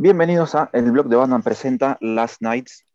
Bienvenidos 0.00 0.54
a 0.54 0.70
El 0.72 0.92
blog 0.92 1.08
de 1.08 1.16
Batman 1.16 1.42
presenta 1.42 1.98
Last 2.00 2.40
Nights, 2.40 2.86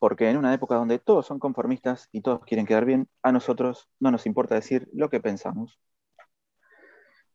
porque 0.00 0.28
en 0.28 0.36
una 0.36 0.52
época 0.52 0.74
donde 0.74 0.98
todos 0.98 1.24
son 1.24 1.38
conformistas 1.38 2.08
y 2.10 2.20
todos 2.20 2.40
quieren 2.40 2.66
quedar 2.66 2.84
bien, 2.84 3.08
a 3.22 3.30
nosotros 3.30 3.88
no 4.00 4.10
nos 4.10 4.26
importa 4.26 4.56
decir 4.56 4.88
lo 4.92 5.08
que 5.08 5.20
pensamos. 5.20 5.78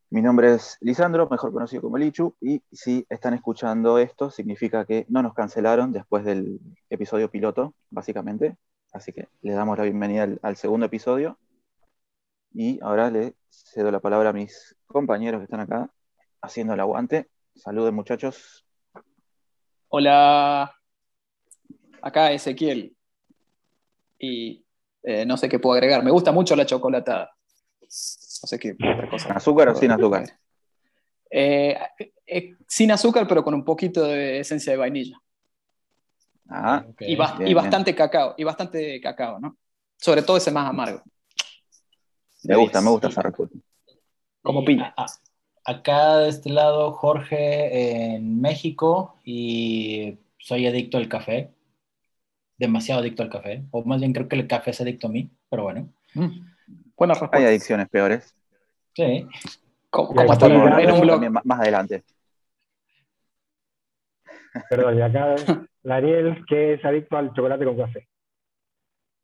Mi 0.10 0.22
nombre 0.22 0.54
es 0.54 0.78
Lisandro, 0.82 1.30
mejor 1.30 1.54
conocido 1.54 1.82
como 1.84 1.98
Lichu, 1.98 2.36
y 2.42 2.64
si 2.74 3.06
están 3.08 3.34
escuchando 3.34 3.98
esto, 3.98 4.30
significa 4.30 4.84
que 4.84 5.06
no 5.08 5.24
nos 5.24 5.34
cancelaron 5.34 5.94
después 5.94 6.26
del 6.26 6.60
episodio 6.90 7.32
piloto, 7.32 7.74
básicamente. 7.92 8.58
Así 8.92 9.14
que 9.14 9.30
le 9.42 9.54
damos 9.54 9.78
la 9.78 9.86
bienvenida 9.86 10.24
al, 10.24 10.40
al 10.44 10.58
segundo 10.58 10.88
episodio. 10.88 11.40
Y 12.52 12.78
ahora 12.84 13.10
le 13.10 13.36
cedo 13.50 13.90
la 13.90 14.02
palabra 14.02 14.32
a 14.32 14.34
mis 14.34 14.76
compañeros 14.86 15.40
que 15.40 15.46
están 15.46 15.62
acá 15.62 15.90
haciendo 16.42 16.74
el 16.74 16.82
aguante. 16.82 17.30
Saluden, 17.56 17.96
muchachos. 17.96 18.63
Hola, 20.04 20.74
acá 22.02 22.32
Ezequiel. 22.32 22.96
Y 24.18 24.66
eh, 25.04 25.24
no 25.24 25.38
sé 25.38 25.48
qué 25.48 25.60
puedo 25.60 25.76
agregar. 25.76 26.04
Me 26.04 26.10
gusta 26.10 26.32
mucho 26.32 26.56
la 26.56 26.66
chocolatada. 26.66 27.30
No 27.80 27.88
sé 27.88 28.58
qué 28.58 28.72
otra 28.72 29.08
cosa. 29.08 29.34
¿Azúcar 29.34 29.70
o 29.70 29.76
sin 29.76 29.92
azúcar? 29.92 30.40
Eh, 31.30 31.78
eh, 32.26 32.56
sin 32.68 32.92
azúcar, 32.92 33.28
pero 33.28 33.44
con 33.44 33.54
un 33.54 33.64
poquito 33.64 34.04
de 34.06 34.40
esencia 34.40 34.72
de 34.74 34.78
vainilla. 34.78 35.22
Ah, 36.50 36.84
y, 37.00 37.16
bas- 37.16 37.38
bien, 37.38 37.52
y 37.52 37.54
bastante 37.54 37.94
cacao. 37.94 38.34
Y 38.36 38.44
bastante 38.44 39.00
cacao, 39.00 39.40
¿no? 39.40 39.58
Sobre 39.98 40.24
todo 40.24 40.38
ese 40.38 40.50
más 40.50 40.68
amargo. 40.68 41.04
Me 42.46 42.56
gusta, 42.56 42.82
me 42.82 42.90
gusta 42.90 43.10
esa 43.10 43.22
respuesta. 43.22 43.60
Como 44.42 44.66
piña. 44.66 44.96
Acá 45.66 46.18
de 46.20 46.30
este 46.30 46.50
lado, 46.50 46.92
Jorge 46.94 48.16
en 48.16 48.42
México 48.42 49.16
y 49.24 50.18
soy 50.38 50.68
adicto 50.68 50.98
al 50.98 51.08
café. 51.10 51.50
Demasiado 52.58 53.02
adicto 53.02 53.24
al 53.24 53.30
café. 53.30 53.64
O 53.72 53.84
más 53.84 54.00
bien 54.00 54.14
creo 54.14 54.28
que 54.28 54.36
el 54.36 54.48
café 54.48 54.72
es 54.72 54.82
adicto 54.82 55.08
a 55.08 55.12
mí, 55.12 55.30
pero 55.50 55.64
bueno. 55.64 55.90
Mm. 56.14 56.52
Buena 56.96 57.14
Hay 57.16 57.20
respuesta. 57.22 57.48
adicciones 57.50 57.90
peores. 57.90 58.36
Sí. 58.96 59.28
Como, 59.90 60.10
como 60.10 60.22
acá 60.22 60.34
estar 60.34 60.52
en, 60.52 60.64
también- 60.64 60.90
en 60.90 60.96
un 60.96 61.02
blog. 61.02 61.16
También 61.16 61.34
más- 61.44 61.60
adelante. 61.60 62.04
Perdón, 64.70 64.98
y 64.98 65.02
acá 65.02 65.36
Daniel, 65.84 66.46
que 66.48 66.74
es 66.76 66.86
adicto 66.86 67.18
al 67.18 67.34
chocolate 67.34 67.66
con 67.66 67.78
café. 67.78 68.08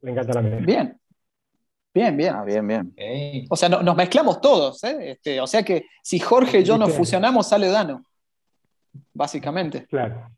Le 0.01 0.11
encanta 0.11 0.33
la 0.33 0.41
mezcla. 0.41 0.65
Bien. 0.65 0.98
Bien, 1.93 2.15
bien. 2.15 2.35
Ah, 2.35 2.43
bien, 2.43 2.67
bien. 2.67 2.93
O 3.49 3.55
sea, 3.55 3.67
no- 3.69 3.81
nos 3.81 3.95
mezclamos 3.95 4.39
todos, 4.41 4.83
¿eh? 4.83 5.11
Este, 5.11 5.41
o 5.41 5.47
sea 5.47 5.63
que 5.63 5.85
si 6.03 6.19
Jorge 6.19 6.59
y 6.59 6.63
yo 6.63 6.77
nos 6.77 6.93
fusionamos, 6.93 7.47
sale 7.49 7.67
Dano. 7.69 8.03
Básicamente. 9.13 9.85
Claro. 9.87 10.29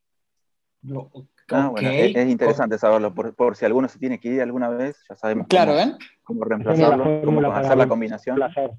Lo- 0.83 1.11
Ah, 1.53 1.67
bueno, 1.67 1.89
es, 1.89 2.15
es 2.15 2.29
interesante 2.29 2.77
saberlo, 2.77 3.13
por, 3.13 3.35
por 3.35 3.57
si 3.57 3.65
alguno 3.65 3.89
se 3.89 3.99
tiene 3.99 4.17
que 4.21 4.29
ir 4.29 4.41
alguna 4.41 4.69
vez, 4.69 4.97
ya 5.09 5.15
sabemos 5.17 5.47
Claro, 5.49 5.73
cómo, 5.73 5.83
¿eh? 5.83 5.97
cómo 6.23 6.43
reemplazarlo, 6.45 7.21
cómo 7.25 7.51
hacer 7.51 7.77
la 7.77 7.83
un 7.83 7.89
combinación. 7.89 8.35
placer. 8.37 8.71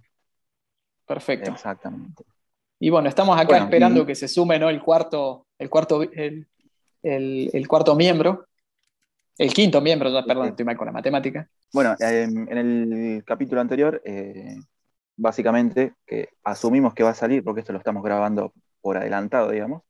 Perfecto. 1.06 1.50
Exactamente. 1.50 2.24
Y 2.80 2.88
bueno, 2.88 3.10
estamos 3.10 3.36
acá 3.36 3.48
Bueno, 3.48 3.64
esperando 3.64 4.00
y- 4.02 4.06
que 4.06 4.14
se 4.14 4.26
sume 4.26 4.58
¿no? 4.58 4.70
el 4.70 4.80
cuarto, 4.80 5.46
el 5.58 5.68
cuarto, 5.68 6.02
el, 6.02 6.48
el- 7.02 7.50
el 7.52 7.68
cuarto 7.68 7.94
miembro. 7.94 8.46
El 9.42 9.52
quinto 9.52 9.80
miembro, 9.80 10.08
perdón, 10.24 10.48
estoy 10.50 10.64
mal 10.64 10.76
con 10.76 10.86
la 10.86 10.92
matemática. 10.92 11.48
Bueno, 11.72 11.96
eh, 11.98 12.28
en 12.30 12.58
el 12.58 13.24
capítulo 13.26 13.60
anterior, 13.60 14.00
eh, 14.04 14.54
básicamente, 15.16 15.94
que 16.06 16.28
asumimos 16.44 16.94
que 16.94 17.02
va 17.02 17.10
a 17.10 17.14
salir, 17.14 17.42
porque 17.42 17.58
esto 17.58 17.72
lo 17.72 17.80
estamos 17.80 18.04
grabando 18.04 18.52
por 18.80 18.96
adelantado, 18.96 19.50
digamos, 19.50 19.82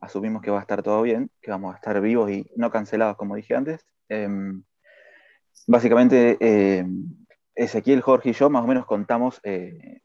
asumimos 0.00 0.42
que 0.42 0.50
va 0.50 0.58
a 0.58 0.62
estar 0.62 0.82
todo 0.82 1.00
bien, 1.02 1.30
que 1.40 1.52
vamos 1.52 1.72
a 1.72 1.76
estar 1.76 2.00
vivos 2.00 2.28
y 2.28 2.50
no 2.56 2.72
cancelados, 2.72 3.16
como 3.16 3.36
dije 3.36 3.54
antes. 3.54 3.86
Eh, 4.08 4.28
básicamente, 5.68 6.36
eh, 6.40 6.84
Ezequiel, 7.54 8.00
Jorge 8.00 8.30
y 8.30 8.32
yo 8.32 8.50
más 8.50 8.64
o 8.64 8.66
menos 8.66 8.84
contamos 8.84 9.38
eh, 9.44 10.00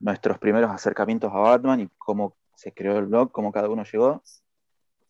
nuestros 0.00 0.40
primeros 0.40 0.72
acercamientos 0.72 1.30
a 1.32 1.38
Batman 1.38 1.78
y 1.78 1.88
cómo 1.98 2.36
se 2.56 2.72
creó 2.72 2.98
el 2.98 3.06
blog, 3.06 3.30
cómo 3.30 3.52
cada 3.52 3.68
uno 3.68 3.84
llegó. 3.84 4.24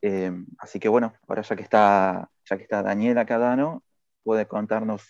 Eh, 0.03 0.33
así 0.59 0.81
que 0.81 0.89
bueno, 0.89 1.15
ahora 1.29 1.43
ya 1.43 1.57
que 1.57 1.63
está, 1.63 2.29
ya 2.45 2.57
que 2.57 2.65
está 2.65 2.83
Daniel 2.83 3.19
acá, 3.19 3.39
Dano, 3.39 3.83
puede 4.25 4.47
contarnos 4.47 5.03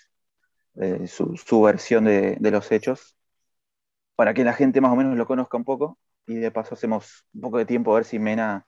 eh, 0.76 1.06
su, 1.06 1.36
su 1.36 1.62
versión 1.62 2.04
de, 2.04 2.36
de 2.38 2.50
los 2.50 2.70
hechos 2.70 3.16
para 4.14 4.34
que 4.34 4.44
la 4.44 4.53
gente 4.53 4.80
más 4.80 4.92
o 4.92 4.97
menos 4.97 5.16
lo 5.16 5.26
conozca 5.26 5.56
un 5.56 5.64
poco 5.64 5.98
y 6.26 6.34
de 6.36 6.50
paso 6.50 6.75
hacemos 6.75 7.25
un 7.34 7.41
poco 7.41 7.58
de 7.58 7.64
tiempo 7.64 7.92
a 7.92 7.97
ver 7.97 8.04
si 8.04 8.19
Mena 8.19 8.66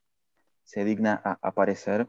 se 0.64 0.84
digna 0.84 1.20
a 1.22 1.38
aparecer. 1.42 2.08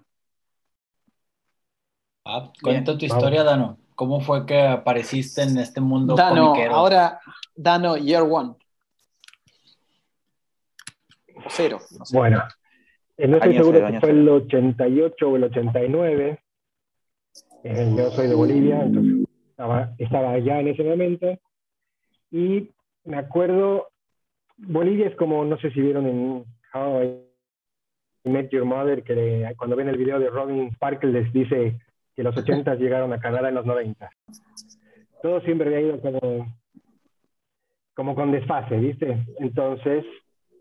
Ah, 2.23 2.51
cuenta 2.63 2.97
tu 2.97 3.05
Vamos. 3.05 3.17
historia, 3.17 3.43
Dano. 3.43 3.77
¿Cómo 3.95 4.19
fue 4.19 4.45
que 4.45 4.59
apareciste 4.61 5.43
en 5.43 5.57
este 5.57 5.79
mundo 5.79 6.15
Dano, 6.15 6.53
comiquero? 6.53 6.75
ahora 6.75 7.19
Dano 7.55 7.97
Year 7.97 8.23
One. 8.23 8.55
Cero. 11.49 11.79
no 11.91 12.05
sé. 12.05 12.17
Bueno, 12.17 12.43
no 13.17 13.37
estoy 13.37 13.53
seguro 13.57 13.77
si 13.87 13.99
fue 13.99 14.09
el 14.11 14.29
88 14.29 15.29
o 15.29 15.35
el 15.35 15.43
89. 15.45 16.39
Eh, 17.63 17.93
yo 17.97 18.11
soy 18.11 18.27
de 18.27 18.35
Bolivia, 18.35 18.81
entonces 18.83 19.27
estaba, 19.49 19.93
estaba 19.97 20.31
allá 20.31 20.59
en 20.59 20.67
ese 20.69 20.83
momento. 20.83 21.37
Y 22.31 22.69
me 23.05 23.17
acuerdo, 23.17 23.87
Bolivia 24.57 25.07
es 25.07 25.15
como, 25.15 25.43
no 25.45 25.57
sé 25.57 25.71
si 25.71 25.81
vieron 25.81 26.05
en 26.07 26.45
How 26.73 27.03
I 27.03 28.29
Met 28.29 28.49
Your 28.51 28.65
Mother, 28.65 29.03
que 29.03 29.13
le- 29.15 29.55
cuando 29.57 29.75
ven 29.75 29.87
el 29.89 29.97
video 29.97 30.19
de 30.19 30.29
Robin 30.29 30.71
Sparkle 30.73 31.11
les 31.11 31.31
dice 31.31 31.79
que 32.15 32.23
los 32.23 32.35
80 32.35 32.75
llegaron 32.75 33.13
a 33.13 33.19
Canadá 33.19 33.49
en 33.49 33.55
los 33.55 33.65
90. 33.65 34.09
Todo 35.21 35.41
siempre 35.41 35.67
había 35.67 35.81
ido 35.87 35.99
como, 36.01 36.55
como 37.93 38.15
con 38.15 38.31
desfase, 38.31 38.77
¿viste? 38.77 39.25
Entonces, 39.39 40.05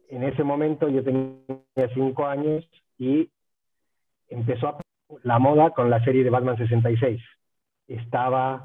en 0.08 0.22
ese 0.24 0.44
momento 0.44 0.88
yo 0.88 1.02
tenía 1.02 1.38
cinco 1.94 2.26
años 2.26 2.68
y 2.98 3.30
empezó 4.28 4.78
la 5.22 5.38
moda 5.38 5.70
con 5.70 5.90
la 5.90 6.02
serie 6.04 6.24
de 6.24 6.30
Batman 6.30 6.56
66. 6.56 7.22
Estaba 7.88 8.62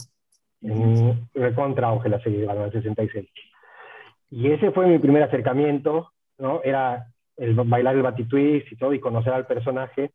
en 0.61 1.27
recontra 1.33 1.87
auge 1.87 2.09
la 2.09 2.21
serie 2.21 2.41
de 2.41 2.45
Batman 2.45 2.71
66. 2.71 3.27
Y 4.31 4.51
ese 4.51 4.71
fue 4.71 4.87
mi 4.87 4.99
primer 4.99 5.23
acercamiento, 5.23 6.11
¿no? 6.37 6.61
Era 6.63 7.07
el 7.37 7.55
bailar 7.55 7.95
el 7.95 8.03
batitwist 8.03 8.71
y 8.71 8.75
todo 8.75 8.93
y 8.93 8.99
conocer 8.99 9.33
al 9.33 9.47
personaje. 9.47 10.11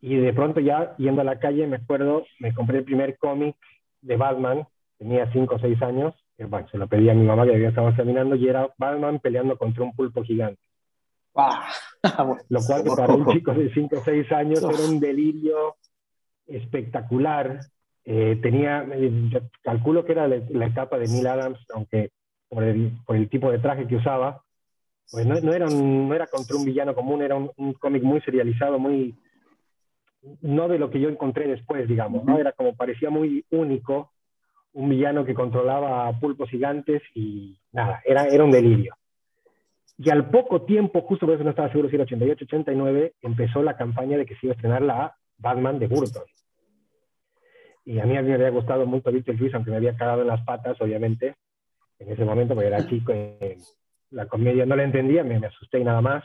Y 0.00 0.16
de 0.16 0.32
pronto 0.32 0.60
ya 0.60 0.94
yendo 0.98 1.22
a 1.22 1.24
la 1.24 1.38
calle, 1.38 1.66
me 1.66 1.76
acuerdo, 1.76 2.24
me 2.38 2.54
compré 2.54 2.78
el 2.78 2.84
primer 2.84 3.16
cómic 3.16 3.56
de 4.02 4.16
Batman, 4.16 4.66
tenía 4.98 5.32
cinco 5.32 5.56
o 5.56 5.58
seis 5.58 5.80
años, 5.82 6.14
que, 6.36 6.44
bueno, 6.44 6.66
se 6.68 6.78
lo 6.78 6.86
pedí 6.88 7.08
a 7.08 7.14
mi 7.14 7.24
mamá 7.24 7.44
que 7.46 7.60
ya 7.60 7.68
estábamos 7.68 7.96
caminando, 7.96 8.34
y 8.36 8.48
era 8.48 8.68
Batman 8.78 9.20
peleando 9.20 9.56
contra 9.56 9.84
un 9.84 9.94
pulpo 9.94 10.22
gigante. 10.24 10.60
Ah. 11.36 11.68
Lo 12.48 12.60
cual 12.66 12.84
para 12.96 13.14
un 13.14 13.26
chico 13.32 13.52
de 13.54 13.72
5 13.72 13.96
o 13.98 14.04
6 14.04 14.30
años 14.32 14.62
era 14.62 14.84
un 14.88 15.00
delirio 15.00 15.76
espectacular. 16.46 17.60
Eh, 18.04 18.38
tenía, 18.42 18.86
eh, 18.92 19.10
yo 19.30 19.40
calculo 19.62 20.04
que 20.04 20.12
era 20.12 20.28
la, 20.28 20.36
la 20.50 20.66
etapa 20.66 20.98
de 20.98 21.08
Neil 21.08 21.26
Adams, 21.26 21.58
aunque 21.74 22.10
por 22.48 22.62
el, 22.62 22.92
por 23.06 23.16
el 23.16 23.28
tipo 23.28 23.50
de 23.50 23.58
traje 23.58 23.86
que 23.86 23.96
usaba, 23.96 24.42
pues 25.10 25.26
no, 25.26 25.40
no 25.40 25.52
era, 25.54 25.66
un- 25.66 26.08
no 26.08 26.14
era 26.14 26.26
contra 26.26 26.56
un 26.56 26.64
villano 26.64 26.94
común, 26.94 27.22
era 27.22 27.34
un, 27.36 27.50
un 27.56 27.72
cómic 27.74 28.02
muy 28.02 28.20
serializado, 28.20 28.78
muy, 28.78 29.14
no 30.42 30.68
de 30.68 30.78
lo 30.78 30.90
que 30.90 31.00
yo 31.00 31.08
encontré 31.08 31.46
después, 31.48 31.88
digamos, 31.88 32.24
¿no? 32.24 32.38
Era 32.38 32.52
como 32.52 32.74
parecía 32.76 33.10
muy 33.10 33.44
único, 33.50 34.12
un 34.74 34.88
villano 34.88 35.24
que 35.24 35.34
controlaba 35.34 36.06
a 36.06 36.18
pulpos 36.18 36.50
gigantes 36.50 37.02
y 37.14 37.58
nada, 37.72 38.02
era, 38.04 38.26
era 38.26 38.44
un 38.44 38.50
delirio. 38.50 38.96
Y 39.96 40.10
al 40.10 40.28
poco 40.28 40.62
tiempo, 40.62 41.00
justo 41.02 41.26
por 41.26 41.36
eso 41.36 41.44
no 41.44 41.50
estaba 41.50 41.70
seguro 41.70 41.88
si 41.88 41.94
era 41.94 42.04
88, 42.04 42.44
89, 42.44 43.14
empezó 43.22 43.62
la 43.62 43.76
campaña 43.76 44.18
de 44.18 44.26
que 44.26 44.34
se 44.34 44.46
iba 44.46 44.52
a 44.52 44.56
estrenar 44.56 44.82
la 44.82 45.16
Batman 45.38 45.78
de 45.78 45.86
Burton. 45.86 46.24
Y 47.84 48.00
a 48.00 48.06
mí 48.06 48.14
me 48.14 48.34
había 48.34 48.50
gustado 48.50 48.86
mucho 48.86 49.12
Víctor 49.12 49.38
Luis, 49.38 49.54
aunque 49.54 49.70
me 49.70 49.76
había 49.76 49.96
cagado 49.96 50.22
en 50.22 50.28
las 50.28 50.44
patas, 50.44 50.80
obviamente, 50.80 51.36
en 51.98 52.10
ese 52.10 52.24
momento, 52.24 52.54
porque 52.54 52.68
era 52.68 52.86
chico, 52.88 53.12
eh, 53.12 53.58
la 54.10 54.26
comedia 54.26 54.66
no 54.66 54.74
la 54.74 54.84
entendía, 54.84 55.22
me, 55.22 55.38
me 55.38 55.46
asusté 55.46 55.78
y 55.78 55.84
nada 55.84 56.00
más. 56.00 56.24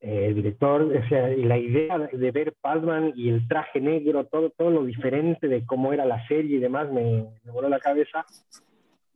Eh, 0.00 0.26
el 0.28 0.34
director, 0.36 0.82
o 0.82 1.08
sea, 1.08 1.32
y 1.32 1.42
la 1.42 1.58
idea 1.58 1.98
de, 1.98 2.30
ver 2.30 2.54
Batman 2.62 3.12
y 3.16 3.30
el 3.30 3.48
traje 3.48 3.80
negro, 3.80 4.24
todo, 4.26 4.50
todo 4.50 4.70
lo 4.70 4.84
diferente 4.84 5.48
de 5.48 5.66
cómo 5.66 5.92
era 5.92 6.04
la 6.04 6.24
serie 6.28 6.56
y 6.58 6.60
demás, 6.60 6.90
me, 6.92 7.24
me 7.44 7.50
voló 7.52 7.68
la 7.68 7.80
cabeza. 7.80 8.24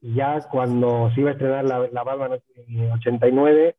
Y 0.00 0.14
ya 0.14 0.40
cuando 0.50 1.10
se 1.14 1.20
iba 1.20 1.30
a 1.30 1.34
estrenar 1.34 1.64
la, 1.64 1.88
la 1.92 2.02
Batman 2.02 2.40
en 2.66 2.90
89, 2.90 3.76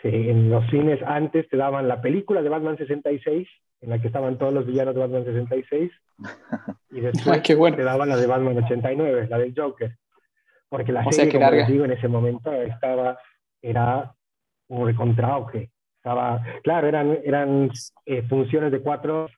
se- 0.00 0.30
en 0.30 0.48
los 0.48 0.64
cines 0.70 1.00
antes 1.04 1.46
te 1.50 1.58
daban 1.58 1.86
la 1.86 2.00
película 2.00 2.40
de 2.40 2.48
Batman 2.48 2.78
66, 2.78 3.46
en 3.82 3.90
la 3.90 4.00
que 4.00 4.06
estaban 4.06 4.38
todos 4.38 4.54
los 4.54 4.64
villanos 4.66 4.94
de 4.94 5.00
Batman 5.02 5.24
66, 5.26 5.92
y 6.90 7.00
después 7.00 7.28
Ay, 7.28 7.42
qué 7.42 7.54
bueno. 7.54 7.76
te 7.76 7.84
daban 7.84 8.08
la 8.08 8.16
de 8.16 8.26
Batman 8.26 8.56
89, 8.64 9.26
la 9.28 9.38
del 9.38 9.52
Joker. 9.54 9.94
Porque 10.70 10.92
la 10.92 11.06
O 11.06 11.12
serie, 11.12 11.30
que 11.30 11.36
como 11.38 11.44
larga. 11.50 11.60
les 11.64 11.68
digo, 11.72 11.84
en 11.84 11.92
ese 11.92 12.08
momento 12.08 12.50
estaba, 12.54 13.18
era 13.60 14.14
un 14.68 14.86
recontra 14.86 15.28
auge. 15.28 15.70
Estaba, 15.98 16.42
claro, 16.62 16.86
eran, 16.88 17.18
eran 17.24 17.70
eh, 18.06 18.22
funciones 18.28 18.72
de 18.72 18.80
cuatro 18.80 19.28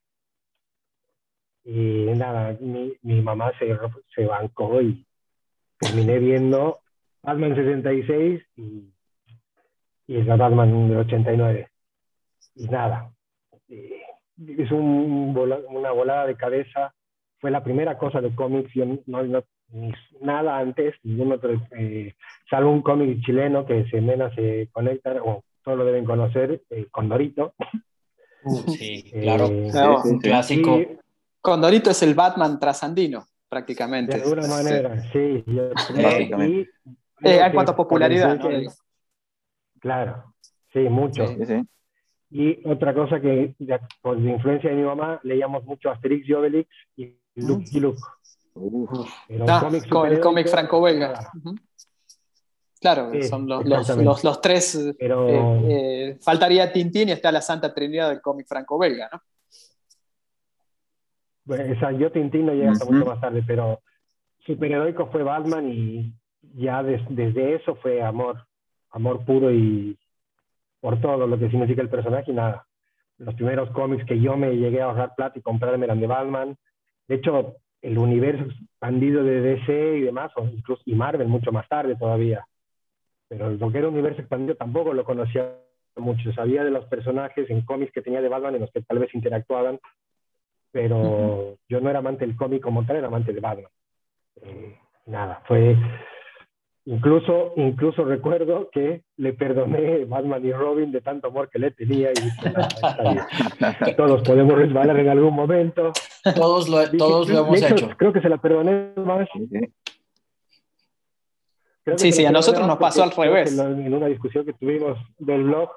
y 1.64 2.06
nada, 2.16 2.56
mi, 2.60 2.94
mi 3.02 3.20
mamá 3.20 3.52
se, 3.58 3.76
se 4.14 4.26
bancó 4.26 4.80
y 4.80 5.06
terminé 5.78 6.18
viendo 6.18 6.80
Batman 7.22 7.54
66 7.54 8.42
y, 8.56 8.92
y 10.06 10.16
es 10.16 10.26
la 10.26 10.36
Batman 10.36 10.88
del 10.88 10.98
89. 10.98 11.68
Y 12.56 12.64
nada, 12.68 13.10
eh, 13.68 14.02
es 14.58 14.70
un, 14.70 15.34
una 15.68 15.90
volada 15.92 16.26
de 16.26 16.36
cabeza. 16.36 16.94
Fue 17.38 17.50
la 17.50 17.62
primera 17.64 17.96
cosa 17.96 18.20
de 18.20 18.34
cómics, 18.34 18.70
yo 18.74 18.84
no, 19.06 19.22
no- 19.22 19.44
ni 19.72 19.92
nada 20.20 20.58
antes, 20.58 20.96
ningún 21.04 21.30
otro, 21.32 21.52
eh, 21.78 22.14
salvo 22.50 22.70
un 22.72 22.82
cómic 22.82 23.20
chileno 23.24 23.64
que 23.64 23.84
se 23.88 24.00
menos 24.00 24.34
se 24.34 24.68
conecta, 24.72 25.12
o 25.22 25.44
todos 25.62 25.78
lo 25.78 25.84
deben 25.84 26.04
conocer, 26.04 26.62
eh, 26.70 26.86
Condorito. 26.90 27.54
Sí, 28.68 29.02
claro. 29.12 29.46
Eh, 29.50 29.70
Un 30.04 30.18
clásico. 30.18 30.78
y 30.78 30.96
Condorito 31.42 31.90
es 31.90 32.02
el 32.02 32.14
Batman 32.14 32.58
trasandino, 32.58 33.20
de 33.20 33.26
prácticamente. 33.50 34.14
alguna 34.14 34.46
manera, 34.46 35.02
sí. 35.12 35.44
yo 35.46 35.70
creo, 35.88 36.02
Básicamente. 36.02 36.70
y 37.22 37.28
Eh, 37.28 37.40
en 37.44 37.52
cuanto 37.52 37.72
a 37.72 37.76
popularidad. 37.76 38.40
Claro, 39.78 40.34
sí, 40.72 40.80
mucho. 40.80 41.26
Sí, 41.26 41.44
sí. 41.46 41.62
Y 42.30 42.68
otra 42.68 42.94
cosa 42.94 43.20
que, 43.20 43.54
por 44.00 44.18
influencia 44.18 44.70
de 44.70 44.76
mi 44.76 44.84
mamá, 44.84 45.20
leíamos 45.22 45.64
mucho 45.64 45.90
Asterix 45.90 46.28
y 46.28 46.32
Obelix 46.32 46.70
y 46.96 47.16
Lucky 47.34 47.80
Luke. 47.80 48.00
Pero 49.28 49.44
Ah, 49.48 49.60
cómics 49.64 49.86
con 49.86 50.06
el 50.10 50.20
cómic 50.20 50.48
franco-belga. 50.48 51.30
Ujú. 51.36 51.56
Claro, 52.80 53.10
Sí, 53.12 53.22
son 53.24 53.46
los, 53.46 53.64
los, 53.66 53.80
exactamente. 53.80 54.04
los, 54.06 54.24
los 54.24 54.40
tres. 54.40 54.74
eh, 54.74 54.94
Pero 54.98 55.56
eh, 55.68 56.18
faltaría 56.22 56.72
Tintín 56.72 57.10
y 57.10 57.12
está 57.12 57.30
la 57.30 57.42
Santa 57.42 57.72
Trinidad 57.74 58.08
del 58.08 58.20
cómic 58.22 58.46
franco-belga, 58.48 59.08
¿no? 59.12 59.20
bueno, 61.44 61.64
esa, 61.74 61.92
yo 61.92 62.10
Tintín 62.12 62.46
no 62.46 62.52
llegué 62.52 62.68
hasta 62.68 62.84
mucho 62.84 63.04
más 63.04 63.20
tarde, 63.20 63.42
pero 63.46 63.80
superheroico 64.46 65.06
fue 65.10 65.22
Batman 65.22 65.68
y 65.70 66.14
ya 66.54 66.82
des- 66.82 67.02
desde 67.10 67.54
eso 67.56 67.74
fue 67.76 68.02
amor, 68.02 68.46
amor 68.90 69.24
puro 69.24 69.52
y 69.52 69.98
por 70.80 71.00
todo 71.00 71.26
lo 71.26 71.38
que 71.38 71.50
significa 71.50 71.82
el 71.82 71.90
personaje 71.90 72.30
y 72.30 72.34
nada. 72.34 72.66
Los 73.18 73.34
primeros 73.34 73.70
cómics 73.70 74.04
que 74.06 74.18
yo 74.20 74.36
me 74.36 74.56
llegué 74.56 74.80
a 74.80 74.86
ahorrar 74.86 75.14
plata 75.14 75.38
y 75.38 75.42
comprarme 75.42 75.84
eran 75.84 76.00
de 76.00 76.06
Batman. 76.06 76.56
De 77.08 77.16
hecho, 77.16 77.56
el 77.82 77.98
universo 77.98 78.44
expandido 78.44 79.22
de 79.24 79.40
DC 79.42 79.98
y 79.98 80.00
demás, 80.02 80.32
o 80.36 80.44
incluso 80.46 80.82
y 80.86 80.94
Marvel 80.94 81.28
mucho 81.28 81.52
más 81.52 81.68
tarde 81.68 81.96
todavía. 81.96 82.46
Pero 83.30 83.48
lo 83.48 83.70
que 83.70 83.78
era 83.78 83.88
universo 83.88 84.20
expandido 84.20 84.56
tampoco 84.56 84.92
lo 84.92 85.04
conocía 85.04 85.54
mucho. 85.96 86.32
Sabía 86.32 86.64
de 86.64 86.72
los 86.72 86.84
personajes 86.86 87.48
en 87.48 87.62
cómics 87.62 87.92
que 87.92 88.02
tenía 88.02 88.20
de 88.20 88.28
Batman 88.28 88.56
en 88.56 88.62
los 88.62 88.72
que 88.72 88.82
tal 88.82 88.98
vez 88.98 89.14
interactuaban, 89.14 89.78
pero 90.72 91.56
yo 91.68 91.80
no 91.80 91.88
era 91.88 92.00
amante 92.00 92.26
del 92.26 92.36
cómic 92.36 92.60
como 92.60 92.84
tal, 92.84 92.96
era 92.96 93.06
amante 93.06 93.32
de 93.32 93.40
Batman. 93.40 93.70
Eh, 94.42 94.76
nada, 95.06 95.42
fue... 95.46 95.76
Incluso, 96.86 97.52
incluso 97.56 98.04
recuerdo 98.04 98.68
que 98.72 99.02
le 99.18 99.34
perdoné 99.34 100.06
Batman 100.06 100.44
y 100.44 100.50
Robin 100.50 100.90
de 100.90 101.02
tanto 101.02 101.28
amor 101.28 101.48
que 101.48 101.58
le 101.58 101.70
tenía 101.70 102.10
y 102.10 102.14
dije, 102.20 102.50
"Nada, 102.50 102.68
está 102.68 103.02
bien. 103.02 103.96
todos 103.96 104.22
podemos 104.22 104.58
resbalar 104.58 104.98
en 104.98 105.08
algún 105.08 105.34
momento. 105.34 105.92
Todos 106.34 106.68
lo, 106.68 106.80
Dije, 106.80 106.96
todos 106.96 107.28
lo 107.28 107.34
de 107.34 107.40
hemos 107.42 107.62
hecho, 107.62 107.74
hecho. 107.74 107.90
Creo 107.96 108.12
que 108.12 108.22
se 108.22 108.28
la 108.30 108.38
perdoné 108.38 108.92
más. 108.96 109.28
Sí, 111.96 112.12
sí. 112.12 112.18
Creo 112.18 112.28
a 112.28 112.32
nosotros 112.32 112.66
nos 112.66 112.78
pasó 112.78 113.02
al 113.02 113.10
revés. 113.10 113.56
En 113.58 113.94
una 113.94 114.06
discusión 114.06 114.44
que 114.44 114.52
tuvimos 114.52 114.98
del 115.18 115.44
blog, 115.44 115.70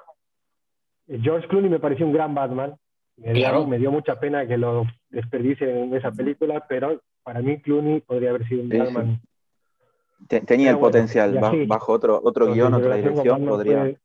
eh, 1.08 1.18
George 1.22 1.48
Clooney 1.48 1.70
me 1.70 1.80
pareció 1.80 2.06
un 2.06 2.12
gran 2.12 2.34
Batman. 2.34 2.76
Me, 3.16 3.32
dio- 3.32 3.42
Claro. 3.42 3.66
me 3.66 3.78
dio 3.78 3.90
mucha 3.92 4.18
pena 4.18 4.46
que 4.46 4.56
lo 4.58 4.84
desperdicien 5.10 5.70
en 5.76 5.94
esa 5.94 6.10
película, 6.10 6.64
pero 6.68 7.00
para 7.22 7.40
mí 7.40 7.60
Clooney 7.60 8.00
podría 8.00 8.30
haber 8.30 8.46
sido 8.48 8.62
un 8.62 8.70
Sí. 8.70 8.76
Batman. 8.78 9.20
Te- 10.28 10.40
tenía 10.40 10.70
el 10.70 10.76
bueno, 10.76 10.88
potencial, 10.88 11.36
así, 11.38 11.66
bajo 11.66 11.92
otro, 11.92 12.20
otro 12.24 12.52
guion, 12.52 12.72
otra 12.74 12.96
dirección, 12.96 13.44
podría. 13.46 13.80
fue- 13.82 13.98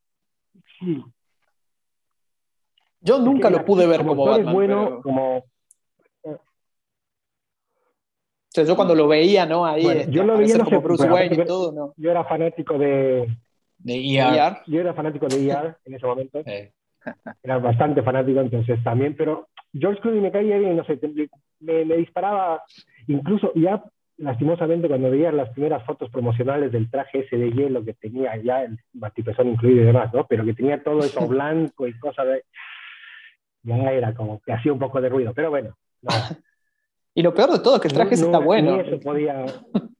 sí, 0.79 1.03
Yo 3.01 3.19
nunca 3.19 3.49
lo 3.49 3.63
pude 3.63 3.87
ver 3.87 4.05
como 4.05 4.29
es 4.29 4.37
Batman. 4.37 4.53
bueno, 4.53 4.83
pero- 4.85 5.01
como 5.01 5.43
o 8.49 8.51
sea, 8.51 8.63
yo 8.63 8.75
cuando 8.75 8.95
lo 8.95 9.07
veía, 9.07 9.45
¿no? 9.45 9.63
Ahí 9.63 9.83
Bueno, 9.83 9.99
este, 10.01 10.11
yo 10.11 10.23
lo 10.23 10.35
veía, 10.35 10.57
no 10.57 10.63
como 10.63 10.77
sé, 10.77 10.83
Bruce 10.83 11.07
Wayne 11.07 11.35
y 11.35 11.45
todo, 11.45 11.71
¿no? 11.71 11.93
yo 11.97 12.09
era 12.09 12.23
fanático 12.23 12.79
de 12.79 13.27
De 13.77 14.17
ER. 14.17 14.57
Yo 14.65 14.79
era 14.79 14.95
fanático 14.95 15.27
de 15.27 15.49
ER 15.49 15.77
en 15.85 15.93
ese 15.93 16.05
momento. 16.07 16.41
Eh, 16.45 16.71
era 17.43 17.59
bastante 17.59 18.01
fanático 18.01 18.41
entonces 18.41 18.83
también, 18.83 19.15
pero 19.15 19.49
George 19.71 20.01
Clooney 20.01 20.19
me 20.19 20.31
caía 20.31 20.57
bien, 20.57 20.75
no 20.75 20.83
sé, 20.83 20.99
me, 21.59 21.85
me 21.85 21.97
disparaba, 21.97 22.63
incluso 23.07 23.53
ya 23.53 23.83
lastimosamente 24.17 24.87
cuando 24.87 25.11
veía 25.11 25.31
las 25.31 25.49
primeras 25.51 25.83
fotos 25.85 26.09
promocionales 26.09 26.71
del 26.71 26.89
traje 26.89 27.19
ese 27.19 27.37
de 27.37 27.51
hielo 27.51 27.85
que 27.85 27.93
tenía 27.93 28.35
ya 28.37 28.63
el 28.63 28.79
batipezón 28.93 29.49
incluido 29.49 29.83
y 29.83 29.85
demás, 29.85 30.11
¿no? 30.11 30.25
Pero 30.27 30.43
que 30.43 30.55
tenía 30.55 30.83
todo 30.83 30.99
eso 30.99 31.25
blanco 31.27 31.87
y 31.87 31.97
cosas 31.99 32.27
de... 32.27 32.43
Ya 33.63 33.91
era 33.91 34.13
como 34.13 34.41
que 34.41 34.53
hacía 34.53 34.73
un 34.73 34.79
poco 34.79 34.99
de 35.01 35.09
ruido, 35.09 35.33
pero 35.33 35.51
bueno. 35.51 35.77
no. 36.01 36.09
Y 37.15 37.21
lo 37.23 37.33
peor 37.33 37.51
de 37.51 37.59
todo 37.59 37.75
es 37.75 37.81
que 37.81 37.87
el 37.87 37.93
traje 37.93 38.11
No- 38.11 38.15
ese 38.15 38.21
no- 38.23 38.31
está 38.31 38.45
bueno. 38.45 38.75
ni 38.77 38.87
eso 38.87 38.99
podía... 38.99 39.45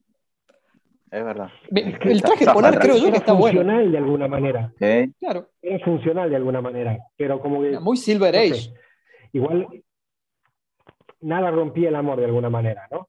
Es 1.12 1.24
verdad. 1.24 1.48
Me- 1.72 1.80
Es 1.90 1.98
que 1.98 2.08
El 2.10 2.16
está- 2.16 2.28
traje 2.28 2.44
está 2.44 2.54
polar 2.54 2.78
creo 2.78 2.96
yo 2.96 3.02
Era 3.08 3.10
que 3.12 3.18
está 3.18 3.32
bueno. 3.32 3.58
funcional 3.60 3.90
de 3.90 3.98
alguna 3.98 4.28
manera, 4.28 4.72
Sí, 4.78 5.12
Claro, 5.18 5.48
era 5.60 5.84
funcional 5.84 6.30
de 6.30 6.36
alguna 6.36 6.60
manera, 6.60 6.98
pero 7.16 7.40
como 7.40 7.62
que... 7.62 7.80
muy 7.80 7.96
Silver 7.96 8.32
no 8.32 8.40
sé, 8.40 8.46
Age. 8.52 8.74
igual 9.32 9.66
nada 11.20 11.50
rompía 11.50 11.88
el 11.88 11.96
amor 11.96 12.18
de 12.20 12.26
alguna 12.26 12.48
manera, 12.48 12.86
¿no? 12.92 13.08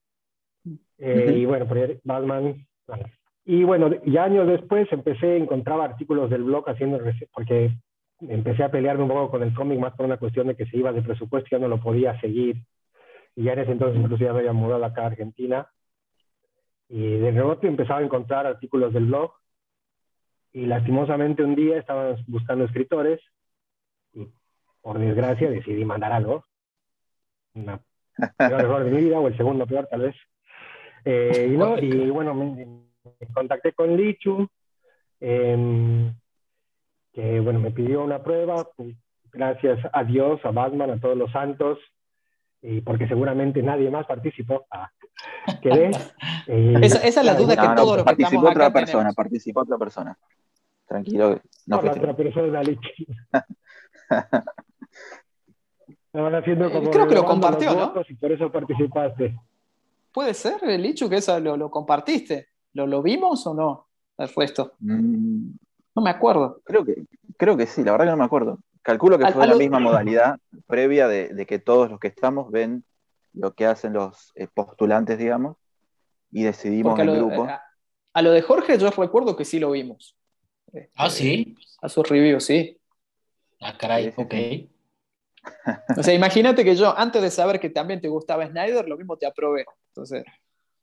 Eh, 0.98 1.26
Ujú. 1.28 1.36
Y 1.38 1.46
bueno, 1.46 1.66
por 1.68 1.78
ahí 1.78 1.98
Batman. 2.02 2.66
bueno. 2.88 3.04
Y 3.44 3.64
bueno, 3.64 3.90
y 4.04 4.16
años 4.16 4.46
después 4.48 4.86
empecé, 4.92 5.36
encontraba 5.36 5.84
artículos 5.84 6.28
del 6.30 6.42
blog 6.44 6.68
haciendo, 6.68 7.00
porque 7.32 7.70
empecé 8.20 8.62
a 8.64 8.70
pelearme 8.70 9.02
un 9.04 9.08
poco 9.10 9.30
con 9.30 9.42
el 9.44 9.52
cómic 9.54 9.78
más 9.80 9.94
por 9.94 10.06
una 10.06 10.16
cuestión 10.16 10.46
de 10.48 10.54
que 10.56 10.66
se 10.66 10.76
iba 10.76 10.92
de 10.92 11.02
presupuesto, 11.02 11.48
ya 11.52 11.58
no 11.60 11.68
lo 11.68 11.80
podía 11.80 12.20
seguir. 12.20 12.56
Y 13.34 13.44
ya 13.44 13.52
en 13.54 13.60
ese 13.60 13.72
entonces 13.72 14.00
incluso 14.00 14.24
ya 14.24 14.32
me 14.32 14.40
había 14.40 14.52
mudado 14.52 14.84
acá 14.84 15.02
a 15.02 15.06
Argentina. 15.06 15.68
Y 16.88 17.18
de 17.18 17.30
rebote 17.30 17.66
empezaba 17.66 18.00
a 18.00 18.04
encontrar 18.04 18.46
artículos 18.46 18.92
del 18.92 19.06
blog. 19.06 19.32
Y 20.52 20.66
lastimosamente 20.66 21.42
un 21.42 21.54
día 21.54 21.78
estaban 21.78 22.16
buscando 22.26 22.64
escritores 22.64 23.20
y 24.12 24.28
por 24.82 24.98
desgracia 24.98 25.50
decidí 25.50 25.84
mandar 25.84 26.12
algo. 26.12 26.44
Una 27.54 27.80
peor 28.36 28.60
error 28.60 28.84
de 28.84 28.90
mi 28.90 29.04
vida, 29.04 29.18
o 29.18 29.28
el 29.28 29.36
segundo 29.36 29.66
peor 29.66 29.86
tal 29.90 30.02
vez. 30.02 30.16
Eh, 31.04 31.50
y, 31.52 31.56
no, 31.56 31.78
y 31.78 32.10
bueno, 32.10 32.34
me, 32.34 32.82
me 33.04 33.26
contacté 33.34 33.72
con 33.72 33.96
Lichu, 33.96 34.48
em, 35.20 36.14
que 37.12 37.40
bueno, 37.40 37.58
me 37.58 37.70
pidió 37.70 38.04
una 38.04 38.22
prueba, 38.22 38.68
gracias 39.32 39.80
a 39.92 40.04
Dios, 40.04 40.40
a 40.44 40.50
Batman, 40.50 40.90
a 40.90 41.00
todos 41.00 41.16
los 41.16 41.30
santos, 41.32 41.78
y 42.62 42.80
porque 42.80 43.06
seguramente 43.08 43.62
nadie 43.62 43.90
más 43.90 44.06
participó. 44.06 44.64
Ah, 44.70 44.88
eh, 45.62 45.90
Esa, 46.82 46.98
esa 47.00 47.20
es 47.20 47.26
la 47.26 47.34
duda 47.34 47.54
que 47.56 47.62
No, 47.62 47.68
no, 47.74 47.74
todos 47.82 47.96
los 47.98 48.04
participó 48.04 48.40
otra 48.48 48.66
acá 48.66 48.72
persona, 48.72 48.98
tenemos. 49.00 49.14
participó 49.16 49.60
otra 49.60 49.78
persona. 49.78 50.18
Tranquilo, 50.86 51.40
no 51.66 51.76
la 51.76 51.80
fuiste. 51.82 51.98
otra 52.00 52.16
persona. 52.16 52.62
Estaban 56.06 56.34
haciendo 56.34 56.66
Eh, 56.66 56.72
como 56.72 56.90
creo 56.90 57.08
que 57.08 57.14
lo 57.14 57.24
compartió, 57.24 57.74
¿no? 57.74 57.94
Y 58.08 58.14
por 58.14 58.32
eso 58.32 58.50
participaste. 58.52 59.38
¿Puede 60.12 60.34
ser, 60.34 60.56
el 60.62 60.82
Lichu, 60.82 61.08
que 61.08 61.16
eso 61.16 61.38
lo, 61.40 61.56
lo 61.56 61.70
compartiste? 61.70 62.48
¿Lo, 62.74 62.86
¿Lo 62.86 63.02
vimos 63.02 63.46
o 63.46 63.54
no? 63.54 63.86
El 64.18 64.28
resto. 64.36 64.74
Mm, 64.80 65.52
No 65.96 66.02
me 66.02 66.10
acuerdo. 66.10 66.60
creo 66.64 66.84
que, 66.84 67.04
creo 67.38 67.56
que 67.56 67.66
sí, 67.66 67.82
la 67.82 67.92
verdad 67.92 68.06
que 68.06 68.10
no 68.10 68.16
me 68.18 68.24
acuerdo. 68.24 68.58
Calculo 68.82 69.18
que 69.18 69.24
Al- 69.24 69.32
fue 69.34 69.46
la 69.46 69.54
misma 69.54 69.78
modalidad 69.78 70.38
previa 70.66 71.08
de, 71.08 71.28
de 71.28 71.46
que 71.46 71.58
todos 71.58 71.90
los 71.90 72.00
que 72.00 72.08
estamos 72.08 72.50
ven 72.50 72.84
lo 73.32 73.54
que 73.54 73.66
hacen 73.66 73.92
los 73.94 74.32
eh, 74.34 74.48
postulantes, 74.52 75.18
digamos, 75.18 75.56
y 76.30 76.42
decidimos 76.42 76.98
lo, 76.98 77.14
grupo. 77.14 77.44
a- 77.44 77.62
a 78.14 78.22
lo 78.22 78.30
de 78.32 78.42
Jorge 78.42 78.78
yo 78.78 78.90
recuerdo 78.90 79.36
que 79.36 79.44
sí 79.44 79.58
lo 79.58 79.70
vimos. 79.70 80.16
Este, 80.72 80.90
Ah, 80.96 81.10
sí. 81.10 81.54
A 81.80 81.88
su 81.88 82.02
review, 82.02 82.40
sí. 82.40 82.78
Ah, 83.60 83.76
caray, 83.78 84.04
Sí, 84.06 84.12
sí, 84.12 84.22
ok. 84.22 84.30
sí. 84.34 84.68
O 85.98 86.02
sea, 86.02 86.14
imagínate 86.14 86.64
que 86.64 86.74
yo, 86.76 86.96
antes 86.96 87.20
de 87.22 87.30
saber 87.30 87.60
que 87.60 87.70
también 87.70 88.00
te 88.00 88.08
gustaba 88.08 88.46
Snyder, 88.46 88.88
lo 88.88 88.96
mismo 88.96 89.16
te 89.16 89.26
aprobé. 89.26 89.66
Entonces, 89.88 90.24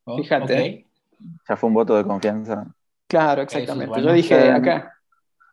Oh, 0.05 0.17
Fíjate. 0.17 0.87
Ya 1.47 1.55
fue 1.55 1.67
un 1.67 1.73
voto 1.75 1.95
de 1.95 2.03
confianza. 2.03 2.65
claro, 3.07 3.41
exactamente. 3.43 3.87
bueno. 3.89 4.07
Yo 4.07 4.13
dije 4.13 4.35
Eh, 4.35 4.51
acá. 4.51 4.98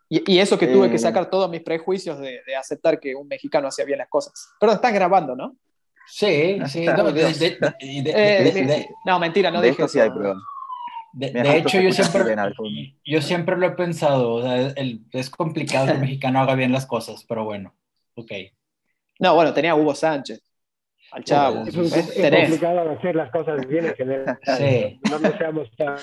Y, 0.08 0.34
y 0.34 0.38
eso 0.38 0.56
que 0.58 0.68
tuve 0.68 0.86
eh, 0.86 0.90
que 0.90 0.98
sacar 0.98 1.28
todos 1.28 1.50
mis 1.50 1.62
prejuicios 1.62 2.18
de, 2.18 2.40
de 2.46 2.56
aceptar 2.56 3.00
que 3.00 3.14
un 3.14 3.26
mexicano 3.26 3.68
hacía 3.68 3.84
bien 3.84 3.98
las 3.98 4.08
cosas. 4.08 4.32
Pero 4.60 4.72
están 4.72 4.94
grabando, 4.94 5.34
¿no? 5.34 5.56
Sí, 6.06 6.58
sí. 6.68 6.86
no, 6.86 7.10
de- 7.12 7.25
de- 7.25 7.32
de- 7.32 8.02
de- 8.02 8.10
Eh, 8.10 8.42
de- 8.44 8.52
de- 8.52 8.66
de- 8.66 8.88
no, 9.04 9.18
mentira, 9.18 9.50
no 9.50 9.60
de 9.60 9.70
dije 9.70 9.88
sí 9.88 9.98
hay. 9.98 10.10
De, 11.12 11.56
hecho, 11.56 11.80
yo 11.80 11.90
siempre, 11.92 12.36
yo 13.04 13.22
siempre 13.22 13.56
lo 13.56 13.66
he 13.66 13.70
pensado. 13.70 14.34
O 14.34 14.42
sea, 14.42 14.56
el- 14.76 15.00
es 15.12 15.30
complicado 15.30 15.86
que 15.86 15.92
el 15.92 16.00
mexicano 16.00 16.40
haga 16.40 16.54
bien 16.54 16.72
las 16.72 16.86
cosas, 16.86 17.25
pero 17.26 17.44
bueno, 17.44 17.75
ok. 18.14 18.30
No, 19.18 19.34
bueno, 19.34 19.54
tenía 19.54 19.72
a 19.72 19.75
Hugo 19.76 19.94
Sánchez, 19.94 20.42
al 21.16 21.25
Chavo. 21.25 21.64
Es, 21.66 21.75
un- 21.75 21.85
es 21.87 22.12
complicado 22.12 22.90
hacer 22.90 23.16
las 23.16 23.30
cosas 23.30 23.66
bien 23.66 23.87
en 23.87 23.94
general. 23.94 24.38
Sí. 24.58 25.00
No 25.11 25.18
nos 25.18 25.32
seamos 25.38 25.68
tan... 25.76 25.96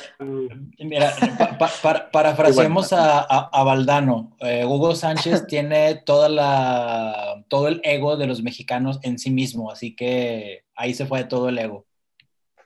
Mira, 0.79 1.13
pa- 1.37 1.57
pa- 1.57 1.71
para- 1.83 2.11
parafraseemos 2.11 2.91
a, 2.93 3.19
a- 3.19 3.49
a 3.53 3.63
Valdano. 3.63 4.35
Eh, 4.39 4.65
Hugo 4.65 4.95
Sánchez 4.95 5.45
tiene 5.47 5.95
toda 6.03 6.29
la, 6.29 7.43
todo 7.47 7.67
el 7.67 7.79
ego 7.83 8.17
de 8.17 8.25
los 8.27 8.41
mexicanos 8.41 8.99
en 9.03 9.19
sí 9.19 9.29
mismo, 9.29 9.69
así 9.71 9.95
que 9.95 10.63
ahí 10.75 10.93
se 10.95 11.05
fue 11.05 11.23
todo 11.25 11.49
el 11.49 11.59
ego. 11.59 11.85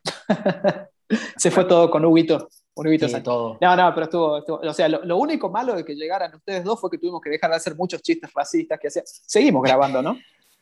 Se 1.38 1.52
fue 1.52 1.64
todo 1.66 1.90
con 1.90 2.04
Huguito. 2.04 2.50
Huguito 2.76 3.08
Sí, 3.08 3.22
todo. 3.24 3.58
No, 3.62 3.76
no, 3.76 3.94
pero 3.94 4.04
estuvo, 4.06 4.38
estuvo- 4.40 4.60
o 4.62 4.74
sea, 4.74 4.88
lo, 4.90 5.04
lo 5.04 5.18
único 5.18 5.50
malo 5.50 5.74
de 5.76 5.84
que 5.86 5.96
llegaran 5.96 6.36
ustedes 6.36 6.64
dos 6.64 6.80
fue 6.80 6.92
que 6.92 6.98
tuvimos 6.98 7.22
que 7.22 7.30
dejar 7.30 7.50
de 7.50 7.56
hacer 7.56 7.76
muchos 7.76 8.02
chistes 8.02 8.30
racistas 8.34 8.78
que 8.80 8.88
hacían. 8.90 9.06
Seguimos 9.06 9.64
grabando, 9.64 10.02
¿no? 10.02 10.18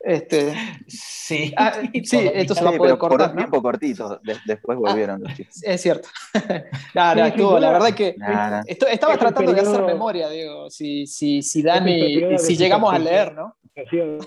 Este, 0.08 0.54
Sí. 0.88 1.52
Ah, 1.58 1.74
sí, 2.04 2.30
esto 2.34 2.54
se 2.54 2.64
va 2.64 2.70
a 2.70 2.74
poder 2.74 2.92
pero 2.94 3.00
por 3.00 3.10
cortar, 3.10 3.30
un 3.32 3.36
¿no? 3.36 3.42
tiempo 3.42 3.62
cortito, 3.64 4.20
de- 4.24 4.36
después 4.46 4.78
volvieron 4.78 5.20
los 5.24 5.34
chistes. 5.34 5.64
es 5.66 5.82
cierto. 5.82 6.08
no, 6.94 7.14
Sí, 7.14 7.20
estuvo, 7.22 7.60
la 7.60 7.72
verdad 7.72 7.94
que 7.96 8.14
Nada. 8.18 8.62
esto- 8.68 8.86
estaba 8.88 9.14
Es 9.14 9.20
tratando 9.20 9.52
de 9.52 9.62
hacer 9.62 9.74
periodo- 9.74 9.88
memoria, 9.88 10.30
digo, 10.30 10.70
si, 10.70 11.08
si, 11.08 11.42
si 11.42 11.64
Dani, 11.64 12.00
periodo 12.00 12.38
si 12.38 12.56
llegamos 12.56 12.94
a 12.94 13.00
leer, 13.00 13.34
¿no? 13.34 13.56
curación. 13.74 14.20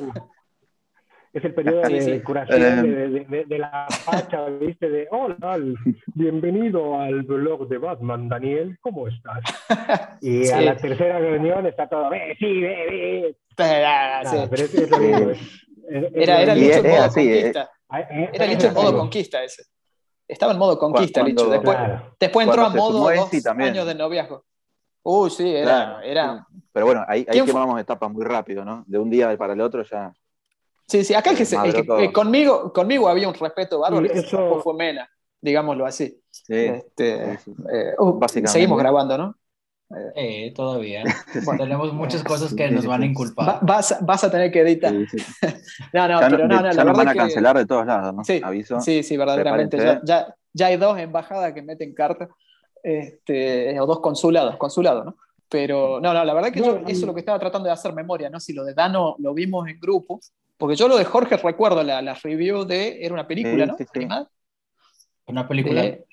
Es 1.33 1.45
el 1.45 1.55
periodo 1.55 1.85
Sí, 1.87 1.93
de 1.93 2.01
sí. 2.01 2.21
curación 2.23 2.61
Eh. 2.63 2.83
de, 2.83 3.09
de- 3.11 3.25
de- 3.27 3.45
de 3.45 3.59
la 3.59 3.87
facha, 3.89 4.47
¿viste? 4.47 4.89
De, 4.91 5.07
hola, 5.13 5.59
bienvenido 6.15 6.99
al 6.99 7.23
blog 7.23 7.69
de 7.69 7.79
Batman, 7.79 8.29
Daniel, 8.29 8.77
¿cómo 8.81 9.07
estás? 9.07 9.45
Y 10.21 10.51
a 10.51 10.59
Sí. 10.59 10.65
la 10.65 10.77
tercera 10.77 11.19
reunión 11.21 11.65
está 11.67 11.89
todo, 11.89 12.11
ve, 12.11 12.35
sí, 12.41 12.61
ve, 12.61 12.69
ve. 12.91 13.37
Pero, 13.57 13.83
Nada, 13.89 14.25
sí. 14.25 14.37
pero 14.51 14.65
es, 14.65 14.75
es 14.75 14.91
lo 14.91 14.99
mismo. 14.99 15.31
Era, 16.15 16.43
era 16.43 16.55
Licho 16.55 16.79
en 16.79 16.87
es 16.87 16.93
modo 16.93 17.03
así, 17.05 17.21
eh. 17.21 17.35
conquista. 17.43 17.71
Era 18.33 18.47
Licho 18.47 18.67
en 18.69 18.75
modo 18.75 18.99
conquista 18.99 19.43
ese. 19.45 19.63
Estaba 20.27 20.53
en 20.53 20.59
modo 20.59 20.79
conquista, 20.79 21.21
Cuando- 21.23 21.43
Licho. 21.45 21.51
Después, 21.51 21.77
Claro. 21.77 22.17
después 22.21 22.47
entró 22.47 22.65
a 22.65 22.69
modo 22.71 22.99
dos 23.11 23.47
años 23.47 23.87
de 23.87 23.95
noviazgo. 23.95 24.45
Uy, 25.03 25.31
sí, 25.31 25.49
era. 25.55 25.65
Claro, 25.65 26.01
era... 26.01 26.47
sí. 26.51 26.61
Pero 26.73 26.87
bueno, 26.87 27.05
ahí, 27.09 27.27
ahí 27.29 27.41
quemamos 27.43 27.81
etapas 27.81 28.11
muy 28.13 28.25
rápido, 28.25 28.65
¿no? 28.65 28.85
De 28.87 28.99
un 28.99 29.09
día 29.09 29.35
para 29.39 29.55
el 29.55 29.61
otro 29.63 29.83
ya. 29.83 30.13
Sí, 30.87 31.03
sí, 31.05 31.15
acá 31.15 31.31
el 31.31 31.37
que, 31.37 31.45
se- 31.47 31.57
el 31.57 31.73
que- 31.73 32.05
eh, 32.05 32.13
conmigo, 32.13 32.73
conmigo 32.73 33.09
había 33.09 33.29
un 33.29 33.35
respeto 33.35 33.79
bárbaro, 33.81 34.05
eso- 34.07 34.61
fue 34.61 34.75
Mena, 34.75 35.09
digámoslo 35.41 35.87
así. 35.87 36.23
Sí, 36.31 36.55
Este, 36.55 37.39
sí, 37.39 37.43
sí. 37.45 37.55
eh, 37.73 37.95
uh, 37.99 38.13
Básicamente. 38.19 38.53
seguimos 38.53 38.79
grabando, 38.79 39.17
¿no? 39.17 39.35
Eh, 40.17 40.53
todavía. 40.55 41.03
Bueno. 41.45 41.65
Tenemos 41.65 41.93
muchas 41.95 42.23
cosas 42.23 42.53
que 42.55 42.69
sí, 42.69 42.75
nos 42.75 42.87
van 42.87 43.03
a 43.03 43.07
inculpar. 43.07 43.49
Va- 43.49 43.59
vas, 43.63 43.93
a- 43.93 43.99
vas 44.03 44.23
a 44.25 44.31
tener 44.31 44.51
que 44.53 44.61
editar. 44.61 44.93
Sí, 44.93 45.19
sí. 45.19 45.25
No, 45.95 46.07
no, 46.09 46.21
ya 46.21 46.29
pero 46.29 46.47
no, 46.49 46.49
no, 46.49 46.55
ya 46.57 46.63
la 46.63 46.69
nos 46.69 46.77
verdad 46.77 46.95
van 46.97 47.09
a 47.09 47.13
que. 47.13 47.19
cancelar 47.19 47.57
de 47.57 47.67
todos 47.67 47.87
lados, 47.87 48.15
¿no? 48.15 48.25
Sí, 48.25 48.41
Aviso. 48.45 48.81
Sí, 48.81 49.03
sí, 49.03 49.17
verdaderamente. 49.17 49.79
Ya, 49.79 50.01
ya, 50.05 50.35
ya 50.53 50.67
hay 50.67 50.77
dos 50.77 50.99
embajadas 50.99 51.53
que 51.55 51.63
meten 51.63 51.95
carta, 51.95 52.29
este, 52.83 53.79
o 53.81 53.87
dos 53.87 54.01
consulados, 54.01 54.57
consulados, 54.57 55.05
¿no? 55.07 55.17
Pero 55.49 55.99
no, 56.01 56.13
no, 56.13 56.25
la 56.25 56.35
verdad 56.35 56.53
que 56.53 56.61
yo, 56.61 56.79
No, 56.81 56.87
eso 56.89 56.91
es 57.01 57.03
lo 57.07 57.15
que 57.15 57.21
estaba 57.21 57.39
tratando 57.39 57.67
de 57.67 57.73
hacer 57.73 57.95
memoria, 57.95 58.29
¿no? 58.29 58.39
Si 58.39 58.53
lo 58.53 58.65
de 58.65 58.75
Dano 58.75 59.17
lo 59.19 59.33
vimos 59.33 59.67
en 59.69 59.81
grupo, 59.81 60.21
porque 60.59 60.77
yo 60.77 60.89
lo 60.89 60.99
de 60.99 61.05
Jorge 61.07 61.39
recuerdo 61.39 61.83
la, 61.83 62.03
la 62.03 62.13
review 62.15 62.65
de, 62.65 63.03
era 63.03 63.15
una 63.15 63.27
película, 63.27 63.65
Sí, 63.65 63.71
¿no? 63.71 63.77
sí, 63.79 63.85
sí. 63.85 63.99
Animada. 64.01 64.29
Una 65.27 65.49
película. 65.49 65.83
De- 65.83 66.05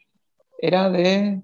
era 0.59 0.89
de. 0.89 1.41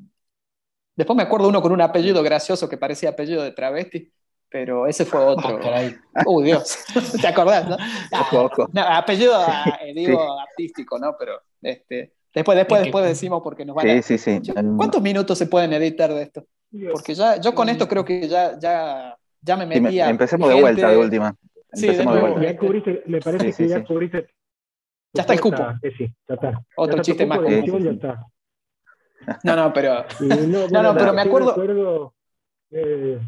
Después 0.95 1.15
me 1.17 1.23
acuerdo 1.23 1.47
uno 1.47 1.61
con 1.61 1.71
un 1.71 1.81
apellido 1.81 2.21
gracioso 2.23 2.67
que 2.69 2.77
parecía 2.77 3.09
apellido 3.11 3.43
de 3.43 3.51
travesti, 3.51 4.11
pero 4.49 4.87
ese 4.87 5.05
fue 5.05 5.19
otro. 5.21 5.59
Ah. 5.63 6.23
Uy, 6.25 6.43
Dios. 6.45 6.77
¿Te 7.21 7.27
acordás, 7.27 7.67
no? 7.67 7.77
Ojo, 8.19 8.41
ojo. 8.45 8.69
No, 8.73 8.81
apellido, 8.81 9.33
ah, 9.35 9.79
eh, 9.81 9.93
digo, 9.93 10.39
artístico, 10.39 10.99
¿no? 10.99 11.15
Pero 11.17 11.41
este, 11.61 12.13
después, 12.33 12.57
después, 12.57 12.81
después 12.81 13.05
decimos 13.05 13.41
porque 13.43 13.65
nos 13.65 13.75
van 13.75 13.89
a. 13.89 14.01
Sí, 14.01 14.17
sí, 14.17 14.41
sí. 14.41 14.51
¿Cuántos 14.77 15.01
minutos 15.01 15.37
se 15.37 15.47
pueden 15.47 15.71
editar 15.73 16.13
de 16.13 16.23
esto? 16.23 16.45
Porque 16.91 17.13
ya, 17.13 17.39
yo 17.39 17.53
con 17.55 17.69
esto 17.69 17.87
creo 17.87 18.03
que 18.05 18.27
ya, 18.27 18.57
ya, 18.59 19.17
ya 19.41 19.57
me 19.57 19.63
Sí, 19.63 19.69
me- 19.69 19.79
metía. 19.81 20.09
empecemos 20.09 20.49
de 20.49 20.61
vuelta, 20.61 20.89
de 20.89 20.97
última. 20.97 21.35
Sí, 21.73 21.85
Empecemos 21.87 22.15
de 22.15 22.21
de 22.21 22.27
vuelta. 22.29 22.51
Ya 22.51 22.57
cubriste, 22.57 23.03
me 23.05 23.19
parece 23.21 23.45
Sí, 23.47 23.51
sí, 23.53 23.63
que 23.63 23.69
ya 23.69 23.77
sí. 23.79 23.83
cubriste. 23.85 24.27
Ya 25.13 25.21
está 25.21 25.33
el 25.33 25.41
cupo. 25.41 25.57
Sí, 25.81 25.89
sí, 25.97 26.13
ya 26.27 26.35
está. 26.35 26.61
Otro 26.75 26.95
Ya 26.97 27.01
está 27.01 27.01
chiste 27.01 27.25
más 27.25 27.39
Sí, 27.39 27.61
sí, 27.61 27.71
ya 27.71 27.79
sí. 27.79 27.87
está. 27.87 28.25
No, 29.43 29.55
no, 29.55 29.73
pero. 29.73 30.05
No, 30.19 30.35
No, 30.47 30.67
bueno, 30.67 30.93
no, 30.93 30.99
pero 30.99 31.13
me 31.13 31.21
acuerdo- 31.21 32.13
eh, 32.71 33.19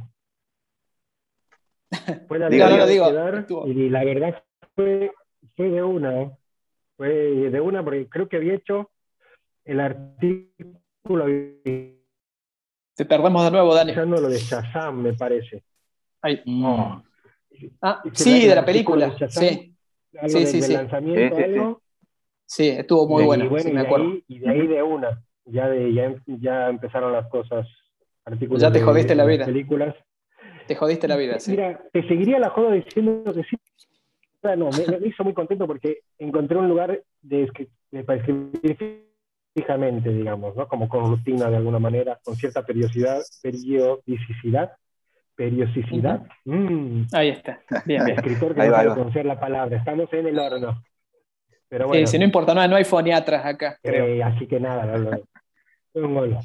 fue 2.27 2.39
la 2.39 2.49
Digo, 2.49 2.65
quedar, 2.65 3.35
estuvo- 3.35 3.67
y 3.67 3.89
la 3.89 4.03
verdad 4.03 4.43
fue, 4.75 5.11
fue 5.55 5.69
de 5.69 5.83
una, 5.83 6.21
¿eh? 6.23 6.31
fue 6.97 7.09
de 7.09 7.59
una 7.61 7.83
porque 7.83 8.07
creo 8.09 8.27
que 8.29 8.37
había 8.37 8.53
hecho 8.55 8.89
el 9.65 9.79
artículo 9.79 11.25
Te 12.95 13.05
perdemos 13.05 13.43
de 13.43 13.51
nuevo, 13.51 13.73
Dani. 13.75 13.91
avisando 13.91 14.21
lo 14.21 14.29
de 14.29 14.39
Shazam, 14.39 15.01
me 15.01 15.13
parece. 15.13 15.63
Mm. 16.45 17.01
Ah, 17.81 18.01
que 18.03 18.15
sí, 18.15 18.47
de 18.47 18.55
la 18.55 18.65
película. 18.65 19.07
de 19.09 19.15
Shazam, 19.17 19.43
Sí, 19.43 19.75
algo 20.17 20.29
Sí, 20.29 20.39
de- 20.39 20.45
sí, 20.47 20.61
sí. 20.61 20.73
lanzamiento, 20.73 21.35
Sí, 21.35 21.41
sí, 21.43 21.49
sí. 21.53 21.59
algo. 21.59 21.81
sí, 22.45 22.67
estuvo 22.69 23.07
muy 23.07 23.23
y, 23.23 23.25
bueno, 23.25 23.49
bueno, 23.49 23.63
sí, 23.63 23.69
y, 23.69 23.73
me 23.73 23.81
de 23.81 23.85
acuerdo. 23.87 24.05
ahí, 24.05 24.23
y 24.27 24.39
de 24.39 24.49
ahí 24.49 24.67
de 24.67 24.83
una, 24.83 25.23
ya, 25.45 25.67
de, 25.69 25.93
ya, 25.93 26.15
ya 26.25 26.69
empezaron 26.69 27.11
las 27.13 27.27
cosas, 27.29 27.67
artículos 28.25 28.61
Ya 28.61 28.71
te 28.71 28.79
de- 28.79 28.85
jodiste 28.85 29.15
la 29.15 29.25
vida. 29.25 29.45
películas. 29.45 29.95
Te 30.67 30.75
jodiste 30.75 31.07
la 31.07 31.17
vida, 31.17 31.39
sí. 31.39 31.51
Mira, 31.51 31.81
te 31.91 32.07
seguiría 32.07 32.39
la 32.39 32.49
joda 32.49 32.71
diciendo 32.73 33.33
que 33.33 33.43
sí. 33.43 33.57
No, 34.57 34.69
me, 34.71 34.85
me 34.99 35.07
hizo 35.07 35.23
muy 35.23 35.33
contento 35.33 35.65
porque 35.67 35.99
encontré 36.19 36.57
un 36.57 36.67
lugar 36.67 37.01
de, 37.21 37.49
para 38.05 38.19
escribir 38.19 39.05
fijamente, 39.55 40.09
digamos, 40.09 40.55
¿no? 40.55 40.67
Como 40.67 40.89
con 40.89 41.11
rutina 41.11 41.49
de 41.49 41.57
alguna 41.57 41.79
manera, 41.79 42.19
con 42.23 42.35
cierta 42.35 42.65
periodicidad, 42.65 43.21
periodicidad, 43.41 44.73
periodicidad. 45.35 46.23
Mm, 46.45 47.03
Ahí 47.13 47.29
está. 47.29 47.59
Bien, 47.85 48.03
bien. 48.05 48.17
escritor 48.17 48.53
que 48.55 48.61
Ahí 48.61 48.67
no 48.67 48.73
va, 48.73 48.79
ahí 48.79 48.83
sabe 48.85 48.89
va. 48.89 48.95
pronunciar 48.95 49.25
la 49.25 49.39
palabra. 49.39 49.77
Estamos 49.77 50.11
en 50.13 50.27
el 50.27 50.39
horno. 50.39 50.83
Pero 51.69 51.85
Sí, 51.85 51.89
bueno, 51.89 52.07
si 52.07 52.19
no 52.19 52.25
importa, 52.25 52.53
no, 52.53 52.67
no 52.67 52.75
hay 52.75 52.83
foniatras 52.83 53.45
acá, 53.45 53.79
creo. 53.81 54.05
eh, 54.05 54.23
así 54.23 54.45
que 54.47 54.59
nada, 54.59 54.85
lo- 54.97 55.11
lo- 55.11 55.23
fue 55.93 56.03
un 56.03 56.15
gol. 56.15 56.37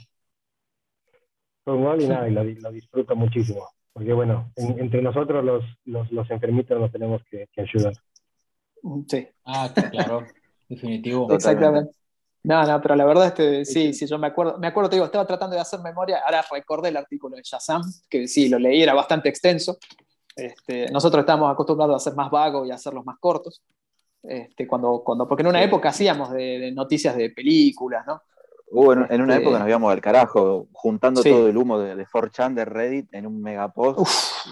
Fue 1.64 1.74
un 1.74 1.84
gol 1.84 2.00
y 2.02 2.06
nada, 2.08 2.28
y 2.28 2.32
lo, 2.32 2.42
lo 2.44 2.72
disfruto 2.72 3.14
muchísimo. 3.16 3.68
Porque 3.92 4.12
bueno, 4.12 4.50
en- 4.56 4.78
entre 4.78 5.02
nosotros 5.02 5.44
los, 5.44 5.64
los, 5.84 6.10
los 6.12 6.30
enfermitos 6.30 6.78
nos 6.80 6.90
tenemos 6.92 7.22
que, 7.30 7.46
que 7.52 7.60
ayudar. 7.62 7.94
Sí, 9.08 9.28
Ah, 9.44 9.70
claro, 9.90 10.26
definitivo. 10.68 11.26
Totalmente. 11.26 11.34
exactamente. 11.36 11.92
No, 12.44 12.62
no, 12.64 12.80
pero 12.80 12.94
la 12.96 13.04
verdad, 13.04 13.26
este, 13.26 13.64
sí, 13.64 13.92
sí, 13.92 14.06
yo 14.06 14.16
me 14.18 14.28
acuerdo, 14.28 14.56
me 14.58 14.68
acuerdo, 14.68 14.88
te 14.90 14.96
digo, 14.96 15.06
estaba 15.06 15.26
tratando 15.26 15.56
de 15.56 15.60
hacer 15.60 15.80
memoria, 15.80 16.20
ahora 16.24 16.42
recordé 16.50 16.88
el 16.88 16.96
artículo 16.96 17.36
de 17.36 17.42
Shazam, 17.42 17.82
que 18.08 18.28
sí, 18.28 18.48
lo 18.48 18.58
leí, 18.58 18.82
era 18.82 18.94
bastante 18.94 19.28
extenso. 19.28 19.76
Este, 20.36 20.86
nosotros 20.92 21.20
estábamos 21.22 21.52
acostumbrados 21.52 21.94
a 21.94 21.96
hacer 21.96 22.14
más 22.16 22.30
vagos 22.30 22.66
y 22.68 22.70
a 22.70 22.76
hacerlos 22.76 23.04
más 23.04 23.18
cortos. 23.18 23.60
Este, 24.22 24.66
cuando, 24.66 25.02
cuando, 25.04 25.26
porque 25.28 25.42
en 25.42 25.48
una 25.48 25.60
Sí. 25.60 25.66
época 25.66 25.88
hacíamos 25.90 26.30
de, 26.32 26.58
de 26.60 26.72
noticias 26.72 27.16
de 27.16 27.30
películas, 27.30 28.06
¿no? 28.06 28.22
Hubo 28.70 28.92
en, 28.92 29.06
en 29.10 29.22
una 29.22 29.36
época 29.36 29.58
nos 29.58 29.68
íbamos 29.68 29.92
al 29.92 30.00
carajo, 30.00 30.68
juntando 30.72 31.22
Sí. 31.22 31.30
todo 31.30 31.48
el 31.48 31.56
humo 31.56 31.78
de, 31.78 31.96
de 31.96 32.06
4chan 32.06 32.54
de 32.54 32.64
Reddit 32.64 33.08
en 33.14 33.26
un 33.26 33.40
megapost. 33.40 33.98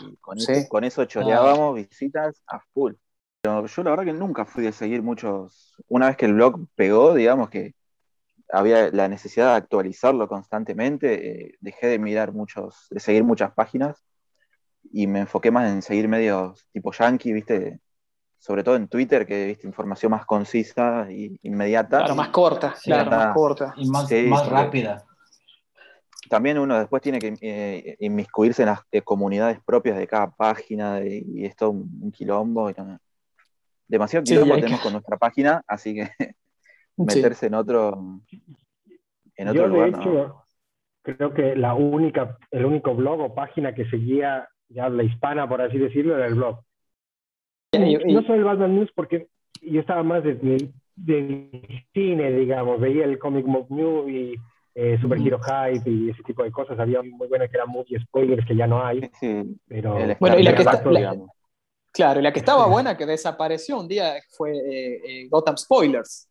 Y 0.03 0.17
con, 0.17 0.39
sí. 0.41 0.53
eso, 0.53 0.69
con 0.69 0.85
eso 0.85 1.05
choreábamos 1.05 1.75
visitas 1.77 2.43
a 2.47 2.61
full. 2.73 2.95
Pero 3.43 3.67
yo 3.67 3.83
la 3.83 3.91
verdad 3.91 4.05
que 4.05 4.13
nunca 4.13 4.45
fui 4.45 4.65
de 4.65 4.73
seguir 4.73 5.03
muchos. 5.03 5.77
Una 5.89 6.07
vez 6.09 6.17
que 6.17 6.27
el 6.27 6.35
blog 6.35 6.67
pegó, 6.75 7.15
digamos 7.15 7.51
que 7.51 7.75
había 8.51 8.91
la 8.91 9.09
necesidad 9.09 9.51
de 9.51 9.57
actualizarlo 9.57 10.29
constantemente, 10.29 11.47
eh, 11.47 11.55
dejé 11.61 11.89
de 11.89 11.99
mirar 11.99 12.33
muchos, 12.33 12.87
de 12.91 13.01
seguir 13.01 13.25
muchas 13.25 13.53
páginas 13.53 14.05
y 14.93 15.07
me 15.09 15.21
enfoqué 15.21 15.51
más 15.51 15.71
en 15.71 15.83
seguir 15.83 16.09
medios 16.09 16.69
tipo 16.73 16.93
yankee, 16.93 17.33
viste, 17.33 17.81
sobre 18.47 18.63
todo 18.63 18.77
en 18.77 18.87
Twitter, 18.87 19.27
que 19.27 19.45
viste 19.47 19.67
información 19.67 20.13
más 20.13 20.25
concisa 20.25 21.09
y 21.11 21.37
inmediata. 21.43 21.99
claro, 21.99 22.15
más 22.15 22.29
corta, 22.29 22.75
Sí, 22.77 22.91
claro, 22.91 23.11
más 23.11 23.35
corta. 23.35 23.75
Y 23.77 23.89
más, 23.91 24.07
Sí, 24.07 24.23
más 24.29 24.43
porque- 24.43 24.55
rápida. 24.55 25.03
también 26.31 26.57
uno 26.59 26.79
después 26.79 27.03
tiene 27.03 27.19
que 27.19 27.35
eh, 27.41 27.97
inmiscuirse 27.99 28.63
en 28.63 28.69
las 28.69 28.81
eh, 28.93 29.03
comunidades 29.03 29.59
propias 29.65 29.97
de 29.99 30.07
cada 30.07 30.31
página 30.31 30.95
de- 31.01 31.25
y 31.27 31.45
es 31.45 31.57
todo 31.57 31.71
un, 31.71 31.91
un 32.03 32.13
quilombo. 32.13 32.71
y 32.71 32.75
no- 32.79 32.99
demasiado 33.89 34.25
Sí, 34.25 34.35
quilombo 34.35 34.55
que- 34.55 34.61
tenemos 34.61 34.81
con 34.81 34.93
nuestra 34.93 35.17
página, 35.17 35.63
así 35.67 35.95
que 35.97 36.05
Sí. 36.17 36.35
meterse 36.97 37.47
en 37.47 37.55
otro 37.55 38.21
en 39.39 39.49
otro 39.49 39.63
Yo, 39.63 39.63
de 39.65 39.69
lugar. 39.69 39.91
no. 39.91 40.01
hecho, 40.01 40.43
creo 41.03 41.35
que 41.35 41.57
la 41.57 41.75
única, 41.75 42.39
el 42.53 42.65
único 42.65 42.95
blog 42.95 43.21
o 43.21 43.35
página 43.35 43.75
que 43.75 43.85
seguía 43.91 44.49
de 44.69 44.81
habla 44.81 45.03
hispana, 45.03 45.49
por 45.49 45.61
así 45.61 45.79
decirlo, 45.79 46.17
era 46.17 46.27
el 46.27 46.35
blog. 46.37 46.61
Y- 47.73 48.11
y- 48.11 48.15
No 48.15 48.23
solo 48.23 48.35
el 48.35 48.45
Batman 48.45 48.75
News, 48.77 48.91
porque 48.95 49.29
yo 49.63 49.81
estaba 49.81 50.03
más 50.03 50.23
del 50.25 50.73
del 50.95 51.51
cine, 51.93 52.33
digamos, 52.33 52.81
veía 52.81 53.05
el 53.05 53.19
Comic 53.19 53.45
Book 53.45 53.67
News 53.71 54.09
y 54.09 54.35
eh, 54.75 54.99
Super 55.01 55.19
Hero 55.21 55.39
Hype 55.39 55.91
y 55.91 56.09
ese 56.11 56.23
tipo 56.23 56.43
de 56.43 56.51
cosas. 56.51 56.79
Había 56.79 57.03
muy 57.03 57.29
buenas 57.29 57.51
que 57.51 57.57
eran 57.59 57.69
movie 57.69 57.99
spoilers 58.01 58.47
que 58.47 58.57
ya 58.57 58.67
no 58.67 58.85
hay. 58.85 59.11
Sí, 59.21 59.57
Pero, 59.69 59.95
Bueno, 60.19 60.39
y 60.39 60.43
la 60.43 60.55
que 60.55 60.63
está- 60.63 60.83
la-. 60.91 61.17
Claro, 61.93 62.21
y 62.21 62.23
la 62.23 62.33
que 62.33 62.39
estaba 62.39 62.67
buena, 62.85 62.97
que 62.97 63.05
desapareció 63.07 63.79
un 63.79 63.89
día, 63.89 64.15
fue 64.31 64.53
eh, 64.57 65.01
eh, 65.07 65.29
Gotham 65.31 65.57
Spoilers. 65.59 66.29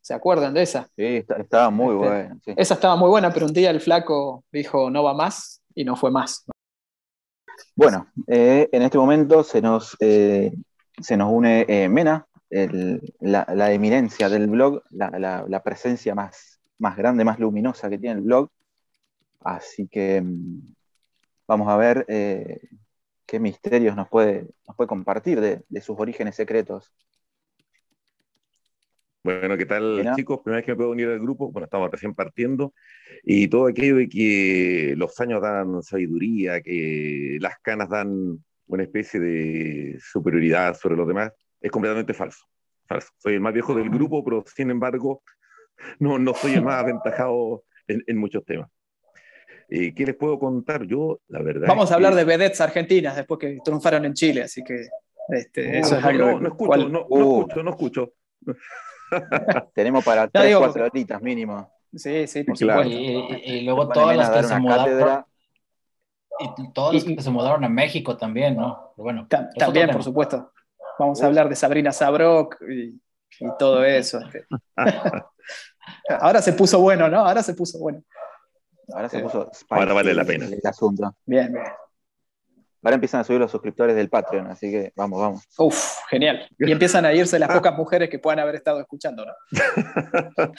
¿Se 0.00 0.14
acuerdan 0.14 0.54
de 0.54 0.62
esa? 0.62 0.84
Sí, 0.96 1.04
está- 1.04 1.36
estaba 1.36 1.70
muy 1.70 1.94
Este, 1.94 2.08
bueno. 2.08 2.38
sí. 2.44 2.52
Esa 2.56 2.74
estaba 2.74 2.96
muy 2.96 3.08
buena, 3.10 3.30
pero 3.32 3.46
un 3.46 3.52
día 3.52 3.70
el 3.70 3.80
flaco 3.80 4.42
dijo 4.50 4.90
no 4.90 5.02
va 5.04 5.14
más 5.14 5.62
y 5.74 5.84
no 5.84 5.94
fue 5.94 6.10
más. 6.10 6.46
Bueno, 7.76 8.06
eh, 8.26 8.68
en 8.72 8.82
este 8.82 8.98
momento 8.98 9.42
se 9.44 9.60
nos, 9.60 9.96
se 11.02 11.16
nos 11.16 11.32
une 11.32 11.64
eh, 11.68 11.88
Mena, 11.88 12.26
el- 12.50 13.14
la, 13.20 13.46
la 13.54 13.72
eminencia 13.72 14.28
del 14.28 14.48
blog, 14.48 14.82
la, 14.90 15.10
la- 15.18 15.44
la 15.48 15.62
presencia 15.62 16.14
más, 16.14 16.60
más 16.78 16.96
grande, 16.96 17.24
más 17.24 17.38
luminosa 17.38 17.88
que 17.90 17.98
tiene 17.98 18.16
el 18.16 18.24
blog. 18.24 18.50
Así 19.40 19.88
que 19.88 20.20
mm, 20.22 20.74
vamos 21.46 21.68
a 21.68 21.76
ver 21.76 22.04
eh, 22.08 22.60
qué 23.26 23.40
misterios 23.40 23.96
nos 23.96 24.08
puede, 24.08 24.48
nos 24.66 24.76
puede 24.76 24.88
compartir 24.88 25.40
de, 25.40 25.62
de 25.68 25.80
sus 25.80 25.98
orígenes 25.98 26.36
secretos. 26.36 26.92
Bueno, 29.22 29.56
¿qué 29.58 29.66
tal 29.66 29.96
Mira. 29.98 30.14
chicos? 30.16 30.40
Primera 30.42 30.58
vez 30.58 30.66
que 30.66 30.72
me 30.72 30.76
puedo 30.76 30.90
unir 30.90 31.08
al 31.08 31.20
grupo, 31.20 31.50
bueno, 31.52 31.66
estamos 31.66 31.90
recién 31.90 32.14
partiendo, 32.14 32.72
y 33.22 33.48
todo 33.48 33.66
aquello 33.66 33.96
de 33.96 34.08
que 34.08 34.94
los 34.96 35.18
años 35.20 35.42
dan 35.42 35.82
sabiduría, 35.82 36.62
que 36.62 37.36
las 37.40 37.58
canas 37.60 37.90
dan 37.90 38.42
una 38.70 38.82
especie 38.84 39.18
de 39.20 39.98
superioridad 40.00 40.74
sobre 40.76 40.96
los 40.96 41.06
demás, 41.06 41.32
es 41.60 41.70
completamente 41.70 42.14
falso. 42.14 42.46
falso. 42.86 43.08
Soy 43.18 43.34
el 43.34 43.40
más 43.40 43.52
viejo 43.52 43.74
del 43.74 43.90
grupo, 43.90 44.24
pero 44.24 44.44
sin 44.46 44.70
embargo, 44.70 45.22
no, 45.98 46.18
no 46.18 46.34
soy 46.34 46.54
el 46.54 46.62
más 46.62 46.82
aventajado 46.82 47.64
en, 47.88 48.02
en 48.06 48.16
muchos 48.18 48.44
temas. 48.44 48.68
Eh, 49.68 49.94
¿Qué 49.94 50.04
les 50.06 50.16
puedo 50.16 50.38
contar? 50.38 50.84
Yo, 50.84 51.20
la 51.28 51.42
verdad. 51.42 51.68
Vamos 51.68 51.90
a 51.92 51.94
hablar 51.94 52.12
que- 52.12 52.18
de 52.18 52.24
vedettes 52.24 52.60
argentinas 52.60 53.16
después 53.16 53.38
que 53.38 53.58
triunfaron 53.64 54.04
en 54.04 54.14
Chile, 54.14 54.42
así 54.42 54.62
que 54.64 54.86
este, 55.28 55.78
eso 55.78 55.96
es 55.96 56.02
no, 56.02 56.08
algo. 56.08 56.26
no, 56.32 56.40
no 56.40 56.48
escucho, 56.48 56.66
cual- 56.68 56.92
no, 56.92 57.00
no 57.00 57.06
Uh. 57.08 57.40
escucho, 57.42 57.62
no 57.62 57.70
escucho. 57.70 58.12
Tenemos 59.74 60.04
para 60.04 60.24
Ya 60.24 60.30
3, 60.30 60.46
digo, 60.46 60.60
4 60.60 60.84
horitas 60.86 61.22
mínimo. 61.22 61.72
Sí, 61.94 62.26
sí, 62.28 62.44
por 62.44 62.56
Claro. 62.56 62.82
supuesto. 62.84 63.02
Y, 63.02 63.50
y- 63.52 63.58
y 63.58 63.60
luego 63.64 63.88
todas 63.88 64.16
las 64.16 64.30
que 64.30 64.42
se 64.44 64.58
mudaron. 64.60 65.24
Y 66.40 66.72
todas 66.72 66.94
las 66.94 67.06
Y- 67.06 67.16
que 67.16 67.22
se 67.22 67.30
mudaron 67.30 67.64
a 67.64 67.68
México 67.68 68.16
también, 68.16 68.56
¿no? 68.56 68.92
Pero 68.96 69.04
bueno, 69.04 69.26
También, 69.58 69.90
por 69.90 70.02
supuesto. 70.02 70.52
Vamos 70.98 71.22
a 71.22 71.26
hablar 71.26 71.48
de 71.48 71.56
Sabrina 71.56 71.92
Sabrok 71.92 72.56
y, 72.70 73.00
y 73.40 73.48
todo 73.58 73.84
eso. 73.84 74.18
este. 74.20 74.46
Ahora 76.20 76.40
se 76.42 76.52
puso 76.52 76.78
bueno, 76.80 77.08
¿no? 77.08 77.20
Ahora 77.26 77.42
se 77.42 77.54
puso 77.54 77.78
bueno. 77.78 78.02
Ahora 78.92 79.08
se 79.08 79.18
Eh, 79.18 79.22
puso 79.22 79.50
ahora 79.70 79.92
vale 79.94 80.14
la 80.14 80.24
pena. 80.24 80.46
el 80.46 80.60
asunto. 80.64 81.14
Bien, 81.24 81.52
bien. 81.52 81.64
Ahora 82.82 82.94
empiezan 82.94 83.20
a 83.20 83.24
subir 83.24 83.38
los 83.40 83.50
suscriptores 83.50 83.94
del 83.94 84.08
Patreon, 84.08 84.46
así 84.48 84.70
que 84.70 84.92
vamos, 84.96 85.20
vamos. 85.20 85.44
Uf, 85.58 85.98
genial. 86.08 86.48
Y 86.58 86.72
empiezan 86.72 87.04
a 87.04 87.12
irse 87.12 87.38
las 87.38 87.50
pocas 87.50 87.76
mujeres 87.76 88.08
que 88.08 88.18
puedan 88.18 88.38
haber 88.40 88.54
estado 88.56 88.80
escuchando, 88.80 89.26
¿no? 89.26 89.32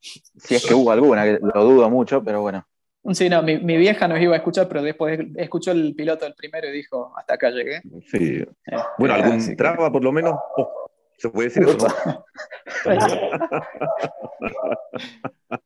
Si 0.00 0.54
es 0.54 0.64
que 0.64 0.74
hubo 0.74 0.92
alguna, 0.92 1.24
que 1.24 1.38
lo 1.42 1.64
dudo 1.64 1.90
mucho, 1.90 2.22
pero 2.22 2.40
bueno. 2.40 2.64
Sí, 3.12 3.28
no, 3.28 3.42
mi, 3.42 3.58
mi 3.58 3.76
vieja 3.76 4.06
nos 4.08 4.20
iba 4.20 4.34
a 4.34 4.38
escuchar, 4.38 4.68
pero 4.68 4.82
después 4.82 5.18
escuchó 5.36 5.72
el 5.72 5.94
piloto 5.94 6.24
del 6.24 6.34
primero 6.34 6.68
y 6.68 6.72
dijo, 6.72 7.12
hasta 7.16 7.34
acá 7.34 7.50
llegué. 7.50 7.80
Sí. 8.10 8.44
Eh, 8.66 8.76
Bueno, 8.98 9.14
así 9.14 9.22
algún 9.24 9.46
que- 9.46 9.56
traba 9.56 9.90
por 9.90 10.02
lo 10.04 10.12
menos. 10.12 10.34
Oh, 10.56 10.90
¿Se 11.16 11.28
puede 11.30 11.48
decir 11.48 11.64
eso? 11.64 11.88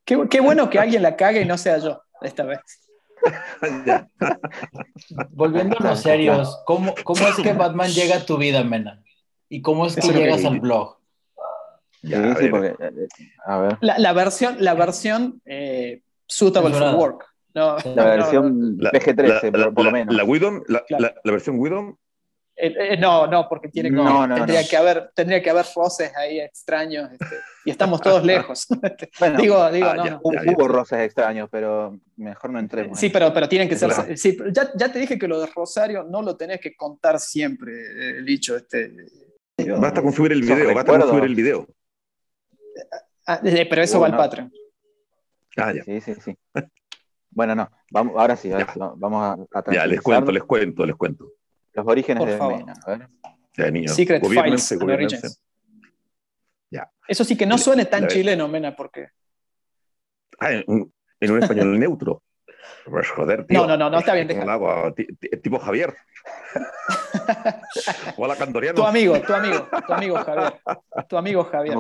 qué, 0.05 0.29
qué 0.31 0.41
bueno 0.41 0.71
que 0.71 0.79
alguien 0.79 1.03
la 1.03 1.17
cague 1.17 1.43
y 1.43 1.45
no 1.45 1.59
sea 1.59 1.79
yo 1.79 2.03
esta 2.23 2.45
vez. 2.45 2.61
Volviendo 5.31 5.77
a 5.79 5.83
los 5.91 6.01
serios, 6.01 6.61
¿cómo, 6.65 6.95
¿cómo 7.05 7.27
es 7.27 7.37
que 7.37 7.53
Batman 7.53 7.89
llega 7.91 8.17
a 8.17 8.27
tu 8.27 8.37
vida, 8.37 8.65
Mena? 8.65 9.03
¿Y 9.49 9.63
cómo 9.63 9.87
es 9.87 9.95
que 9.95 10.01
Eso 10.01 10.09
lo 10.13 10.19
que- 10.19 10.25
llegas 10.25 10.45
al 10.45 10.61
blog? 10.61 10.99
Ya, 12.03 12.21
Sí, 12.21 12.29
a 12.31 12.35
sí, 12.37 12.49
ver. 12.49 12.51
porque, 12.51 12.69
eh, 13.05 13.09
a 13.47 13.59
ver, 13.59 13.79
La, 13.81 13.99
la 13.99 14.13
versión, 14.13 14.57
la 14.59 14.75
versión 14.75 15.41
eh, 15.45 16.03
suitable 16.27 16.75
for 16.75 16.95
work. 16.97 17.27
No, 17.55 17.77
la 17.77 17.83
no, 17.85 18.05
versión 18.05 18.77
La- 18.79 18.91
PG-13, 18.93 19.27
la- 19.27 19.41
por, 19.51 19.59
la- 19.59 19.71
por 19.73 19.85
lo 19.85 19.91
menos. 19.91 20.15
La 20.15 20.25
Widom, 20.25 20.63
la, 20.69 20.85
Claro. 20.85 21.03
la- 21.05 21.15
la 21.23 21.33
versión 21.33 21.59
Widom, 21.59 21.97
Eh, 22.55 22.75
eh, 22.79 22.97
no, 22.99 23.27
no, 23.27 23.49
porque 23.49 23.69
tiene 23.69 23.91
no, 23.91 24.27
tendría, 24.29 24.61
no. 24.63 24.69
Que 24.69 24.77
haber, 24.77 25.11
tendría 25.15 25.43
que 25.43 25.49
haber 25.51 25.65
roces 25.75 26.15
ahí 26.17 26.39
extraños 26.39 27.11
este, 27.11 27.37
y 27.65 27.71
estamos 27.71 28.01
todos 28.03 28.23
lejos. 28.25 28.67
Bueno, 29.19 29.39
digo, 29.41 29.71
digo, 29.73 29.87
ah, 29.89 29.95
no, 29.97 30.05
ya. 30.05 30.11
no. 30.13 30.21
hu- 30.21 30.35
ya, 30.35 30.45
ya. 30.45 30.53
hubo 30.53 30.69
roces 30.69 30.99
extraños, 31.01 31.49
pero 31.51 31.99
mejor 32.17 32.51
no 32.51 32.59
entremos. 32.59 32.99
Sí, 32.99 33.09
pero, 33.09 33.33
pero 33.33 33.49
tienen 33.49 33.69
que 33.69 33.77
ser. 33.77 33.89
Claro. 33.91 34.17
Sí, 34.17 34.37
ya, 34.53 34.71
ya 34.77 34.93
te 34.93 34.99
dije 34.99 35.19
que 35.19 35.27
lo 35.27 35.41
de 35.41 35.47
Rosario 35.47 36.05
no 36.05 36.21
lo 36.23 36.37
tenés 36.37 36.61
que 36.61 36.77
contar 36.77 37.19
siempre, 37.21 37.73
eh, 37.73 38.19
el 38.19 38.25
dicho. 38.27 38.55
Este. 38.57 38.93
basta 39.79 40.03
con 40.03 40.13
subir 40.13 40.33
el 40.33 40.43
video, 40.43 40.75
basta 40.75 40.93
con 40.99 41.09
subir 41.09 41.25
el 41.25 41.35
video. 41.35 41.67
Ah, 43.27 43.41
eh, 43.45 43.67
pero 43.69 43.83
eso 43.83 43.99
Uh, 43.99 44.01
va 44.03 44.07
al. 44.09 44.17
Patreon. 44.17 44.53
Ah, 45.57 45.73
ya. 45.73 45.85
Sí, 45.85 46.01
sí, 46.03 46.15
sí. 46.23 46.37
Bueno, 47.35 47.55
no, 47.55 47.71
vamos, 47.91 48.15
ahora 48.17 48.37
sí, 48.37 48.53
ahora 48.53 48.67
Ya. 48.67 48.73
sí, 48.75 48.81
vamos 48.97 49.23
a, 49.53 49.59
a 49.59 49.73
Ya, 49.73 49.87
les 49.87 50.01
cuento, 50.01 50.31
les 50.33 50.43
cuento, 50.45 50.85
les 50.87 50.97
cuento. 50.97 51.33
los 51.73 51.87
orígenes 51.87 52.21
Por 52.21 52.29
de 52.31 52.37
favor. 52.39 52.59
Mena. 52.59 52.75
A 52.85 52.91
ver. 52.91 53.09
Ya, 53.57 53.71
niños, 53.71 53.93
Secret 53.95 54.23
gobiernense, 54.23 54.79
Files. 54.79 54.95
Origins. 54.95 55.43
Ya. 56.71 56.91
Eso 57.07 57.25
sí 57.25 57.37
que 57.37 57.47
no 57.47 57.59
suene 57.59 57.85
tan 57.87 58.07
chileno, 58.07 58.49
Mena, 58.49 58.75
porque. 58.77 59.09
Ah, 60.41 60.53
en 60.53 60.67
un 61.31 61.43
español 61.43 61.79
neutro. 61.79 62.23
Pues 62.85 63.09
joder, 63.11 63.47
tío. 63.47 63.61
No, 63.61 63.67
no, 63.69 63.77
no, 63.77 63.91
no, 63.91 63.99
está 63.99 64.15
bien. 64.15 64.29
Ti- 64.97 65.07
ti- 65.19 65.29
Tipo 65.41 65.59
Javier. 65.59 65.95
Hola, 68.17 68.37
Cantoriano. 68.37 68.77
Tu 68.77 68.85
amigo, 68.85 69.21
tu 69.21 69.33
amigo, 69.33 69.69
tu 69.87 69.93
amigo 69.93 70.17
Javier. 70.17 70.53
Tu 71.09 71.17
amigo 71.17 71.45
Javier. 71.45 71.77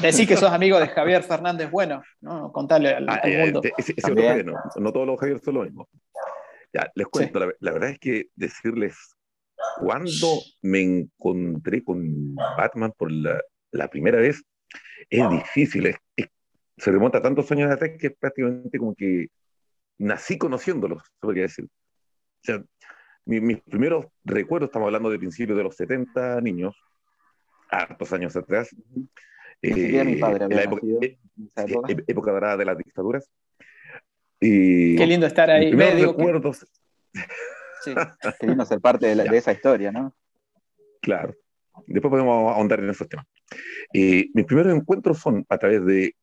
Decí 0.00 0.26
que 0.26 0.36
sos 0.36 0.50
amigo 0.52 0.78
de 0.78 0.88
Javier 0.88 1.22
Fernández 1.22 1.70
Bueno, 1.70 2.02
¿no? 2.20 2.52
Contale 2.52 2.90
al, 2.94 3.08
Ah, 3.08 3.20
al 3.22 3.32
eh, 3.32 3.38
mundo. 3.44 3.60
eh, 3.64 4.44
no, 4.44 4.54
no 4.76 4.92
todos 4.92 5.06
los 5.06 5.18
Javier 5.18 5.40
son 5.42 5.54
lo 5.54 5.62
mismo. 5.62 5.88
Ya, 6.72 6.90
les 6.94 7.06
cuento, 7.06 7.38
la, 7.38 7.52
la 7.60 7.72
verdad 7.72 7.90
es 7.90 7.98
que 7.98 8.26
decirles 8.34 8.96
cuando 9.78 10.38
me 10.62 10.80
encontré 10.82 11.84
con 11.84 12.34
Batman 12.34 12.92
por 12.96 13.12
la, 13.12 13.40
la 13.70 13.88
primera 13.88 14.18
vez 14.18 14.42
es 15.10 15.28
difícil, 15.30 15.86
es- 15.86 15.96
es- 16.16 16.28
se 16.78 16.90
remonta 16.90 17.18
a 17.18 17.22
tantos 17.22 17.50
años 17.52 17.70
atrás 17.70 17.90
que 17.98 18.06
es 18.08 18.16
prácticamente 18.18 18.78
como 18.78 18.94
que 18.94 19.26
nací 20.02 20.38
conociéndolos, 20.38 21.02
se 21.04 21.10
podría 21.20 21.42
decir. 21.44 21.64
O 21.66 22.44
sea, 22.44 22.62
mi- 23.24 23.40
mis 23.40 23.60
primeros 23.62 24.06
recuerdos, 24.24 24.68
estamos 24.68 24.86
hablando 24.86 25.10
de 25.10 25.18
principios 25.18 25.56
de 25.56 25.64
los 25.64 25.76
70 25.76 26.40
niños, 26.40 26.74
hartos 27.70 28.12
años 28.12 28.34
atrás. 28.36 28.68
Siquiera 29.62 30.04
mi 30.04 30.16
padre 30.16 30.40
eh, 30.40 30.44
había 30.44 30.56
la 30.56 30.62
época, 30.64 30.86
eh, 31.02 31.18
en 31.56 31.68
época. 31.70 31.88
ép- 31.88 32.04
época 32.06 32.32
dorada 32.32 32.56
de 32.56 32.64
las 32.64 32.76
dictaduras. 32.78 33.30
Y 34.40 34.96
Qué 34.96 35.06
lindo 35.06 35.26
estar 35.26 35.48
ahí. 35.50 35.66
Ve, 35.66 35.70
primeros 35.70 35.96
digo 35.96 36.16
que- 36.16 36.18
recuerdos, 36.18 36.66
sí. 37.84 37.94
Qué 38.40 38.46
lindo 38.48 38.64
ser 38.66 38.80
parte 38.80 39.06
de, 39.06 39.14
la- 39.14 39.24
de 39.24 39.36
esa 39.38 39.52
historia, 39.52 39.92
¿no? 39.92 40.14
claro. 41.00 41.34
Después 41.86 42.10
podemos 42.10 42.52
ahondar 42.54 42.80
en 42.80 42.90
esos 42.90 43.08
temas. 43.08 43.24
Eh, 43.94 44.26
mis 44.34 44.44
primeros 44.44 44.74
encuentros 44.74 45.18
son 45.18 45.44
a 45.48 45.56
través 45.58 45.84
de 45.86 46.14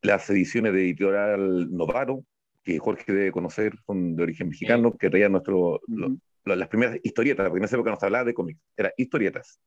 las 0.00 0.28
ediciones 0.30 0.72
de 0.72 0.80
Editorial 0.84 1.70
Novaro, 1.70 2.24
que 2.68 2.78
Jorge 2.78 3.10
debe 3.12 3.32
conocer, 3.32 3.72
son 3.86 4.14
de 4.14 4.22
origen 4.24 4.48
mexicano, 4.50 4.94
que 4.94 5.08
traían 5.08 5.32
nuestro, 5.32 5.80
lo- 5.86 6.06
Ujú. 6.08 6.20
lo- 6.44 6.56
las 6.56 6.68
primeras 6.68 6.98
historietas, 7.02 7.46
porque 7.46 7.58
en 7.60 7.64
esa 7.64 7.76
época 7.76 7.90
no 7.92 7.98
se 7.98 8.04
hablaba 8.06 8.24
de 8.24 8.34
cómics, 8.34 8.60
eran 8.76 8.92
historietas, 8.98 9.58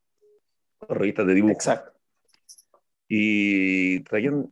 revistas 0.88 1.26
de 1.26 1.34
dibujo. 1.34 1.54
Exacto. 1.54 1.92
Y 3.08 4.02
traían, 4.02 4.44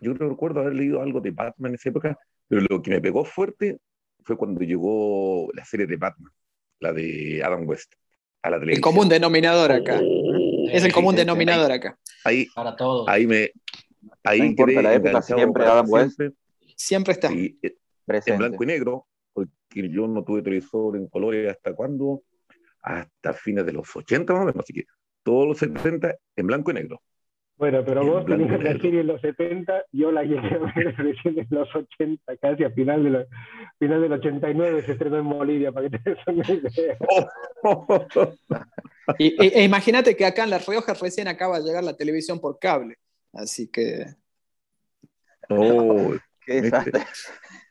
yo 0.00 0.14
creo 0.14 0.28
que 0.28 0.32
recuerdo 0.34 0.60
haber 0.60 0.74
leído 0.74 1.00
algo 1.00 1.20
de 1.20 1.30
Batman 1.30 1.70
en 1.70 1.74
esa 1.76 1.88
época, 1.90 2.18
pero 2.48 2.62
lo 2.68 2.82
que 2.82 2.90
me 2.90 3.00
pegó 3.00 3.24
fuerte 3.24 3.78
fue 4.24 4.36
cuando 4.36 4.60
llegó 4.62 5.48
la 5.54 5.64
serie 5.64 5.86
de 5.86 5.96
Batman, 5.96 6.32
la 6.80 6.92
de 6.92 7.40
Adam 7.44 7.66
West, 7.68 7.94
a 8.42 8.50
la 8.50 8.56
El 8.56 8.62
televisión. 8.62 8.82
común 8.82 9.08
denominador 9.08 9.70
acá. 9.72 10.00
Oh, 10.02 10.68
Es 10.70 10.84
el 10.84 10.92
común 10.92 11.14
denominador 11.14 11.70
acá. 11.70 11.96
Ahí, 12.24 12.46
Para 12.54 12.74
todos. 12.76 13.08
ahí 13.08 13.26
me, 13.28 13.50
ahí 14.24 14.40
No 14.40 14.44
importa 14.46 14.82
la 14.82 14.94
época, 14.94 15.22
siempre 15.22 15.64
Adam 15.64 15.86
West. 15.88 16.16
siempre. 16.16 16.36
Siempre 16.76 17.12
está. 17.12 17.30
En 18.06 18.38
blanco 18.38 18.64
y 18.64 18.66
negro, 18.66 19.06
porque 19.32 19.88
yo 19.88 20.06
no 20.06 20.22
tuve 20.24 20.42
televisor 20.42 20.96
en 20.96 21.08
colores 21.08 21.50
hasta 21.50 21.74
cuándo, 21.74 22.22
hasta 22.82 23.32
fines 23.32 23.64
de 23.64 23.72
los 23.72 23.94
80 23.94 24.32
más 24.32 24.42
o 24.42 24.46
menos, 24.46 24.60
así 24.64 24.72
que 24.72 24.84
todos 25.22 25.46
los 25.46 25.58
70 25.58 26.16
en 26.36 26.46
blanco 26.46 26.70
y 26.70 26.74
negro. 26.74 27.00
Bueno, 27.56 27.84
pero 27.84 28.00
En 28.02 28.08
vos 28.08 28.26
tenías 28.26 28.60
la 28.62 28.72
serie 28.72 29.00
en 29.00 29.06
los 29.06 29.20
70, 29.20 29.84
yo 29.92 30.10
la 30.10 30.24
llegué 30.24 30.54
a 30.54 30.58
ver 30.58 30.96
recién 30.96 31.38
en 31.38 31.46
los 31.50 31.68
80, 31.74 32.36
casi 32.38 32.64
a 32.64 32.70
final, 32.70 33.04
de 33.04 33.10
la- 33.10 33.26
final 33.78 34.02
del 34.02 34.12
89 34.12 34.82
se 34.82 34.92
estrenó 34.92 35.18
en 35.18 35.28
Bolivia, 35.28 35.70
para 35.70 35.88
que 35.88 35.98
te 35.98 36.10
des 36.10 36.18
una 36.26 36.44
idea. 36.50 36.98
Y, 39.18 39.44
e, 39.44 39.60
e 39.60 39.64
imagínate 39.64 40.16
que 40.16 40.24
acá 40.24 40.44
en 40.44 40.50
La 40.50 40.58
Rioja 40.58 40.94
recién 40.94 41.28
acaba 41.28 41.58
de 41.58 41.64
llegar 41.66 41.84
la 41.84 41.96
televisión 41.96 42.40
por 42.40 42.58
cable. 42.58 42.96
Así 43.32 43.68
que. 43.68 44.06
Qué 46.46 46.62
desastre. 46.62 47.04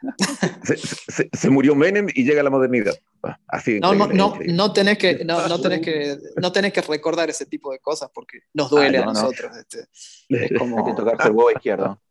se, 0.63 0.77
se- 0.77 1.29
se 1.31 1.49
murió 1.49 1.75
Menem 1.75 2.07
y 2.13 2.23
llega 2.23 2.41
la 2.43 2.49
modernidad. 2.49 2.95
Ah, 3.23 3.37
Así 3.47 3.79
No, 3.79 3.89
no, 3.89 4.05
increíble, 4.05 4.17
no, 4.17 4.27
increíble. 4.29 4.53
no, 4.55 4.73
tenés 4.73 4.97
que, 4.97 5.25
no, 5.25 5.47
no, 5.47 5.61
tenés 5.61 5.81
que, 5.85 6.17
no 6.41 6.51
tenés 6.51 6.73
que 6.73 6.81
recordar 6.81 7.29
ese 7.29 7.45
tipo 7.45 7.71
de 7.71 7.79
cosas 7.79 8.09
porque 8.13 8.39
nos 8.53 8.69
duele 8.69 8.97
Ah, 8.99 9.05
no, 9.05 9.11
a 9.11 9.13
no. 9.13 9.21
nosotros. 9.21 9.51
este. 9.57 9.79
Es 10.29 10.41
Hay 10.41 10.49
que 10.49 10.55
como, 10.55 10.95
tocarse 10.95 11.27
el 11.27 11.33
huevo 11.33 11.51
izquierdo. 11.51 12.01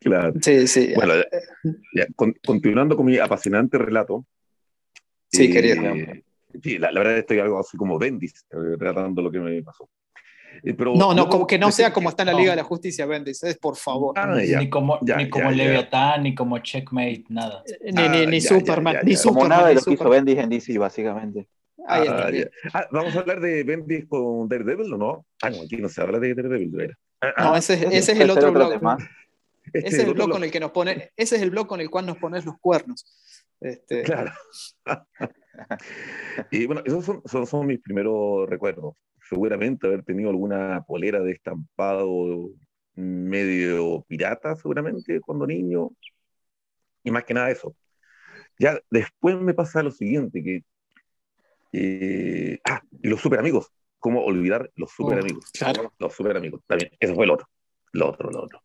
Claro. 0.00 0.32
sí, 0.40 0.68
sí. 0.68 0.92
Bueno, 0.94 1.14
ya, 1.94 2.06
con- 2.14 2.34
continuando 2.46 2.96
con 2.96 3.06
mi 3.06 3.18
apasionante 3.18 3.78
relato. 3.78 4.24
Sí, 5.32 5.44
eh, 5.46 5.50
querido. 5.52 5.82
Sí, 6.62 6.78
la, 6.78 6.92
la 6.92 7.00
verdad 7.00 7.18
estoy 7.18 7.40
algo 7.40 7.58
así 7.58 7.76
como 7.76 7.98
Bendis, 7.98 8.44
eh, 8.50 8.76
relatando 8.78 9.20
lo 9.22 9.30
que 9.30 9.38
me 9.40 9.62
pasó. 9.62 9.88
Eh, 10.64 10.74
pero 10.74 10.94
no, 10.94 11.14
no, 11.14 11.28
como 11.28 11.46
que 11.46 11.58
no 11.58 11.70
sea 11.70 11.92
como 11.92 12.08
está 12.08 12.22
en 12.22 12.26
la 12.28 12.32
no. 12.32 12.38
Liga 12.38 12.50
de 12.52 12.56
la 12.56 12.64
Justicia, 12.64 13.06
Bendis, 13.06 13.42
es 13.44 13.56
por 13.58 13.76
favor. 13.76 14.18
Ah, 14.18 14.40
ya. 14.42 14.58
ni 14.60 14.68
como, 14.68 14.98
ya, 15.02 15.16
ni 15.16 15.28
como 15.30 15.50
ya, 15.50 15.56
ya. 15.56 15.64
Leviatán, 15.64 16.22
ni 16.22 16.34
como 16.34 16.58
Checkmate, 16.58 17.24
nada. 17.28 17.62
Ni, 17.84 17.92
ni, 17.92 18.00
Ah, 18.02 18.26
ni 18.26 18.40
ya, 18.40 18.48
Superman, 18.48 18.94
ya, 18.94 19.00
ya, 19.00 19.04
ni 19.06 19.14
ya. 19.14 19.22
Como 19.22 19.34
Superman. 19.34 19.48
nada 19.48 19.68
de 19.68 19.74
lo 19.74 19.80
que 19.82 19.90
hizo 19.92 20.02
Superman. 20.04 20.24
Bendis 20.24 20.44
en 20.44 20.50
DC, 20.50 20.78
básicamente. 20.78 21.48
Ahí 21.86 22.06
Ah. 22.08 22.30
Ah, 22.74 22.86
¿Vamos 22.90 23.14
a 23.16 23.20
hablar 23.20 23.40
de 23.40 23.62
Bendis 23.64 24.06
con 24.06 24.48
Daredevil 24.48 24.92
o 24.92 24.98
no? 24.98 25.26
Ah, 25.42 25.50
no, 25.50 25.62
aquí 25.62 25.76
no 25.76 25.88
se 25.88 26.00
habla 26.02 26.18
de 26.18 26.34
Daredevil. 26.34 26.70
de 26.72 26.76
veras. 26.76 26.98
Ah, 27.20 27.32
No, 27.44 27.54
ah, 27.54 27.58
ese, 27.58 27.74
es- 27.74 27.80
Ese 27.82 27.96
ese 27.98 28.12
es 28.12 28.20
el 28.20 28.30
otro 28.30 28.52
blog. 28.52 28.72
este 29.72 29.78
Ese 29.78 29.88
es 29.88 29.94
el 30.00 30.04
blog 30.14 30.16
blog. 30.26 30.30
con 30.32 30.44
el 30.44 30.50
que 30.50 30.60
nos 30.60 30.70
pone, 30.72 31.10
ese 31.16 31.36
es 31.36 31.42
el 31.42 31.50
blog 31.50 31.66
con 31.66 31.80
el 31.80 31.88
cual 31.90 32.06
nos 32.06 32.18
pones 32.18 32.44
los 32.44 32.56
cuernos. 32.60 33.04
Este, 33.60 34.02
Claro. 34.02 34.32
y 36.50 36.66
bueno, 36.66 36.82
esos 36.84 37.04
son, 37.04 37.22
son, 37.24 37.46
son 37.46 37.66
mis 37.66 37.80
primeros 37.80 38.48
recuerdos. 38.48 38.94
Seguramente 39.28 39.86
haber 39.86 40.02
tenido 40.04 40.30
alguna 40.30 40.84
polera 40.86 41.20
de 41.20 41.32
estampado 41.32 42.50
medio 42.94 44.04
pirata, 44.08 44.56
seguramente, 44.56 45.20
cuando 45.20 45.46
niño. 45.46 45.90
Y 47.04 47.10
más 47.10 47.24
que 47.24 47.34
nada 47.34 47.50
eso. 47.50 47.76
Ya 48.58 48.78
después 48.90 49.38
me 49.40 49.54
pasa 49.54 49.82
lo 49.82 49.90
siguiente, 49.90 50.42
que... 50.42 50.64
eh, 51.72 52.58
ah, 52.64 52.82
y 53.02 53.08
los 53.08 53.20
super 53.20 53.38
amigos. 53.38 53.70
¿Cómo 53.98 54.24
olvidar 54.24 54.70
los 54.76 54.90
super 54.92 55.18
amigos? 55.18 55.50
claro. 55.52 55.92
Los 55.98 56.14
super 56.14 56.36
amigos. 56.36 56.62
También, 56.66 56.90
eso 56.98 57.14
fue 57.14 57.24
el 57.24 57.30
otro. 57.30 57.48
Lo 57.92 58.08
otro, 58.08 58.30
lo 58.30 58.42
otro. 58.44 58.62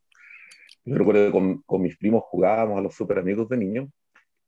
Yo 0.85 0.95
recuerdo 0.95 1.25
que 1.25 1.31
con, 1.31 1.61
con 1.63 1.81
mis 1.81 1.97
primos 1.97 2.23
jugábamos 2.25 2.77
a 2.77 2.81
los 2.81 2.93
super 2.93 3.19
amigos 3.19 3.49
de 3.49 3.57
niño. 3.57 3.91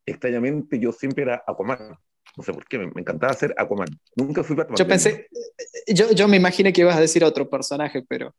Extrañamente 0.05 0.79
yo 0.79 0.91
siempre 0.91 1.23
era 1.23 1.43
Aquaman. 1.47 1.97
No 2.37 2.43
sé 2.43 2.53
por 2.53 2.65
qué, 2.65 2.77
me, 2.77 2.87
me 2.87 3.01
encantaba 3.01 3.33
ser 3.33 3.53
Aquaman. 3.57 3.87
Nunca 4.15 4.43
fui 4.43 4.55
Batman. 4.55 4.77
Yo 4.77 4.87
pensé, 4.87 5.27
yo, 5.87 6.11
yo 6.11 6.27
me 6.27 6.37
imaginé 6.37 6.73
que 6.73 6.81
ibas 6.81 6.97
a 6.97 7.01
decir 7.01 7.23
otro 7.23 7.49
personaje, 7.49 8.03
pero 8.07 8.35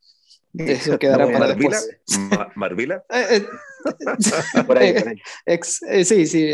eso 0.55 0.99
quedará 0.99 1.25
niño. 1.27 1.39
para 1.39 1.49
Marvila, 1.55 1.77
después. 1.81 2.19
Ma- 2.31 2.53
Marvila. 2.55 3.05
Eh, 3.15 3.37
eh, 3.37 4.63
Por 4.67 4.79
ahí, 4.79 4.93
por 4.95 5.09
ahí. 5.09 5.17
ex- 5.47 5.81
eh, 5.85 6.05
sí, 6.05 6.27
sí, 6.27 6.45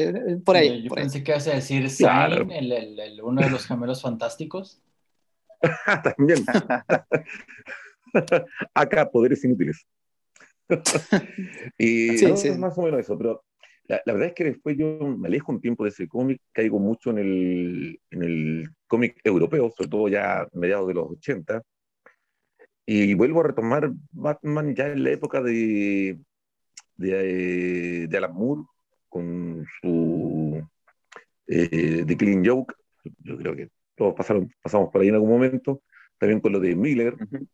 por 0.44 0.54
ahí. 0.54 0.68
Yo, 0.68 0.74
yo 0.84 0.88
por 0.90 0.98
ahí. 0.98 1.04
pensé 1.04 1.24
que 1.24 1.30
ibas 1.32 1.46
a 1.48 1.54
decir 1.54 1.88
Claro. 1.96 2.36
Sign, 2.44 2.50
el, 2.50 2.72
el- 2.72 3.00
el- 3.00 3.22
uno 3.22 3.40
de 3.40 3.48
los 3.48 3.66
gemelos 3.66 4.02
fantásticos. 4.02 4.82
También. 6.02 6.44
Acá, 8.74 9.10
poderes 9.10 9.42
inútiles. 9.44 9.86
y 11.78 12.18
Sí, 12.18 12.26
no, 12.26 12.36
sí. 12.36 12.48
es 12.48 12.58
más 12.58 12.76
o 12.76 12.82
menos 12.82 13.00
eso, 13.00 13.16
pero 13.16 13.44
la, 13.88 14.00
la 14.04 14.12
verdad 14.12 14.28
es 14.28 14.34
que 14.34 14.44
después 14.44 14.76
yo 14.76 14.98
me 15.18 15.28
alejo 15.28 15.52
un 15.52 15.60
tiempo 15.60 15.84
de 15.84 15.90
ese 15.90 16.08
cómic, 16.08 16.40
caigo 16.52 16.78
mucho 16.78 17.10
en 17.10 17.18
el, 17.18 18.00
en 18.10 18.22
el 18.22 18.68
cómic 18.86 19.20
europeo, 19.24 19.72
sobre 19.76 19.90
todo 19.90 20.08
ya 20.08 20.46
mediados 20.52 20.88
de 20.88 20.94
los 20.94 21.10
80, 21.10 21.62
y 22.86 23.14
vuelvo 23.14 23.40
a 23.40 23.44
retomar 23.44 23.92
Batman 24.10 24.74
ya 24.74 24.88
en 24.88 25.04
la 25.04 25.10
época 25.10 25.40
de, 25.40 26.18
de, 26.96 28.06
de 28.08 28.16
Alan 28.16 28.34
Moore, 28.34 28.62
con 29.08 29.64
su 29.80 30.62
eh, 31.46 32.04
The 32.06 32.16
Killing 32.16 32.44
Joke, 32.46 32.74
yo 33.18 33.36
creo 33.36 33.54
que 33.54 33.68
todos 33.94 34.14
pasaron, 34.14 34.50
pasamos 34.62 34.90
por 34.90 35.02
ahí 35.02 35.08
en 35.08 35.14
algún 35.14 35.30
momento, 35.30 35.82
también 36.18 36.40
con 36.40 36.52
lo 36.52 36.60
de 36.60 36.74
Miller, 36.74 37.14
Ujú. 37.14 37.36
eh, 37.36 37.46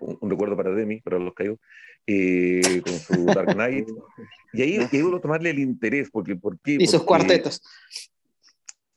un, 0.00 0.18
un 0.20 0.30
recuerdo 0.30 0.56
para 0.56 0.70
Demi, 0.72 1.00
para 1.00 1.18
los 1.18 1.34
caídos, 1.34 1.58
eh, 2.06 2.82
con 2.84 2.92
su 2.94 3.24
Dark 3.26 3.54
Knight. 3.54 3.88
Y 4.52 4.62
ahí, 4.62 4.78
y 4.90 4.98
a 5.00 5.20
tomarle 5.20 5.50
el 5.50 5.58
interés, 5.58 6.10
porque, 6.10 6.36
¿por 6.36 6.58
qué? 6.60 6.76
Y 6.80 6.86
sus 6.86 7.02
Porque- 7.02 7.06
cuartetos. 7.06 7.60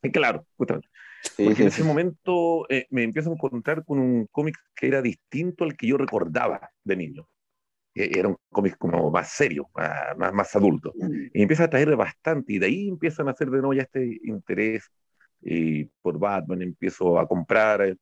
eh, 0.01 0.11
Claro, 0.11 0.45
justamente. 0.57 0.87
Sí, 1.21 1.43
Porque 1.43 1.55
sí, 1.55 1.61
en 1.63 1.67
ese 1.67 1.81
sí. 1.81 1.87
momento 1.87 2.65
eh, 2.69 2.87
me 2.91 3.03
empiezo 3.03 3.29
a 3.29 3.33
encontrar 3.33 3.83
con 3.83 3.99
un 3.99 4.25
cómic 4.31 4.55
que 4.73 4.87
era 4.87 5.01
distinto 5.01 5.65
al 5.65 5.75
que 5.75 5.87
yo 5.87 5.97
recordaba 5.97 6.69
de 6.85 6.95
niño. 6.95 7.27
Eh, 7.93 8.11
Era 8.17 8.29
un 8.29 8.37
cómic 8.49 8.77
como 8.77 9.11
más 9.11 9.29
serio, 9.33 9.67
más, 9.75 10.17
más, 10.17 10.33
más 10.33 10.55
adulto. 10.55 10.93
Y 11.33 11.41
empieza 11.41 11.65
a 11.65 11.69
traer 11.69 11.93
bastante, 11.97 12.53
y 12.53 12.59
de 12.59 12.67
ahí 12.67 12.87
empiezan 12.87 13.27
a 13.27 13.31
hacer 13.31 13.49
de 13.49 13.57
nuevo 13.57 13.73
ya 13.73 13.81
este 13.81 14.19
interés 14.23 14.89
eh, 15.43 15.89
por 16.01 16.17
Batman. 16.17 16.61
Empiezo 16.61 17.19
a 17.19 17.27
comprar 17.27 17.97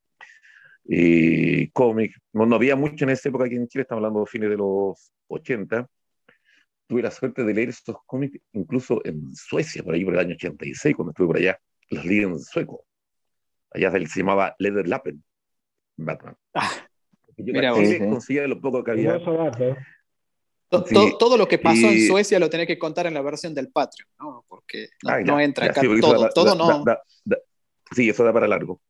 eh, 0.88 1.62
eh, 1.62 1.70
cómics. 1.72 2.18
No, 2.32 2.46
no 2.46 2.56
había 2.56 2.76
mucho 2.76 3.04
en 3.04 3.10
esa 3.10 3.28
época 3.28 3.44
aquí 3.44 3.54
en 3.56 3.68
Chile, 3.68 3.82
estamos 3.82 4.00
hablando 4.00 4.20
de 4.20 4.26
fines 4.26 4.50
de 4.50 4.56
los 4.56 5.12
80. 5.28 5.88
Tuve 6.86 7.02
la 7.02 7.10
suerte 7.10 7.44
de 7.44 7.52
leer 7.54 7.68
estos 7.68 7.96
cómics 8.06 8.40
incluso 8.52 9.00
en 9.04 9.34
Suecia, 9.34 9.82
por 9.82 9.94
ahí 9.94 10.04
por 10.04 10.14
el 10.14 10.20
año 10.20 10.34
86, 10.34 10.96
cuando 10.96 11.10
estuve 11.10 11.26
por 11.26 11.36
allá. 11.36 11.58
Los 11.90 12.04
leí 12.04 12.20
en 12.20 12.38
sueco. 12.38 12.84
Allá 13.70 13.90
se 13.90 14.20
llamaba 14.20 14.54
Lederlappen, 14.58 15.22
Batman. 15.96 16.36
Ah, 16.54 16.70
Yo 17.36 17.52
mira 17.52 17.68
en 17.68 17.74
vos. 17.74 17.86
Sí. 17.88 17.98
conseguía 17.98 18.46
lo 18.48 18.60
poco 18.60 18.82
que 18.82 18.90
había. 18.92 19.14
Hermoso 19.16 19.32
dato. 19.34 19.76
To- 20.70 20.84
Sí. 20.86 20.94
to- 20.94 21.16
todo 21.18 21.36
lo 21.36 21.46
que 21.48 21.58
pasó 21.58 21.86
en 21.88 21.94
Y- 21.98 22.06
Suecia 22.06 22.38
lo 22.38 22.50
tenés 22.50 22.66
que 22.66 22.78
contar 22.78 23.06
en 23.06 23.14
la 23.14 23.22
versión 23.22 23.54
del 23.54 23.70
Patreon, 23.70 24.08
¿no? 24.20 24.44
Porque 24.48 24.88
no, 25.02 25.10
Ah, 25.10 25.20
ya, 25.20 25.24
no 25.26 25.40
entra 25.40 25.66
ya, 25.66 25.70
acá 25.72 25.80
sí, 25.82 25.86
todo, 26.00 26.20
da- 26.22 26.30
todo 26.30 26.44
da- 26.46 26.54
no. 26.54 26.84
da- 26.84 27.02
da- 27.24 27.38
sí, 27.94 28.08
eso 28.08 28.22
da 28.24 28.32
para 28.32 28.48
largo. 28.48 28.80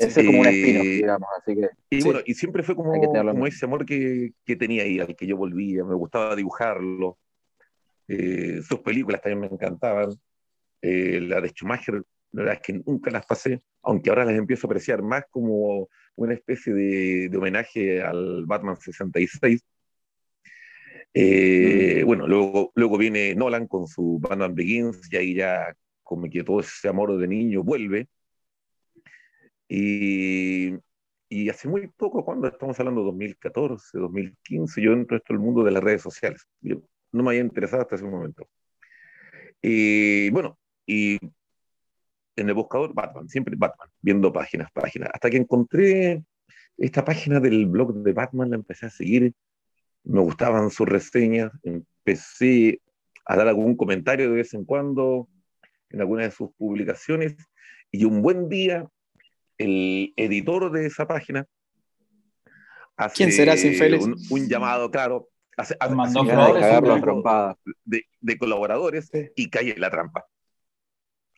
Ese 0.00 0.20
es 0.20 0.26
como 0.26 0.40
un 0.40 0.46
Eh, 0.46 0.50
espino, 0.50 0.82
digamos, 0.82 1.28
así 1.38 1.54
que 1.54 1.68
Y 1.90 2.00
Sí. 2.00 2.04
bueno, 2.04 2.20
y 2.24 2.34
siempre 2.34 2.62
fue 2.62 2.74
como, 2.74 2.92
como 2.92 3.46
ese 3.46 3.66
amor 3.66 3.84
que, 3.84 4.32
que 4.44 4.56
tenía 4.56 4.82
ahí, 4.84 4.98
al 4.98 5.14
que 5.14 5.26
yo 5.26 5.36
volvía, 5.36 5.84
me 5.84 5.94
gustaba 5.94 6.34
dibujarlo. 6.34 7.18
Eh, 8.08 8.60
sus 8.66 8.80
películas 8.80 9.20
también 9.20 9.40
me 9.40 9.46
encantaban. 9.46 10.10
Eh, 10.82 11.20
la 11.20 11.40
de 11.40 11.48
Schumacher, 11.50 11.94
la 12.32 12.42
verdad 12.42 12.54
es 12.54 12.60
que 12.62 12.72
nunca 12.86 13.10
las 13.10 13.26
pasé, 13.26 13.60
aunque 13.82 14.08
ahora 14.08 14.24
las 14.24 14.36
empiezo 14.36 14.66
a 14.66 14.68
apreciar 14.68 15.02
más 15.02 15.24
como 15.30 15.88
una 16.16 16.34
especie 16.34 16.72
de, 16.72 17.28
de 17.28 17.36
homenaje 17.36 18.00
al 18.02 18.46
Batman 18.46 18.76
66. 18.80 19.60
Eh, 21.12 22.02
Bueno, 22.06 22.26
luego, 22.26 22.72
luego 22.74 22.96
viene 22.98 23.34
Nolan 23.34 23.66
con 23.66 23.86
su 23.86 24.18
Batman 24.20 24.54
Begins, 24.54 25.12
y 25.12 25.16
ahí 25.16 25.34
ya 25.34 25.74
como 26.02 26.28
que 26.30 26.42
todo 26.42 26.60
ese 26.60 26.88
amor 26.88 27.16
de 27.18 27.28
niño 27.28 27.62
vuelve. 27.62 28.08
Y, 29.72 30.74
y 31.28 31.48
hace 31.48 31.68
muy 31.68 31.86
poco, 31.86 32.24
cuando 32.24 32.48
estamos 32.48 32.78
hablando 32.80 33.02
de 33.02 33.06
2014, 33.06 33.98
2015, 33.98 34.82
yo 34.82 34.92
entro 34.92 35.16
en 35.16 35.20
esto 35.20 35.32
el 35.32 35.38
mundo 35.38 35.62
de 35.62 35.70
las 35.70 35.82
redes 35.82 36.02
sociales. 36.02 36.44
Yo 36.60 36.82
no 37.12 37.22
me 37.22 37.30
había 37.30 37.42
interesado 37.42 37.82
hasta 37.82 37.94
ese 37.94 38.04
momento. 38.04 38.48
Y 39.62 40.28
bueno, 40.30 40.58
y 40.86 41.20
en 42.34 42.48
el 42.48 42.54
buscador 42.54 42.92
Batman, 42.94 43.28
siempre 43.28 43.54
Batman, 43.56 43.88
viendo 44.00 44.32
páginas, 44.32 44.72
páginas, 44.72 45.10
hasta 45.12 45.30
que 45.30 45.36
encontré 45.36 46.24
esta 46.76 47.04
página 47.04 47.38
del 47.38 47.66
blog 47.66 47.94
de 47.94 48.12
Batman, 48.12 48.50
la 48.50 48.56
empecé 48.56 48.86
a 48.86 48.90
seguir, 48.90 49.32
me 50.02 50.20
gustaban 50.20 50.70
sus 50.70 50.88
reseñas, 50.88 51.52
empecé 51.62 52.80
a 53.24 53.36
dar 53.36 53.46
algún 53.46 53.76
comentario 53.76 54.30
de 54.30 54.36
vez 54.36 54.52
en 54.54 54.64
cuando 54.64 55.28
en 55.90 56.00
alguna 56.00 56.24
de 56.24 56.32
sus 56.32 56.50
publicaciones, 56.54 57.36
y 57.92 58.04
un 58.04 58.20
buen 58.20 58.48
día 58.48 58.88
el 59.60 60.12
editor 60.16 60.70
de 60.72 60.86
esa 60.86 61.06
página 61.06 61.46
hace 62.96 63.24
un, 63.98 64.16
un 64.30 64.48
llamado, 64.48 64.90
claro, 64.90 65.28
hace, 65.56 65.74
hace- 65.80 65.94
Mandó 65.94 66.22
hace 66.22 66.32
flores, 66.34 67.56
de, 67.84 68.04
de 68.20 68.38
colaboradores 68.38 69.08
Sí. 69.12 69.30
y 69.36 69.48
cae 69.50 69.70
en 69.72 69.80
la 69.80 69.90
trampa. 69.90 70.24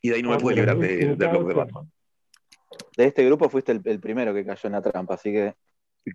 Y 0.01 0.09
de 0.11 0.17
ahí 0.17 0.23
no 0.23 0.31
me 0.31 0.37
Ah, 0.37 0.39
pude 0.39 0.57
librar 0.57 0.77
de- 0.79 1.15
blog 1.15 1.47
de. 1.49 1.55
Batman. 1.55 1.93
De 2.97 3.05
este 3.07 3.25
grupo 3.25 3.49
fuiste 3.49 3.73
el, 3.73 3.81
el 3.85 4.01
primero 4.01 4.35
que 4.35 4.45
cayó 4.45 4.67
en 4.67 4.73
la 4.73 4.83
trampa, 4.83 5.15
así 5.15 5.31
que. 5.31 5.55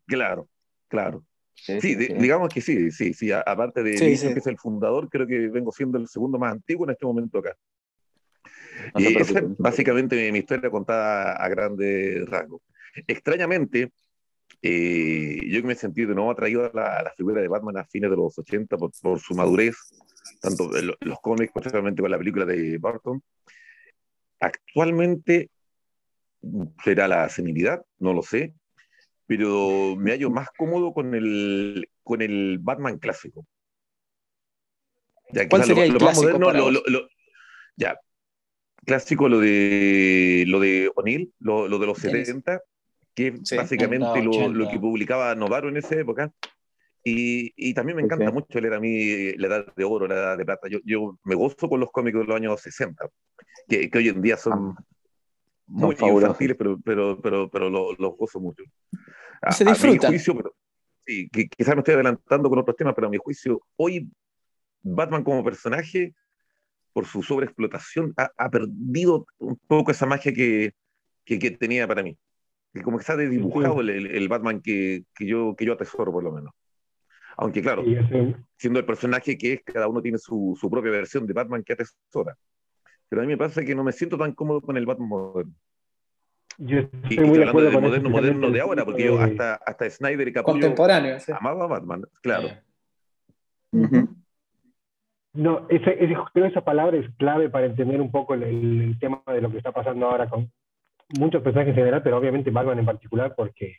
Claro, 0.06 0.50
claro. 0.89 1.24
Sí, 1.56 1.80
Sí, 1.82 1.96
digamos 1.96 2.50
que 2.54 2.62
sí, 2.62 2.91
sí, 2.91 3.13
sí. 3.13 3.32
Aparte 3.32 3.82
de 3.84 3.98
Sí, 3.98 4.06
mí, 4.06 4.17
sí. 4.17 4.34
que 4.34 4.39
es 4.39 4.48
el 4.48 4.58
fundador, 4.58 5.10
creo 5.10 5.26
que 5.26 5.48
vengo 5.48 5.72
siendo 5.72 5.98
el 5.98 6.08
segundo 6.08 6.38
más 6.38 6.52
antiguo 6.52 6.86
en 6.86 6.91
este 6.91 7.06
momento 7.06 7.39
acá. 7.39 7.56
No 8.94 9.00
y 9.00 9.18
esa 9.18 9.40
es 9.40 9.58
básicamente 9.58 10.32
mi, 10.32 10.40
historia 10.40 10.70
contada 10.70 11.34
a 11.34 11.50
grandes 11.50 12.28
rasgos. 12.28 12.62
Extrañamente, 13.08 13.92
eh, 14.62 15.40
yo 15.48 15.62
que 15.62 15.68
me 15.68 15.76
sentí 15.76 16.06
de 16.06 16.16
nuevo 16.16 16.32
atraído 16.32 16.66
a 16.66 16.72
la, 16.74 16.98
a 16.98 17.04
la 17.04 17.12
figura 17.12 17.42
de 17.42 17.48
Batman 17.48 17.78
a 17.78 17.86
fines 17.86 18.10
de 18.10 18.16
los 18.18 18.38
80 18.38 18.78
por, 18.78 18.92
por 19.02 19.20
su 19.20 19.36
madurez, 19.36 19.76
tanto 20.42 20.76
en 20.76 20.88
los 21.00 21.20
cómics, 21.22 21.52
posteriormente 21.52 22.02
con 22.02 22.12
la 22.12 22.18
película 22.18 22.46
de 22.46 22.78
Barton. 22.78 23.22
Actualmente 24.40 25.50
será 26.84 27.08
la 27.08 27.28
senilidad, 27.30 27.84
no 28.00 28.13
lo 28.13 28.22
sé, 28.22 28.54
pero 29.26 29.96
me 29.98 30.12
hallo 30.12 30.30
más 30.30 30.50
cómodo 30.58 30.94
con 30.94 31.13
el, 31.13 31.90
con 32.04 32.22
el 32.22 32.60
Batman 32.60 32.98
clásico. 32.98 33.46
Ya, 35.32 35.48
¿Cuál 35.50 35.63
el 35.63 35.94
lo, 35.94 36.00
más 36.00 36.16
moderno, 36.16 36.72
lo- 36.72 37.10
ya. 37.76 38.00
Clásico 38.88 39.28
lo 39.28 39.39
de 39.41 40.45
lo 40.47 40.60
de 40.62 40.89
O'Neill, 40.95 41.34
lo, 41.39 41.67
lo 41.67 41.78
de 41.78 41.86
los 41.88 42.00
Tenis. 42.00 42.26
70, 42.28 42.62
que 43.13 43.28
es 43.28 43.34
Sí. 43.43 43.58
básicamente 43.58 44.06
70, 44.08 44.21
lo, 44.23 44.32
80. 44.32 44.58
lo 44.58 44.67
que 44.69 44.80
publicaba 44.80 45.36
Novaro 45.36 45.67
en 45.69 45.78
esa 45.78 45.95
época. 45.95 46.32
Y, 47.04 47.54
y 47.56 47.73
también 47.73 47.97
me 47.97 48.02
encanta 48.04 48.28
sí. 48.28 48.34
mucho 48.34 48.60
leer 48.62 48.73
a 48.73 48.80
mí 48.80 49.34
la 49.34 49.47
edad 49.47 49.76
de 49.76 49.84
oro, 49.84 50.08
la 50.08 50.15
edad 50.15 50.38
de 50.38 50.45
plata. 50.45 50.67
Yo, 50.69 50.80
yo 50.86 51.19
me 51.26 51.36
gozo 51.36 51.67
con 51.69 51.80
los 51.82 51.91
cómics 51.91 52.17
de 52.17 52.23
los 52.26 52.36
años 52.36 52.60
60, 52.62 53.10
que, 53.67 53.89
que 53.89 53.97
hoy 53.97 54.08
en 54.10 54.21
día 54.21 54.38
son 54.38 54.73
Ah, 54.78 54.84
muy 55.67 55.95
infantiles, 56.00 56.56
pero, 56.58 56.80
pero, 56.84 57.21
pero, 57.21 57.50
pero 57.50 57.69
lo- 57.69 57.93
los 57.93 58.15
gozo 58.17 58.39
mucho. 58.39 58.63
A, 59.41 59.52
Se 59.52 59.63
a 59.69 59.73
mi 59.91 59.97
juicio, 59.97 60.36
pero, 60.36 60.56
sí, 61.06 61.30
que, 61.30 61.47
quizás 61.50 61.76
me 61.76 61.80
estoy 61.82 61.95
adelantando 61.95 62.50
con 62.50 62.60
otros 62.60 62.76
temas, 62.78 62.95
pero 62.95 63.08
a 63.08 63.10
mi 63.10 63.17
juicio, 63.17 63.62
hoy 63.76 64.10
Batman 64.82 65.23
como 65.23 65.43
personaje, 65.43 66.13
por 66.97 67.05
su 67.05 67.21
sobreexplotación, 67.21 68.12
ha, 68.17 68.31
ha 68.36 68.49
perdido 68.49 69.27
un 69.38 69.55
poco 69.67 69.91
esa 69.91 70.07
magia 70.07 70.33
que, 70.33 70.73
que, 71.23 71.38
que 71.38 71.51
tenía 71.51 71.88
para 71.88 72.01
mí. 72.01 72.17
Que 72.73 72.81
como 72.81 72.97
que 72.97 73.01
está 73.03 73.15
desdibujado 73.15 73.81
el, 73.81 74.07
el- 74.07 74.27
Batman 74.27 74.62
que, 74.63 75.03
que, 75.13 75.27
yo, 75.27 75.55
que 75.55 75.63
yo 75.63 75.73
atesoro, 75.73 76.12
por 76.12 76.23
lo 76.23 76.31
menos. 76.31 76.55
Aunque, 77.38 77.62
claro, 77.62 77.83
Y 77.86 77.97
ese- 77.97 78.36
siendo 78.57 78.79
el 78.79 78.86
personaje 78.88 79.38
que 79.38 79.53
es, 79.53 79.62
cada 79.63 79.88
uno 79.88 80.01
tiene 80.01 80.17
su, 80.17 80.57
su 80.60 80.71
propia 80.71 80.89
versión 80.89 81.27
de 81.27 81.33
Batman 81.33 81.62
que 81.63 81.73
atesora. 81.73 82.36
Pero 83.07 83.21
a 83.21 83.25
mí 83.25 83.27
me 83.31 83.38
pasa 83.38 83.63
que 83.63 83.75
no 83.75 83.83
me 83.83 83.91
siento 83.91 84.17
tan 84.17 84.31
cómodo 84.33 84.60
con 84.62 84.75
el 84.75 84.88
Batman 84.88 85.07
moderno. 85.07 85.53
yo 86.57 86.79
Y, 86.79 86.81
estoy 86.81 87.17
y 87.17 87.19
muy 87.29 87.38
de 87.38 87.43
hablando 87.47 87.62
del 87.62 87.69
eso, 87.73 87.79
moderno, 87.79 88.10
moderno 88.10 88.49
de 88.49 88.60
ahora, 88.60 88.86
porque 88.86 89.05
yo 89.05 89.17
de- 89.19 89.23
hasta, 89.23 89.53
hasta 89.53 89.88
Snyder 89.88 90.27
y 90.29 90.33
Capullo 90.33 90.53
Contemporáneo. 90.53 91.19
sí. 91.19 91.31
amaba 91.31 91.65
a 91.65 91.67
Batman, 91.67 92.01
claro. 92.23 92.47
Eh, 92.47 92.63
Ujú. 93.73 94.16
No, 95.38 95.67
ese, 95.69 95.91
ese- 96.04 96.15
creo 96.34 96.45
que 96.45 96.52
esa 96.52 96.62
palabra 96.65 96.97
es 96.97 97.08
clave 97.17 97.50
para 97.50 97.67
entender 97.67 98.02
un 98.02 98.12
poco 98.12 98.34
el, 98.34 98.43
el- 98.43 98.82
el 98.82 99.00
tema 99.00 99.21
de 99.28 99.41
lo 99.41 99.52
que 99.52 99.58
está 99.58 99.71
pasando 99.71 100.08
ahora 100.10 100.28
con 100.28 100.52
muchos 101.19 101.41
personajes 101.43 101.71
en 101.71 101.76
general, 101.82 102.02
pero 102.04 102.17
obviamente 102.17 102.50
Batman 102.52 102.80
en 102.80 102.86
particular, 102.86 103.34
porque 103.36 103.78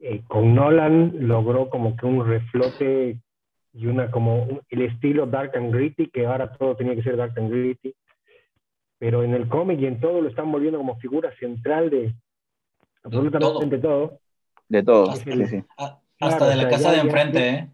eh, 0.00 0.22
con 0.28 0.54
Nolan 0.54 1.26
logró 1.26 1.68
como 1.68 1.96
que 1.96 2.06
un 2.06 2.24
reflote 2.26 3.18
y 3.74 3.86
una 3.86 4.10
como 4.10 4.44
un- 4.44 4.60
el 4.70 4.82
estilo 4.82 5.26
dark 5.26 5.56
and 5.56 5.74
gritty, 5.74 6.08
que 6.10 6.24
ahora 6.26 6.52
todo 6.52 6.76
tenía 6.76 6.94
que 6.94 7.02
ser 7.02 7.16
dark 7.16 7.32
and 7.36 7.50
gritty, 7.50 7.94
pero 8.98 9.24
en 9.24 9.34
el 9.34 9.48
cómic 9.48 9.80
y 9.80 9.86
en 9.86 9.98
todo 10.00 10.20
lo 10.20 10.28
están 10.28 10.50
volviendo 10.52 10.78
como 10.78 10.96
figura 10.98 11.32
central 11.38 11.90
de 11.90 12.14
absolutamente 13.02 13.78
todo. 13.78 14.20
De 14.68 14.82
todo, 14.84 15.10
Hasta- 15.10 15.32
sí, 15.32 15.46
sí. 15.46 15.64
a- 15.76 15.98
Claro, 16.18 16.34
Hasta 16.34 16.46
de 16.48 16.52
o 16.52 16.56
la 16.56 16.62
sea, 16.62 16.70
casa 16.70 16.82
ya- 16.82 16.90
de 16.90 16.96
ya- 16.96 17.02
enfrente, 17.04 17.38
ya- 17.38 17.54
¿eh? 17.54 17.68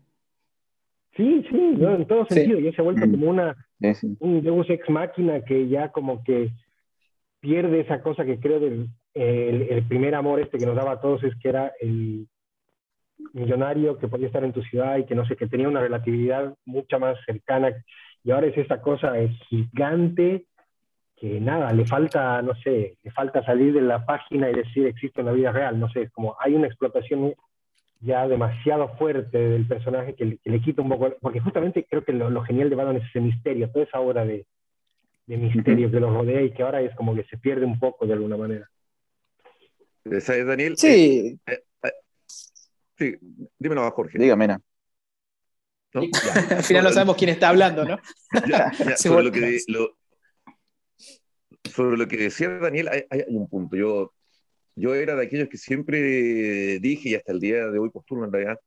Sí, 1.17 1.45
sí, 1.49 1.75
¿no? 1.79 1.95
en 1.95 2.07
todo 2.07 2.27
Sí. 2.27 2.35
sentido, 2.35 2.59
ya 2.61 2.73
se 2.73 2.81
ha 2.81 2.85
vuelto 2.85 3.07
Mm. 3.07 3.11
como 3.13 3.31
una 3.31 3.55
Sí, 3.81 3.95
sí. 3.95 4.17
un 4.21 4.43
Deus 4.43 4.69
Ex 4.71 4.89
Máquina 4.91 5.41
que 5.45 5.69
ya 5.69 5.91
como 5.91 6.23
que 6.25 6.51
pierde 7.41 7.81
esa 7.81 8.03
cosa 8.03 8.25
que 8.25 8.39
creo 8.41 8.59
del 8.61 8.89
el, 9.15 9.63
el 9.71 9.83
primer 9.87 10.15
amor 10.17 10.41
este 10.41 10.59
que 10.59 10.67
nos 10.67 10.75
daba 10.75 10.93
a 10.93 11.01
todos 11.01 11.23
es 11.23 11.35
que 11.37 11.49
era 11.49 11.73
el 11.81 12.27
millonario 13.33 13.99
que 13.99 14.09
podía 14.09 14.27
estar 14.27 14.43
en 14.45 14.53
tu 14.53 14.63
ciudad 14.63 14.97
y 14.99 15.05
que 15.07 15.15
no 15.15 15.25
sé, 15.27 15.37
que 15.37 15.47
tenía 15.47 15.69
una 15.69 15.81
relatividad 15.81 16.55
mucha 16.65 16.99
más 16.99 17.17
cercana 17.25 17.73
y 18.25 18.31
ahora 18.33 18.47
es 18.49 18.57
esta 18.59 18.81
cosa 18.81 19.13
gigante 19.49 20.47
que 21.17 21.41
nada, 21.41 21.73
le 21.73 21.87
falta, 21.87 22.43
no 22.43 22.55
sé, 22.57 22.97
le 23.03 23.11
falta 23.13 23.45
salir 23.45 23.73
de 23.73 23.83
la 23.83 24.05
página 24.05 24.51
y 24.51 24.55
decir 24.55 24.87
existe 24.87 25.21
en 25.21 25.27
la 25.27 25.33
vida 25.33 25.53
real, 25.53 25.79
no 25.79 25.89
sé, 25.91 26.03
es 26.03 26.11
como 26.11 26.35
hay 26.41 26.55
una 26.55 26.67
explotación 26.67 27.35
ya 28.05 28.29
demasiado 28.29 28.89
fuerte 28.97 29.39
del 29.39 29.67
personaje 29.67 30.15
que 30.15 30.25
le, 30.25 30.39
que 30.39 30.51
le 30.51 30.61
quita 30.61 30.83
un 30.83 30.89
poco, 30.91 31.15
porque 31.21 31.41
justamente 31.41 31.85
creo 31.89 32.05
que 32.05 32.13
lo, 32.13 32.31
lo 32.31 32.43
genial 32.45 32.71
de 32.71 32.77
Batman 32.77 32.97
es 32.97 33.09
ese 33.09 33.21
misterio, 33.21 33.71
toda 33.71 33.85
esa 33.85 34.01
obra 34.01 34.25
de, 34.25 34.47
de 35.27 35.37
misterio 35.37 35.91
que 35.91 36.01
lo 36.01 36.13
rodea 36.13 36.43
y 36.43 36.53
que 36.53 36.63
ahora 36.63 36.81
es 36.83 36.95
como 36.97 37.15
que 37.15 37.25
se 37.25 37.39
pierde 37.39 37.65
un 37.65 37.79
poco 37.79 38.07
de 38.07 38.13
alguna 38.13 38.37
manera. 38.37 38.69
¿Sabes, 40.21 40.47
Daniel? 40.47 40.77
Sí, 40.77 41.39
Sí, 42.97 43.17
dímelo 43.59 43.83
a 43.83 43.91
Jorge. 43.91 44.19
Dígame. 44.19 44.47
¿no? 44.47 44.55
Al 46.51 46.63
final 46.63 46.85
no 46.85 46.93
sabemos 46.93 47.17
quién 47.17 47.31
está 47.31 47.49
hablando, 47.49 47.85
¿no? 47.85 47.99
Ya, 48.49 48.73
sobre, 48.97 49.25
lo 49.25 49.33
que, 49.33 49.59
lo- 49.69 49.97
sobre 51.65 51.97
lo 51.97 52.07
que 52.07 52.17
decía 52.17 52.49
Daniel, 52.59 52.89
hay, 52.89 53.03
hay 53.11 53.25
un 53.29 53.49
punto. 53.49 53.77
Yo, 53.77 54.13
yo 54.77 54.95
era 54.95 55.15
de 55.15 55.25
aquellos 55.27 55.49
que 55.49 55.59
siempre 55.59 56.79
dije, 56.81 57.11
y 57.11 57.15
hasta 57.15 57.33
el 57.33 57.41
día 57.41 57.67
de 57.67 57.79
hoy 57.79 57.91
postulo 57.91 58.25
en 58.25 58.33
realidad, 58.33 58.59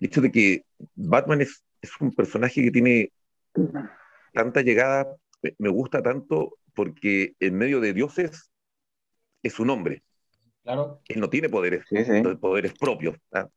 el 0.00 0.06
hecho 0.06 0.20
de 0.20 0.32
que 0.32 0.64
Batman 0.94 1.40
es, 1.42 1.62
es 1.82 1.90
un 2.00 2.12
personaje 2.12 2.62
que 2.62 2.70
tiene 2.70 3.12
tanta 4.32 4.62
llegada, 4.62 5.14
me- 5.58 5.68
gusta 5.68 6.02
tanto 6.02 6.56
porque 6.74 7.34
en 7.40 7.54
medio 7.56 7.80
de 7.80 7.92
dioses 7.92 8.50
es 9.42 9.58
un 9.60 9.70
hombre. 9.70 10.02
Claro. 10.62 11.00
Él 11.08 11.20
no 11.20 11.28
tiene 11.28 11.48
poderes, 11.48 11.84
Sí, 11.88 11.96
sí. 12.04 12.22
poderes 12.40 12.72
propios. 12.74 13.16
¿ah? 13.32 13.48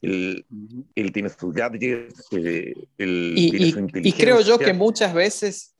Él, 0.00 0.46
él 0.94 1.12
tiene 1.12 1.28
sus 1.28 1.52
gadgets, 1.52 2.26
eh, 2.32 2.72
él 2.96 3.34
Y, 3.36 3.50
tiene 3.50 3.66
y- 3.66 3.72
su 3.72 3.78
y 3.78 3.82
inteligencia. 3.82 4.24
creo 4.24 4.40
yo 4.40 4.58
que 4.58 4.72
muchas 4.72 5.12
veces 5.14 5.76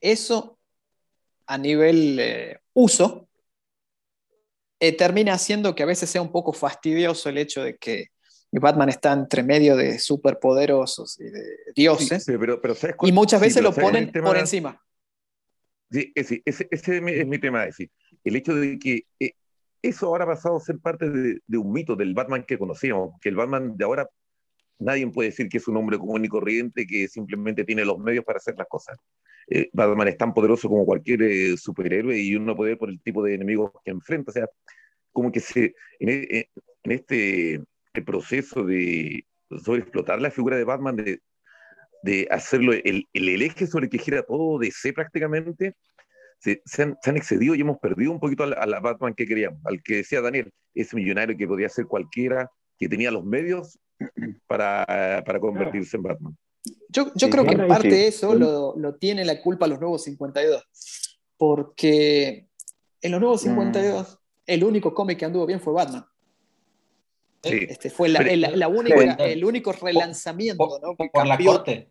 eso 0.00 0.58
a 1.46 1.56
nivel 1.58 2.18
eh, 2.18 2.58
uso 2.74 3.28
eh, 4.82 4.96
termina 4.96 5.32
haciendo 5.34 5.76
que 5.76 5.84
a 5.84 5.86
veces 5.86 6.10
sea 6.10 6.20
un 6.20 6.32
poco 6.32 6.52
fastidioso 6.52 7.28
el 7.28 7.38
hecho 7.38 7.62
de 7.62 7.76
que 7.76 8.08
Batman 8.50 8.88
está 8.88 9.12
entre 9.12 9.44
medio 9.44 9.76
de 9.76 10.00
superpoderosos 10.00 11.20
y 11.20 11.24
de 11.24 11.42
dioses 11.76 12.24
Sí, 12.24 12.32
pero, 12.36 12.60
pero 12.60 12.74
¿sabes 12.74 12.96
y 13.00 13.12
muchas 13.12 13.38
sí, 13.38 13.44
veces 13.46 13.56
pero 13.58 13.68
lo 13.68 13.74
¿sabes 13.74 13.90
ponen 13.90 14.10
tema? 14.10 14.26
por 14.26 14.38
encima. 14.38 14.82
Sí, 15.88 16.10
ese, 16.16 16.42
ese, 16.44 16.66
ese 16.68 16.96
es, 16.96 17.02
mi, 17.02 17.12
es 17.12 17.26
mi 17.28 17.38
tema. 17.38 17.60
Es 17.62 17.76
decir, 17.76 17.90
el 18.24 18.34
hecho 18.34 18.56
de 18.56 18.76
que 18.80 19.04
eh, 19.20 19.34
eso 19.82 20.06
ahora 20.06 20.24
ha 20.24 20.26
pasado 20.26 20.56
a 20.56 20.60
ser 20.60 20.80
parte 20.80 21.08
de, 21.08 21.38
de 21.46 21.58
un 21.58 21.70
mito 21.70 21.94
del 21.94 22.12
Batman 22.12 22.42
que 22.44 22.58
conocíamos, 22.58 23.20
que 23.20 23.28
el 23.28 23.36
Batman 23.36 23.76
de 23.76 23.84
ahora 23.84 24.08
nadie 24.80 25.06
puede 25.06 25.28
decir 25.30 25.48
que 25.48 25.58
es 25.58 25.68
un 25.68 25.76
hombre 25.76 25.96
común 25.96 26.24
y 26.24 26.28
corriente 26.28 26.88
que 26.88 27.06
simplemente 27.06 27.62
tiene 27.64 27.84
los 27.84 27.98
medios 27.98 28.24
para 28.24 28.38
hacer 28.38 28.56
las 28.58 28.66
cosas. 28.66 28.98
Eh, 29.48 29.68
Batman 29.72 30.08
es 30.08 30.16
tan 30.16 30.32
poderoso 30.34 30.68
como 30.68 30.86
cualquier 30.86 31.22
eh, 31.22 31.56
superhéroe 31.56 32.18
y 32.18 32.36
uno 32.36 32.56
puede 32.56 32.72
ver 32.72 32.78
por 32.78 32.90
el 32.90 33.00
tipo 33.00 33.22
de 33.22 33.34
enemigos 33.34 33.72
que 33.84 33.90
enfrenta. 33.90 34.30
O 34.30 34.32
sea, 34.32 34.48
como 35.12 35.30
que 35.30 35.40
se, 35.40 35.74
en, 36.00 36.08
e- 36.08 36.48
en 36.84 36.92
este 36.92 37.62
proceso 38.04 38.64
de 38.64 39.24
sobreexplotar 39.62 40.20
la 40.20 40.30
figura 40.30 40.56
de 40.56 40.64
Batman, 40.64 40.96
de, 40.96 41.20
de 42.02 42.26
hacerlo 42.30 42.72
el, 42.72 43.06
el, 43.12 43.42
eje 43.42 43.66
sobre 43.66 43.86
el 43.86 43.90
que 43.90 43.98
gira 43.98 44.22
todo 44.22 44.58
DC 44.58 44.92
prácticamente, 44.92 45.74
se, 46.38 46.62
se, 46.64 46.82
han, 46.82 46.96
se 47.02 47.10
han 47.10 47.16
excedido 47.16 47.54
y 47.54 47.60
hemos 47.60 47.78
perdido 47.78 48.10
un 48.10 48.20
poquito 48.20 48.42
a 48.42 48.46
la, 48.48 48.56
a 48.56 48.66
la, 48.66 48.80
Batman 48.80 49.14
que 49.14 49.26
queríamos, 49.26 49.60
al 49.64 49.82
que 49.82 49.96
decía 49.96 50.20
Daniel, 50.20 50.50
ese 50.74 50.96
millonario 50.96 51.36
que 51.36 51.46
podía 51.46 51.68
ser 51.68 51.86
cualquiera, 51.86 52.50
que 52.78 52.88
tenía 52.88 53.10
los 53.10 53.24
medios 53.24 53.78
para, 54.48 55.22
para 55.24 55.38
convertirse 55.38 55.96
en 55.96 56.02
Batman. 56.02 56.36
Yo, 56.88 57.10
creo 57.30 57.44
que 57.44 57.54
en 57.54 57.66
parte 57.66 57.90
sí. 57.90 58.04
eso 58.04 58.34
lo, 58.34 58.74
lo 58.76 58.94
tiene 58.96 59.24
la 59.24 59.40
culpa 59.40 59.66
los 59.66 59.80
nuevos 59.80 60.04
52, 60.04 60.62
porque 61.36 62.46
en 63.00 63.10
los 63.10 63.20
nuevos 63.20 63.40
52 63.42 64.18
el 64.46 64.64
único 64.64 64.94
cómic 64.94 65.18
que 65.18 65.24
anduvo 65.24 65.46
bien 65.46 65.60
fue 65.60 65.72
Batman. 65.72 66.04
Sí. 67.42 67.66
Este 67.68 67.90
fue 67.90 68.08
la, 68.08 68.20
Pero- 68.20 68.30
el, 68.30 68.58
la 68.58 68.68
única, 68.68 69.16
Sí. 69.16 69.22
el 69.24 69.44
único 69.44 69.72
relanzamiento, 69.72 70.58
Por, 70.68 70.80
¿no? 70.82 70.96
Que 70.96 71.08
por 71.12 71.26
la 71.26 71.36
corte. 71.38 71.90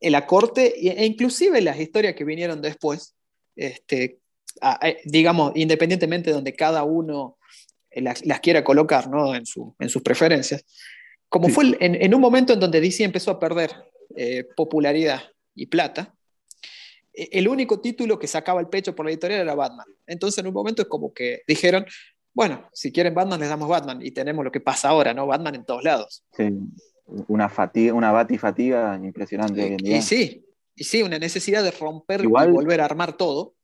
la 0.00 0.26
corte 0.26 0.74
e 1.00 1.06
inclusive 1.06 1.60
las 1.62 1.78
historias 1.80 2.14
que 2.14 2.24
vinieron 2.24 2.60
después, 2.60 3.14
este, 3.56 4.18
a- 4.60 4.86
a- 4.86 4.94
digamos, 5.04 5.52
independientemente 5.54 6.28
de 6.30 6.34
donde 6.34 6.54
cada 6.54 6.84
uno 6.84 7.38
eh, 7.90 8.02
las, 8.02 8.26
las 8.26 8.40
quiera 8.40 8.62
colocar 8.64 9.08
¿no? 9.08 9.34
en, 9.34 9.46
su- 9.46 9.74
en 9.78 9.88
sus 9.88 10.02
preferencias, 10.02 10.64
como 11.34 11.48
Sí. 11.48 11.52
fue 11.52 11.64
el- 11.64 11.76
en, 11.80 11.96
en 11.96 12.14
un 12.14 12.20
momento 12.20 12.52
en 12.52 12.60
donde 12.60 12.80
DC 12.80 13.02
empezó 13.02 13.32
a 13.32 13.40
perder 13.40 13.72
eh, 14.14 14.44
popularidad 14.56 15.20
y 15.56 15.66
plata, 15.66 16.14
eh, 17.12 17.28
el 17.32 17.48
único 17.48 17.80
título 17.80 18.20
que 18.20 18.28
sacaba 18.28 18.60
el 18.60 18.68
pecho 18.68 18.94
por 18.94 19.04
la 19.04 19.10
editorial 19.10 19.40
era 19.40 19.54
Batman. 19.56 19.86
Entonces 20.06 20.38
en 20.38 20.46
un 20.46 20.54
momento 20.54 20.82
es 20.82 20.86
como 20.88 21.12
que 21.12 21.42
dijeron, 21.48 21.84
bueno, 22.32 22.68
si 22.72 22.92
quieren 22.92 23.14
Batman 23.14 23.40
les 23.40 23.48
damos 23.48 23.68
Batman 23.68 23.98
y 24.00 24.12
tenemos 24.12 24.44
lo 24.44 24.52
que 24.52 24.60
pasa 24.60 24.90
ahora, 24.90 25.12
¿no? 25.12 25.26
Batman 25.26 25.56
en 25.56 25.64
todos 25.64 25.82
lados. 25.82 26.22
Sí. 26.36 26.50
Una 27.26 27.48
fatiga, 27.48 27.92
una 27.94 28.12
batifatiga 28.12 28.94
impresionante 29.02 29.60
hoy 29.64 29.70
en 29.72 29.76
día. 29.78 29.96
y 29.96 30.02
sí, 30.02 30.44
y 30.76 30.84
sí, 30.84 31.02
una 31.02 31.18
necesidad 31.18 31.64
de 31.64 31.72
romper 31.72 32.20
Igual- 32.22 32.50
y 32.50 32.52
volver 32.52 32.80
a 32.80 32.84
armar 32.84 33.16
todo. 33.16 33.54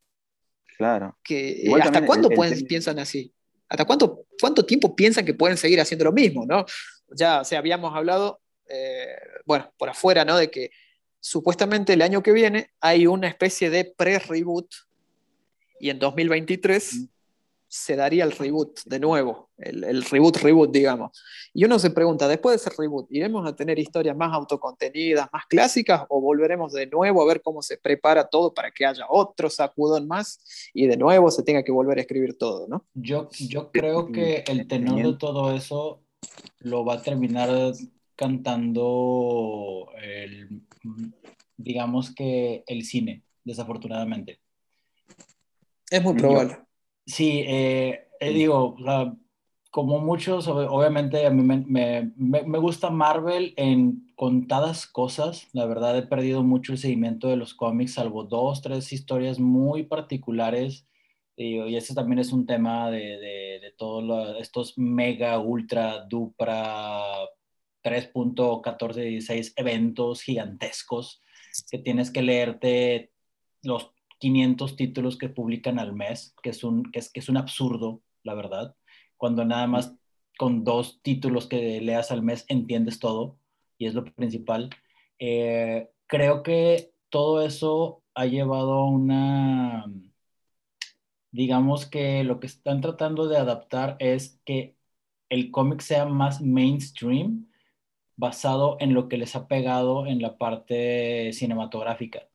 Claro. 0.76 1.16
Que, 1.22 1.50
eh, 1.50 1.60
Igual 1.66 1.82
¿Hasta 1.82 2.04
cuándo 2.04 2.26
el- 2.26 2.32
el 2.32 2.36
pueden- 2.36 2.54
tema- 2.56 2.68
piensan 2.68 2.98
así? 2.98 3.32
¿Hasta 3.68 3.84
cuánto, 3.84 4.24
cuánto 4.40 4.64
tiempo 4.66 4.96
piensan 4.96 5.24
que 5.24 5.34
pueden 5.34 5.56
seguir 5.56 5.80
haciendo 5.80 6.04
lo 6.06 6.12
mismo? 6.12 6.44
¿no? 6.44 6.64
Ya 7.12 7.40
o 7.40 7.44
sea, 7.44 7.58
habíamos 7.58 7.94
hablado, 7.94 8.40
eh, 8.68 9.16
bueno, 9.44 9.72
por 9.78 9.88
afuera, 9.88 10.24
¿no? 10.24 10.36
De 10.36 10.50
que 10.50 10.70
supuestamente 11.20 11.92
el 11.92 12.02
año 12.02 12.22
que 12.22 12.32
viene 12.32 12.70
hay 12.80 13.06
una 13.06 13.28
especie 13.28 13.70
de 13.70 13.84
pre-reboot 13.84 14.72
y 15.78 15.90
en 15.90 15.98
2023 15.98 17.08
se 17.70 17.94
daría 17.94 18.24
el 18.24 18.32
reboot 18.32 18.80
de 18.84 18.98
nuevo, 18.98 19.50
el, 19.56 20.02
reboot, 20.02 20.38
reboot, 20.38 20.72
digamos. 20.72 21.12
Y 21.54 21.64
uno 21.64 21.78
se 21.78 21.90
pregunta, 21.90 22.26
después 22.26 22.52
de 22.52 22.56
ese 22.68 22.76
reboot, 22.76 23.06
¿iremos 23.12 23.46
a 23.46 23.54
tener 23.54 23.78
historias 23.78 24.16
más 24.16 24.32
autocontenidas, 24.34 25.28
más 25.32 25.46
clásicas, 25.46 26.02
o 26.08 26.20
volveremos 26.20 26.72
de 26.72 26.88
nuevo 26.88 27.22
a 27.22 27.26
ver 27.26 27.40
cómo 27.42 27.62
se 27.62 27.78
prepara 27.78 28.26
todo 28.26 28.52
para 28.52 28.72
que 28.72 28.84
haya 28.84 29.06
otro 29.08 29.48
sacudón 29.48 30.08
más 30.08 30.40
y 30.74 30.88
de 30.88 30.96
nuevo 30.96 31.30
se 31.30 31.44
tenga 31.44 31.62
que 31.62 31.70
volver 31.70 31.98
a 31.98 32.00
escribir 32.00 32.36
todo, 32.36 32.66
¿no? 32.66 32.84
Yo, 32.94 33.28
yo 33.38 33.70
creo 33.70 34.10
que 34.10 34.42
el 34.48 34.66
tenor 34.66 35.00
de 35.00 35.16
todo 35.16 35.54
eso 35.54 36.02
lo 36.60 36.84
va 36.84 36.94
a 36.94 37.02
terminar 37.02 37.50
cantando 38.16 39.88
el, 40.02 40.62
digamos 41.56 42.14
que 42.14 42.64
el 42.66 42.84
cine, 42.84 43.22
desafortunadamente. 43.44 44.40
Es 45.90 46.02
muy 46.02 46.14
probable. 46.14 46.58
Sí, 47.06 47.42
eh, 47.46 48.08
eh, 48.20 48.32
digo, 48.32 48.76
como 49.70 50.00
muchos, 50.00 50.46
obviamente 50.48 51.26
a 51.26 51.30
mí 51.30 51.42
me, 51.42 51.64
me, 51.66 52.42
me, 52.42 52.58
gusta 52.58 52.90
Marvel 52.90 53.54
en 53.56 54.12
contadas 54.14 54.86
cosas. 54.86 55.48
La 55.52 55.64
verdad 55.66 55.96
he 55.96 56.02
perdido 56.02 56.42
mucho 56.42 56.72
el 56.72 56.78
seguimiento 56.78 57.28
de 57.28 57.36
los 57.36 57.54
cómics, 57.54 57.94
salvo 57.94 58.24
dos, 58.24 58.62
tres 58.62 58.92
historias 58.92 59.38
muy 59.38 59.84
particulares. 59.84 60.86
Y 61.44 61.76
ese 61.76 61.94
también 61.94 62.18
es 62.18 62.32
un 62.32 62.46
tema 62.46 62.90
de, 62.90 63.18
de, 63.18 63.60
de 63.60 63.72
todos 63.76 64.40
estos 64.40 64.76
mega, 64.76 65.38
ultra, 65.38 66.04
dupra, 66.04 67.16
3.1416 67.82 69.54
eventos 69.56 70.22
gigantescos 70.22 71.22
que 71.70 71.78
tienes 71.78 72.10
que 72.10 72.22
leerte 72.22 73.12
los 73.62 73.92
500 74.18 74.76
títulos 74.76 75.16
que 75.16 75.28
publican 75.28 75.78
al 75.78 75.94
mes, 75.94 76.34
que 76.42 76.50
es 76.50 76.62
un, 76.62 76.90
que 76.92 76.98
es, 76.98 77.10
que 77.10 77.20
es 77.20 77.28
un 77.28 77.38
absurdo, 77.38 78.02
la 78.22 78.34
verdad, 78.34 78.76
cuando 79.16 79.44
nada 79.44 79.66
más 79.66 79.96
con 80.38 80.64
dos 80.64 81.00
títulos 81.02 81.46
que 81.46 81.80
leas 81.80 82.10
al 82.10 82.22
mes 82.22 82.44
entiendes 82.48 82.98
todo, 82.98 83.38
y 83.78 83.86
es 83.86 83.94
lo 83.94 84.04
principal. 84.04 84.70
Eh, 85.18 85.88
creo 86.06 86.42
que 86.42 86.92
todo 87.08 87.42
eso 87.42 88.02
ha 88.14 88.26
llevado 88.26 88.72
a 88.72 88.90
una, 88.90 89.86
digamos 91.32 91.86
que 91.86 92.24
lo 92.24 92.40
que 92.40 92.46
están 92.46 92.80
tratando 92.80 93.28
de 93.28 93.38
adaptar 93.38 93.96
es 94.00 94.40
que 94.44 94.76
el 95.28 95.50
cómic 95.50 95.80
sea 95.80 96.06
más 96.06 96.40
mainstream 96.42 97.50
basado 98.16 98.76
en 98.80 98.94
lo 98.94 99.08
que 99.08 99.18
les 99.18 99.36
ha 99.36 99.48
pegado 99.48 100.06
en 100.06 100.22
la 100.22 100.38
parte 100.38 101.32
cinematográfica. 101.32 102.28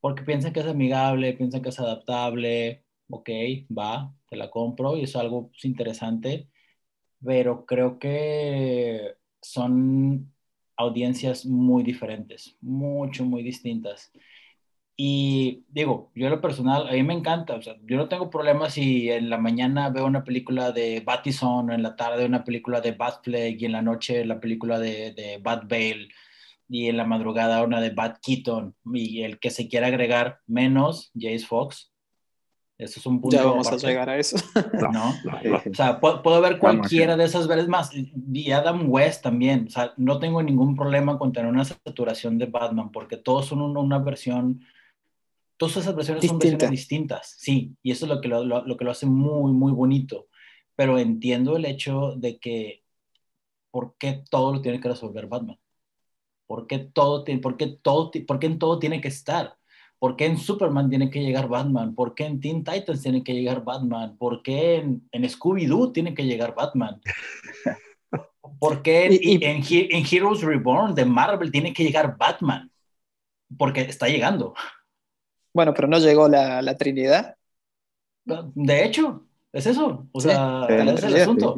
Porque 0.00 0.22
piensan 0.24 0.52
que 0.52 0.60
es 0.60 0.66
amigable, 0.66 1.34
piensan 1.34 1.62
que 1.62 1.70
es 1.70 1.80
adaptable, 1.80 2.84
ok, 3.10 3.30
va, 3.76 4.14
te 4.28 4.36
la 4.36 4.50
compro 4.50 4.96
y 4.96 5.04
es 5.04 5.16
algo 5.16 5.50
pues, 5.50 5.64
interesante, 5.64 6.48
pero 7.24 7.66
creo 7.66 7.98
que 7.98 9.16
son 9.42 10.32
audiencias 10.76 11.46
muy 11.46 11.82
diferentes, 11.82 12.56
mucho, 12.60 13.24
muy 13.24 13.42
distintas. 13.42 14.12
Y 15.00 15.64
digo, 15.68 16.10
yo 16.16 16.26
en 16.26 16.32
lo 16.32 16.40
personal, 16.40 16.88
a 16.88 16.92
mí 16.92 17.04
me 17.04 17.14
encanta, 17.14 17.54
o 17.54 17.62
sea, 17.62 17.76
yo 17.86 17.96
no 17.96 18.08
tengo 18.08 18.30
problema 18.30 18.68
si 18.68 19.08
en 19.10 19.30
la 19.30 19.38
mañana 19.38 19.90
veo 19.90 20.04
una 20.04 20.24
película 20.24 20.72
de 20.72 21.00
Battison, 21.00 21.70
o 21.70 21.72
en 21.72 21.84
la 21.84 21.94
tarde 21.94 22.26
una 22.26 22.42
película 22.42 22.80
de 22.80 22.92
Batfleck, 22.92 23.62
y 23.62 23.64
en 23.64 23.72
la 23.72 23.82
noche 23.82 24.24
la 24.24 24.40
película 24.40 24.80
de, 24.80 25.12
de 25.12 25.38
Bat 25.40 25.68
Bale 25.68 26.08
y 26.68 26.88
en 26.88 26.96
la 26.96 27.04
madrugada 27.04 27.64
una 27.64 27.80
de 27.80 27.90
Bad 27.90 28.18
Keaton 28.22 28.74
y 28.92 29.22
el 29.22 29.38
que 29.38 29.50
se 29.50 29.68
quiera 29.68 29.86
agregar 29.86 30.40
menos 30.46 31.10
Jace 31.14 31.46
Fox. 31.46 31.92
Eso 32.76 33.00
es 33.00 33.06
un 33.06 33.20
punto. 33.20 33.36
Ya 33.36 33.44
vamos 33.44 33.66
a 33.72 33.76
llegar 33.76 34.08
a 34.08 34.18
eso. 34.18 34.36
No, 34.92 35.10
o 35.10 35.74
sea, 35.74 35.98
puedo, 35.98 36.40
ver 36.40 36.58
cualquiera 36.58 37.16
de 37.16 37.24
esas 37.24 37.48
veces 37.48 37.66
más. 37.66 37.90
Y 37.92 38.52
Adam 38.52 38.88
West 38.88 39.24
también. 39.24 39.66
O 39.66 39.70
sea, 39.70 39.92
no 39.96 40.20
tengo 40.20 40.40
ningún 40.42 40.76
problema 40.76 41.18
con 41.18 41.32
tener 41.32 41.50
una 41.50 41.64
saturación 41.64 42.38
de 42.38 42.46
Batman 42.46 42.92
porque 42.92 43.16
todos 43.16 43.46
son 43.46 43.62
una, 43.76 43.98
versión. 43.98 44.64
Todas 45.58 45.76
esas 45.76 45.94
versiones 45.94 46.24
son 46.24 46.38
versiones 46.38 46.70
distintas. 46.70 47.34
Sí, 47.38 47.76
y 47.82 47.90
eso 47.90 48.06
es 48.06 48.08
lo 48.10 48.20
que 48.20 48.28
lo, 48.28 48.44
lo 48.44 48.76
que 48.76 48.84
lo 48.84 48.90
hace 48.90 49.06
muy, 49.06 49.52
muy 49.52 49.72
bonito. 49.72 50.28
Pero 50.74 50.98
entiendo 50.98 51.56
el 51.56 51.66
hecho 51.66 52.14
de 52.16 52.38
que. 52.38 52.84
¿Por 53.70 53.96
qué 53.98 54.22
todo 54.30 54.54
lo 54.54 54.62
tiene 54.62 54.80
que 54.80 54.88
resolver 54.88 55.26
Batman? 55.26 55.58
¿Por 56.48 56.66
qué, 56.66 56.78
todo, 56.78 57.26
por, 57.42 57.56
qué 57.58 57.66
todo, 57.66 58.10
¿Por 58.26 58.38
qué 58.38 58.46
en 58.46 58.58
todo 58.58 58.78
tiene 58.78 59.02
que 59.02 59.08
estar? 59.08 59.58
¿Por 59.98 60.16
qué 60.16 60.24
en 60.24 60.38
Superman 60.38 60.88
tiene 60.88 61.10
que 61.10 61.20
llegar 61.20 61.46
Batman? 61.46 61.94
¿Por 61.94 62.14
qué 62.14 62.24
en 62.24 62.40
Teen 62.40 62.64
Titans 62.64 63.02
tiene 63.02 63.22
que 63.22 63.34
llegar 63.34 63.62
Batman? 63.64 64.16
¿Por 64.16 64.42
qué 64.42 64.76
en, 64.76 65.06
en 65.12 65.24
Scooby-Doo 65.24 65.92
tiene 65.92 66.14
que 66.14 66.24
llegar 66.24 66.54
Batman? 66.54 67.02
¿Por 68.58 68.82
qué 68.82 69.06
en, 69.06 69.62
en, 69.62 70.06
Heroes 70.10 70.40
Reborn 70.40 70.94
de 70.94 71.04
Marvel 71.04 71.52
tiene 71.52 71.74
que 71.74 71.84
llegar 71.84 72.16
Batman? 72.16 72.72
Porque 73.58 73.82
está 73.82 74.08
llegando. 74.08 74.54
Bueno, 75.58 75.74
pero 75.74 75.88
no 75.88 75.98
llegó 75.98 76.28
la, 76.28 76.62
la 76.62 76.76
Trinidad. 76.76 77.34
De 78.24 78.84
hecho, 78.84 79.26
es 79.52 79.66
eso. 79.66 80.06
O 80.12 80.20
sea, 80.20 80.66
es 80.68 81.02
el 81.02 81.16
asunto. 81.16 81.56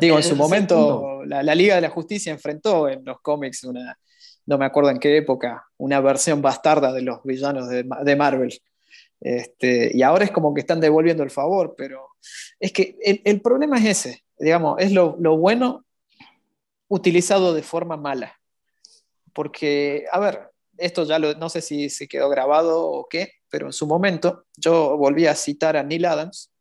Digo, 0.00 0.16
en 0.16 0.22
su 0.22 0.34
momento 0.34 1.26
la, 1.26 1.54
Liga 1.54 1.74
de 1.74 1.82
la 1.82 1.90
Justicia 1.90 2.32
enfrentó 2.32 2.88
en 2.88 3.04
los 3.04 3.20
cómics 3.20 3.64
una, 3.64 3.98
no 4.46 4.56
me 4.56 4.64
acuerdo 4.64 4.88
en 4.88 4.98
qué 4.98 5.14
época, 5.14 5.66
una 5.76 6.00
versión 6.00 6.40
bastarda 6.40 6.90
de 6.90 7.02
los 7.02 7.22
villanos 7.22 7.68
de, 7.68 8.16
Marvel. 8.16 8.58
Este, 9.20 9.90
y 9.92 10.00
ahora 10.00 10.24
es 10.24 10.30
como 10.30 10.54
que 10.54 10.62
están 10.62 10.80
devolviendo 10.80 11.22
el 11.22 11.30
favor, 11.30 11.74
pero 11.76 12.12
es 12.58 12.72
que 12.72 12.96
el, 13.02 13.42
problema 13.42 13.76
es 13.76 14.06
ese, 14.06 14.24
digamos, 14.38 14.76
es 14.78 14.90
lo, 14.90 15.18
bueno 15.36 15.84
utilizado 16.88 17.52
de 17.52 17.62
forma 17.62 17.98
mala. 17.98 18.40
Porque, 19.34 20.06
a 20.10 20.18
ver, 20.18 20.53
esto 20.78 21.04
ya 21.04 21.18
no 21.18 21.48
sé 21.48 21.60
si 21.60 21.90
se 21.90 22.08
quedó 22.08 22.28
grabado 22.28 22.84
o 22.84 23.08
qué, 23.08 23.32
pero 23.48 23.66
en 23.66 23.72
su 23.72 23.86
momento 23.86 24.46
yo 24.56 24.96
volví 24.96 25.26
a 25.26 25.34
citar 25.34 25.76
a 25.76 25.82
Neil 25.82 26.04
Adams, 26.04 26.52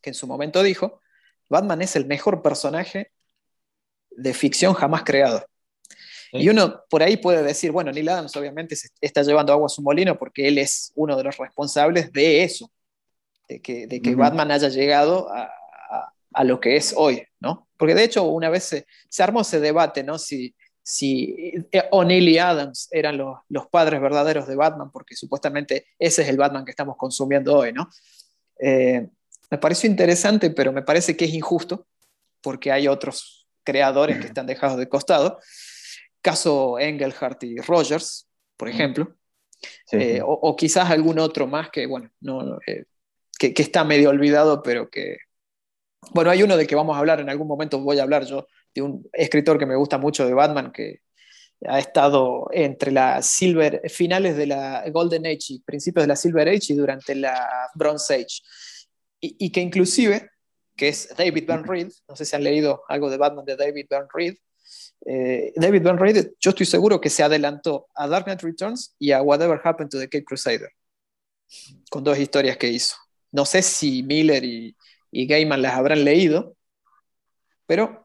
que 0.00 0.10
en 0.10 0.14
su 0.14 0.26
momento 0.26 0.62
dijo 0.62 1.00
Batman 1.48 1.82
es 1.82 1.96
el 1.96 2.06
mejor 2.06 2.42
personaje 2.42 3.12
de 4.10 4.34
ficción 4.34 4.74
jamás 4.74 5.04
creado. 5.04 5.44
Y 6.32 6.48
uno 6.48 6.82
por 6.88 7.02
ahí 7.02 7.18
puede 7.18 7.42
decir, 7.42 7.72
bueno, 7.72 7.92
Neil 7.92 8.08
Adams 8.08 8.34
obviamente 8.36 8.74
está 9.02 9.22
llevando 9.22 9.52
agua 9.52 9.66
a 9.66 9.68
su 9.68 9.82
molino 9.82 10.18
porque 10.18 10.48
él 10.48 10.56
es 10.56 10.90
uno 10.94 11.14
de 11.14 11.24
los 11.24 11.36
responsables 11.36 12.10
de 12.10 12.42
eso, 12.42 12.70
de 13.48 13.60
que, 13.60 13.86
de 13.86 14.00
que 14.00 14.14
Batman 14.14 14.50
haya 14.50 14.70
llegado 14.70 15.30
a, 15.30 15.52
a, 16.32 16.44
lo 16.44 16.58
que 16.58 16.76
es 16.76 16.94
hoy, 16.96 17.22
¿no? 17.38 17.68
Porque 17.76 17.94
de 17.94 18.04
hecho 18.04 18.22
una 18.24 18.48
vez 18.48 18.64
se, 18.64 18.86
se 19.10 19.22
armó 19.22 19.42
ese 19.42 19.60
debate, 19.60 20.02
¿no? 20.02 20.18
Si, 20.18 20.54
si 20.82 21.54
eh, 21.70 21.84
O'Neill 21.90 22.28
y 22.28 22.38
Adams 22.38 22.88
eran 22.90 23.16
los, 23.16 23.38
los, 23.48 23.66
padres 23.68 24.00
verdaderos 24.00 24.46
de 24.46 24.56
Batman, 24.56 24.90
porque 24.90 25.14
supuestamente 25.14 25.86
ese 25.98 26.22
es 26.22 26.28
el 26.28 26.36
Batman 26.36 26.64
que 26.64 26.72
estamos 26.72 26.96
consumiendo 26.96 27.56
hoy, 27.56 27.72
¿no? 27.72 27.88
Eh, 28.58 29.08
me 29.50 29.58
pareció 29.58 29.88
interesante, 29.88 30.50
pero 30.50 30.72
me 30.72 30.82
parece 30.82 31.16
que 31.16 31.26
es 31.26 31.34
injusto 31.34 31.86
porque 32.40 32.72
hay 32.72 32.88
otros 32.88 33.46
creadores 33.64 34.18
que 34.18 34.26
están 34.26 34.46
dejados 34.46 34.78
de 34.78 34.88
costado. 34.88 35.38
Caso 36.20 36.78
Engelhardt 36.78 37.42
y 37.44 37.58
Rogers, 37.58 38.28
por 38.56 38.68
ejemplo. 38.68 39.14
Eh, 39.92 40.20
o, 40.24 40.56
quizás 40.56 40.90
algún 40.90 41.18
otro 41.18 41.46
más 41.46 41.70
que, 41.70 41.86
bueno, 41.86 42.10
no, 42.20 42.58
eh, 42.66 42.84
que, 43.38 43.54
está 43.56 43.84
medio 43.84 44.10
olvidado, 44.10 44.62
pero 44.62 44.90
que... 44.90 45.18
Bueno, 46.10 46.30
hay 46.30 46.42
uno 46.42 46.56
del 46.56 46.66
que 46.66 46.74
vamos 46.74 46.96
a 46.96 46.98
hablar 46.98 47.20
en 47.20 47.30
algún 47.30 47.46
momento, 47.46 47.78
voy 47.78 47.98
a 47.98 48.02
hablar 48.02 48.24
yo, 48.24 48.46
de 48.74 48.82
un 48.82 49.08
escritor 49.12 49.58
que 49.58 49.66
me 49.66 49.76
gusta 49.76 49.98
mucho 49.98 50.26
de 50.26 50.34
Batman, 50.34 50.72
que 50.72 51.00
ha 51.66 51.78
estado 51.78 52.48
entre 52.52 52.90
las 52.90 53.26
Silver, 53.26 53.82
finales 53.88 54.36
de 54.36 54.46
la 54.46 54.84
Golden 54.90 55.26
Age 55.26 55.54
y 55.54 55.60
principios 55.60 56.04
de 56.04 56.08
la 56.08 56.16
Silver 56.16 56.48
Age 56.48 56.72
y 56.72 56.74
durante 56.74 57.14
la 57.14 57.70
Bronze 57.74 58.14
Age 58.14 58.42
y, 59.24 59.52
que 59.52 59.60
inclusive, 59.60 60.30
que 60.76 60.88
es 60.88 61.14
David 61.16 61.44
Van 61.46 61.64
Reed, 61.64 61.88
no 62.08 62.16
sé 62.16 62.24
si 62.24 62.34
han 62.34 62.42
leído 62.42 62.82
algo 62.88 63.08
de 63.08 63.16
Batman 63.16 63.44
de 63.44 63.56
David 63.56 63.86
Van 63.88 64.08
Reed, 64.12 64.34
eh, 65.06 65.52
David 65.54 65.82
Van 65.82 65.98
Reed, 65.98 66.32
yo 66.40 66.50
estoy 66.50 66.66
seguro 66.66 67.00
que 67.00 67.08
se 67.08 67.22
adelantó 67.22 67.88
a 67.94 68.08
Dark 68.08 68.24
Knight 68.24 68.42
Returns 68.42 68.96
y 68.98 69.12
a 69.12 69.22
Whatever 69.22 69.60
Happened 69.62 69.90
to 69.90 69.98
the 69.98 70.08
Cape 70.08 70.24
Crusader, 70.24 70.70
con 71.88 72.02
dos 72.02 72.18
historias 72.18 72.56
que 72.56 72.68
hizo. 72.68 72.96
No 73.30 73.44
sé 73.44 73.62
si 73.62 74.02
Miller 74.02 74.44
y, 74.44 74.76
y 75.12 75.26
Gaiman 75.26 75.62
las 75.62 75.74
habrán 75.74 76.04
leído, 76.04 76.56
pero 77.66 78.01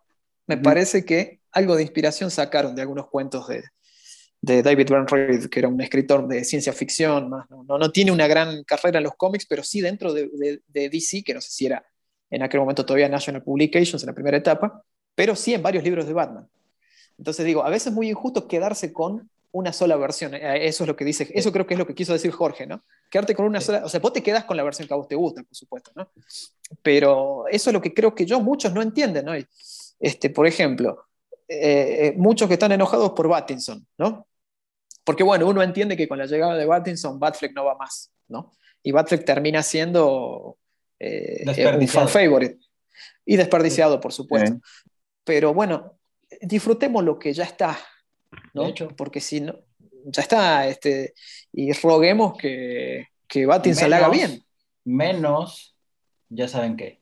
me 0.48 0.58
parece 0.58 1.06
que 1.06 1.41
algo 1.52 1.76
de 1.76 1.84
inspiración 1.84 2.32
sacaron 2.32 2.76
de 2.76 2.82
algunos 2.82 3.08
cuentos 3.08 3.48
de, 3.48 3.64
de 4.41 4.64
David 4.64 4.89
Reed, 4.89 5.45
que 5.50 5.60
era 5.60 5.68
un 5.68 5.82
escritor 5.82 6.28
de 6.28 6.43
ciencia 6.43 6.74
ficción, 6.74 7.30
no, 7.30 7.78
no, 7.78 7.91
tiene 7.91 8.12
una 8.12 8.28
gran 8.28 8.64
carrera 8.64 9.00
en 9.00 9.04
los 9.04 9.16
cómics, 9.16 9.45
pero 9.48 9.64
sí 9.64 9.82
dentro 9.82 10.14
de, 10.14 10.62
de, 10.68 10.89
DC, 10.89 11.24
que 11.24 11.34
no 11.34 11.41
sé 11.41 11.52
si 11.52 11.66
era 11.66 11.86
en 12.30 12.43
aquel 12.43 12.60
momento 12.60 12.86
todavía 12.86 13.10
National 13.10 13.43
Publications 13.43 14.02
en 14.04 14.08
la 14.08 14.14
primera 14.14 14.38
etapa, 14.38 14.84
pero 15.16 15.36
sí 15.36 15.54
en 15.54 15.62
varios 15.62 15.84
libros 15.84 16.06
de 16.06 16.14
Batman. 16.14 16.48
Entonces 17.18 17.45
digo, 17.45 17.64
a 17.64 17.70
veces 17.70 17.88
es 17.88 17.93
muy 17.93 18.10
injusto 18.10 18.48
quedarse 18.48 18.93
con 18.93 19.30
una 19.52 19.74
sola 19.74 19.95
versión. 19.95 20.36
Eh, 20.36 20.68
eso 20.68 20.84
es 20.84 20.88
lo 20.88 20.95
que 20.95 21.06
dice, 21.06 21.30
eso 21.34 21.52
creo 21.52 21.66
que 21.66 21.74
es 21.74 21.78
lo 21.80 21.88
que 21.88 21.95
quiso 21.95 22.14
decir 22.14 22.32
Jorge, 22.32 22.68
¿no? 22.68 22.84
quedarte 23.10 23.36
con 23.36 23.45
una 23.45 23.62
sola, 23.62 23.84
o 23.86 23.89
sea, 23.89 24.00
vos 24.00 24.14
te 24.14 24.22
quedas 24.22 24.43
con 24.43 24.58
la 24.58 24.64
versión 24.64 24.88
que 24.88 24.93
a 24.93 24.98
vos 24.98 25.08
te 25.08 25.16
gusta, 25.16 25.41
por 25.43 25.56
supuesto, 25.56 25.91
¿no? 25.95 26.10
Pero 26.82 27.45
eso 27.50 27.70
es 27.70 27.74
lo 27.74 27.82
que 27.82 27.93
creo 27.93 28.14
que 28.14 28.26
yo, 28.26 28.39
muchos 28.39 28.74
no 28.74 28.82
entienden, 28.82 29.26
¿no? 29.26 29.34
Este, 30.00 30.30
por 30.30 30.48
ejemplo, 30.48 31.06
eh, 31.48 32.14
muchos 32.18 32.48
que 32.48 32.54
están 32.54 32.72
enojados 32.72 33.12
por 33.12 33.28
Battinson, 33.28 33.86
¿no? 33.98 34.28
Porque 35.04 35.24
bueno, 35.24 35.48
uno 35.48 35.64
entiende 35.64 35.95
que 35.95 36.08
con 36.08 36.18
la 36.18 36.26
llegada 36.26 36.56
de 36.56 36.66
Battinson, 36.66 37.18
Batfleck 37.18 37.56
no 37.56 37.64
va 37.64 37.76
más, 37.76 38.12
¿no? 38.28 38.52
Y 38.84 38.91
Batfleck 38.91 39.24
termina 39.24 39.64
siendo 39.64 40.58
eh, 41.00 41.45
un 41.80 41.88
fan 41.88 42.10
favorite. 42.10 42.60
Y 43.26 43.38
desperdiciado, 43.38 44.00
por 44.02 44.12
supuesto. 44.12 44.60
Pero 45.24 45.54
bueno, 45.54 45.98
disfrutemos 46.41 47.04
lo 47.04 47.18
que 47.18 47.34
ya 47.34 47.43
está, 47.43 47.80
¿no? 48.54 48.74
Porque 48.95 49.22
si 49.22 49.41
no, 49.41 49.56
ya 50.06 50.22
está, 50.22 50.68
este, 50.68 51.14
y 51.54 51.72
roguemos 51.74 52.38
que, 52.38 53.08
que 53.28 53.45
Battinson 53.45 53.93
haga 53.93 54.10
bien. 54.10 54.43
Menos, 54.84 55.76
ya 56.30 56.48
saben 56.48 56.76
qué. 56.76 57.02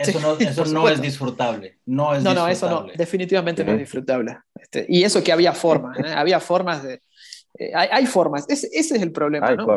Eso, 0.00 0.20
no, 0.20 0.36
eso 0.38 0.64
no, 0.66 0.88
es 0.88 1.00
disfrutable. 1.00 1.78
No, 1.86 2.14
es 2.14 2.22
no, 2.22 2.34
no, 2.34 2.48
eso 2.48 2.68
no, 2.68 2.86
definitivamente 2.94 3.64
no 3.64 3.72
es 3.72 3.78
disfrutable. 3.78 4.38
Este, 4.54 4.86
y 4.88 5.04
eso 5.04 5.22
que 5.22 5.32
había 5.32 5.52
formas, 5.52 5.98
¿eh? 5.98 6.12
había 6.14 6.40
formas 6.40 6.82
de... 6.82 7.02
Eh, 7.58 7.72
hay, 7.74 8.06
formas, 8.06 8.46
ese, 8.48 8.68
ese 8.72 8.96
es 8.96 9.02
el 9.02 9.12
problema, 9.12 9.54
¿no? 9.54 9.76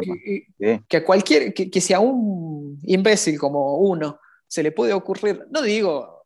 Que, 0.88 1.04
cualquier, 1.04 1.54
que, 1.54 1.70
que 1.70 1.82
si 1.82 1.92
a 1.92 2.00
un 2.00 2.80
imbécil 2.84 3.38
como 3.38 3.78
uno 3.78 4.20
se 4.48 4.62
le 4.62 4.72
puede 4.72 4.94
ocurrir, 4.94 5.48
no 5.50 5.62
digo 5.64 6.24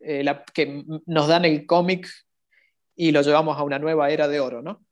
eh, 0.00 0.24
que 0.52 0.84
nos 1.06 1.28
dan 1.28 1.44
el 1.44 1.64
cómic 1.64 2.08
y 2.94 3.12
lo 3.12 3.22
llevamos 3.22 3.56
a 3.58 3.62
una 3.62 3.78
nueva 3.78 4.10
era 4.10 4.28
de 4.28 4.40
oro, 4.40 4.62
¿no? 4.62 4.84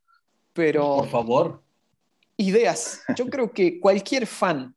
Pero... 0.53 0.97
Por 0.97 1.09
favor. 1.09 1.61
Ideas. 2.37 3.03
Yo 3.15 3.27
creo 3.27 3.51
que 3.51 3.79
cualquier 3.79 4.25
fan 4.25 4.73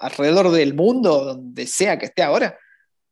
alrededor 0.00 0.50
del 0.50 0.74
mundo, 0.74 1.24
donde 1.24 1.66
sea 1.66 1.98
que 1.98 2.06
esté 2.06 2.22
ahora, 2.22 2.58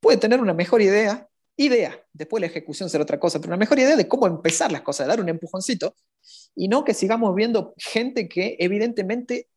puede 0.01 0.18
tener 0.18 0.41
una 0.41 0.55
mejor 0.55 0.82
idea, 0.82 1.28
idea, 1.57 2.01
después 2.12 2.41
la 2.41 2.47
ejecución 2.47 2.89
será 2.89 3.03
otra 3.03 3.20
cosa, 3.20 3.39
pero 3.39 3.51
una 3.51 3.57
mejor 3.57 3.78
idea 3.78 3.97
de 3.97 4.09
cómo 4.09 4.26
empezar 4.26 4.72
las 4.72 4.82
cosas, 4.82 5.07
dar 5.07 5.20
un 5.20 5.28
empujoncito, 5.28 5.95
y 6.55 6.68
no 6.68 6.84
que 6.84 6.95
sigamos 6.95 7.34
viendo 7.34 7.74
gente 7.76 8.28
que 8.28 8.57
evidentemente 8.59 9.49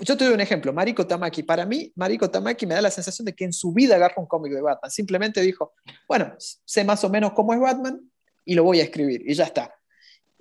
yo 0.00 0.16
te 0.16 0.24
doy 0.24 0.34
un 0.34 0.40
ejemplo, 0.40 0.72
Mariko 0.72 1.06
Tamaki. 1.06 1.42
Para 1.42 1.64
mí, 1.64 1.90
Mariko 1.96 2.30
Tamaki 2.30 2.66
me 2.66 2.74
da 2.74 2.82
la 2.82 2.90
sensación 2.90 3.24
de 3.24 3.34
que 3.34 3.44
en 3.44 3.52
su 3.52 3.72
vida 3.72 3.96
agarra 3.96 4.16
un 4.18 4.26
cómic 4.26 4.52
de 4.52 4.60
Batman. 4.60 4.90
Simplemente 4.90 5.40
dijo, 5.40 5.72
bueno, 6.06 6.34
sé 6.38 6.84
más 6.84 7.02
o 7.04 7.08
menos 7.08 7.32
cómo 7.32 7.54
es 7.54 7.60
Batman 7.60 8.00
y 8.44 8.54
lo 8.54 8.64
voy 8.64 8.80
a 8.80 8.84
escribir 8.84 9.22
y 9.26 9.34
ya 9.34 9.44
está. 9.44 9.74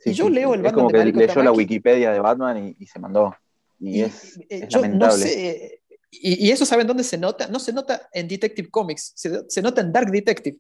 y 0.04 0.12
yo 0.12 0.30
leo 0.30 0.54
el 0.54 0.62
Batman 0.62 0.88
como 0.88 1.04
de 1.04 1.12
que 1.14 1.20
leyó 1.20 1.44
la 1.44 1.52
Wikipedia 1.52 2.12
de 2.12 2.20
Batman 2.20 2.76
y, 2.78 2.86
se 2.86 3.00
mandó. 3.00 3.36
Y, 3.80 4.02
es, 4.02 4.40
eh, 4.50 4.68
lamentable. 4.70 5.82
Y, 6.22 6.52
eso, 6.52 6.66
¿saben 6.66 6.88
dónde 6.88 7.04
se 7.04 7.18
nota? 7.18 7.48
No 7.48 7.60
se 7.60 7.74
nota 7.74 8.10
en 8.14 8.28
Detective 8.28 8.70
Comics, 8.70 9.14
se, 9.16 9.62
nota 9.62 9.82
en 9.82 9.92
Dark 9.92 10.12
Detective, 10.12 10.58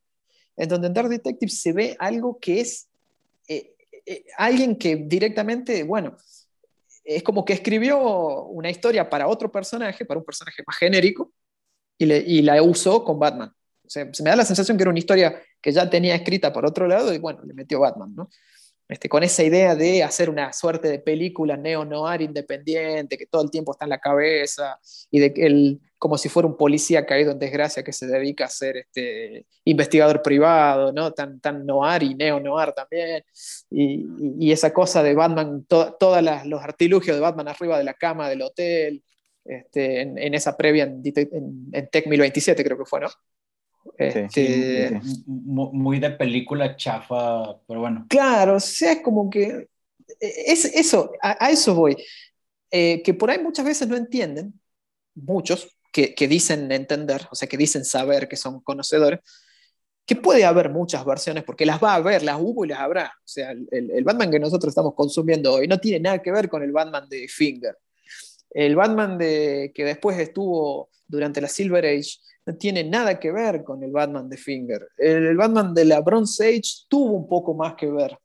en 0.55 0.69
donde 0.69 0.87
en 0.87 0.93
Dark 0.93 1.09
Detective 1.09 1.51
se 1.51 1.73
ve 1.73 1.95
algo 1.99 2.39
que 2.39 2.61
es 2.61 2.87
eh, 3.47 3.75
eh, 4.05 4.25
alguien 4.37 4.75
que 4.75 4.95
directamente, 4.95 5.83
bueno, 5.83 6.17
es 7.03 7.21
como 7.23 7.45
que 7.45 7.53
escribió 7.53 8.43
una 8.45 8.69
historia 8.69 9.09
para 9.09 9.27
otro 9.27 9.51
personaje, 9.51 10.05
para 10.05 10.19
un 10.19 10.25
personaje 10.25 10.63
más 10.65 10.77
genérico, 10.77 11.31
y, 11.97 12.11
y 12.13 12.41
la 12.41 12.61
usó 12.61 13.03
con 13.03 13.19
Batman. 13.19 13.53
O 13.85 13.89
sea, 13.89 14.09
se 14.11 14.23
me 14.23 14.31
da 14.31 14.35
la 14.35 14.45
sensación 14.45 14.77
que 14.77 14.83
era 14.83 14.89
una 14.89 14.99
historia 14.99 15.41
que 15.61 15.71
ya 15.71 15.89
tenía 15.89 16.15
escrita 16.15 16.51
por 16.51 16.65
otro 16.65 16.87
lado 16.87 17.13
y 17.13 17.19
bueno, 17.19 17.41
le 17.43 17.53
metió 17.53 17.79
Batman, 17.79 18.13
¿no? 18.15 18.29
Este, 18.87 19.09
con 19.09 19.23
esa 19.23 19.43
idea 19.43 19.75
de 19.75 20.03
hacer 20.03 20.29
una 20.29 20.53
suerte 20.53 20.87
de 20.89 20.99
película 20.99 21.57
neo-noir 21.57 22.21
independiente, 22.21 23.17
que 23.17 23.25
todo 23.25 23.41
el 23.41 23.49
tiempo 23.49 23.71
está 23.71 23.85
en 23.85 23.89
la 23.89 23.99
cabeza, 23.99 24.79
y 25.09 25.19
de 25.19 25.33
él, 25.37 25.81
como 25.97 26.19
si 26.19 26.29
fuera 26.29 26.47
un 26.47 26.55
policía 26.55 27.03
caído 27.03 27.31
en 27.31 27.39
desgracia 27.39 27.83
que 27.83 27.91
se 27.91 28.05
dedica 28.05 28.45
a 28.45 28.49
ser 28.49 28.77
este, 28.77 29.47
investigador 29.63 30.21
privado, 30.21 30.93
¿no? 30.93 31.11
tan, 31.13 31.39
tan 31.39 31.65
noir 31.65 32.03
y 32.03 32.13
neo-noir 32.13 32.73
también, 32.73 33.23
y, 33.71 34.05
y, 34.39 34.51
esa 34.51 34.71
cosa 34.71 35.01
de 35.01 35.15
Batman, 35.15 35.65
todos 35.67 36.21
los 36.45 36.61
artilugios 36.61 37.15
de 37.17 37.21
Batman 37.21 37.47
arriba 37.47 37.79
de 37.79 37.85
la 37.85 37.95
cama 37.95 38.29
del 38.29 38.43
hotel, 38.43 39.03
este, 39.45 40.01
en, 40.01 40.33
esa 40.33 40.57
previa 40.57 40.83
en, 40.83 41.01
en, 41.05 41.69
en 41.71 41.89
Tech 41.89 42.07
1027 42.07 42.63
creo 42.63 42.77
que 42.77 42.85
fue, 42.85 42.99
¿no? 42.99 43.09
Este, 43.97 44.99
muy 45.25 45.99
de 45.99 46.11
película 46.11 46.75
chafa, 46.75 47.57
pero 47.67 47.81
bueno. 47.81 48.05
Claro, 48.09 48.55
o 48.55 48.59
sea, 48.59 48.93
es 48.93 49.01
como 49.01 49.29
que 49.29 49.67
es 50.19 50.65
eso, 50.65 51.11
a, 51.21 51.49
eso 51.49 51.75
voy. 51.75 51.95
Eh, 52.71 53.01
que 53.03 53.13
por 53.13 53.29
ahí 53.29 53.39
muchas 53.39 53.65
veces 53.65 53.87
no 53.87 53.95
entienden, 53.95 54.59
muchos 55.13 55.69
que, 55.91 56.13
que, 56.13 56.27
dicen 56.27 56.71
entender, 56.71 57.27
o 57.31 57.35
sea, 57.35 57.47
que 57.47 57.57
dicen 57.57 57.85
saber 57.85 58.27
que 58.27 58.35
son 58.35 58.59
conocedores, 58.61 59.19
que 60.05 60.15
puede 60.15 60.45
haber 60.45 60.69
muchas 60.69 61.05
versiones, 61.05 61.43
porque 61.43 61.65
las 61.65 61.81
va 61.81 61.93
a 61.93 61.95
haber, 61.95 62.21
las 62.21 62.37
hubo 62.39 62.65
y 62.65 62.67
las 62.67 62.79
habrá. 62.79 63.13
O 63.17 63.27
sea, 63.27 63.51
el, 63.51 63.67
el 63.71 64.03
Batman 64.03 64.29
que 64.29 64.39
nosotros 64.39 64.71
estamos 64.71 64.93
consumiendo 64.93 65.53
hoy 65.53 65.67
no 65.67 65.79
tiene 65.79 65.99
nada 65.99 66.21
que 66.21 66.31
ver 66.31 66.49
con 66.49 66.63
el 66.63 66.71
Batman 66.71 67.07
de 67.09 67.27
Finger. 67.27 67.77
El 68.49 68.75
Batman 68.75 69.17
de, 69.17 69.71
que 69.73 69.83
después 69.83 70.17
estuvo 70.19 70.89
durante 71.07 71.41
la 71.41 71.47
Silver 71.47 71.85
Age 71.85 72.17
no 72.45 72.55
tiene 72.55 72.83
nada 72.83 73.19
que 73.19 73.31
ver 73.31 73.63
con 73.63 73.83
el 73.83 73.91
Batman 73.91 74.29
de 74.29 74.37
Finger. 74.37 74.89
El, 74.97 75.35
Batman 75.35 75.73
de 75.73 75.85
la 75.85 76.01
Bronze 76.01 76.47
Age 76.47 76.85
tuvo 76.87 77.13
un 77.13 77.27
poco 77.27 77.53
más 77.53 77.75
que 77.75 77.87
ver, 77.87 78.17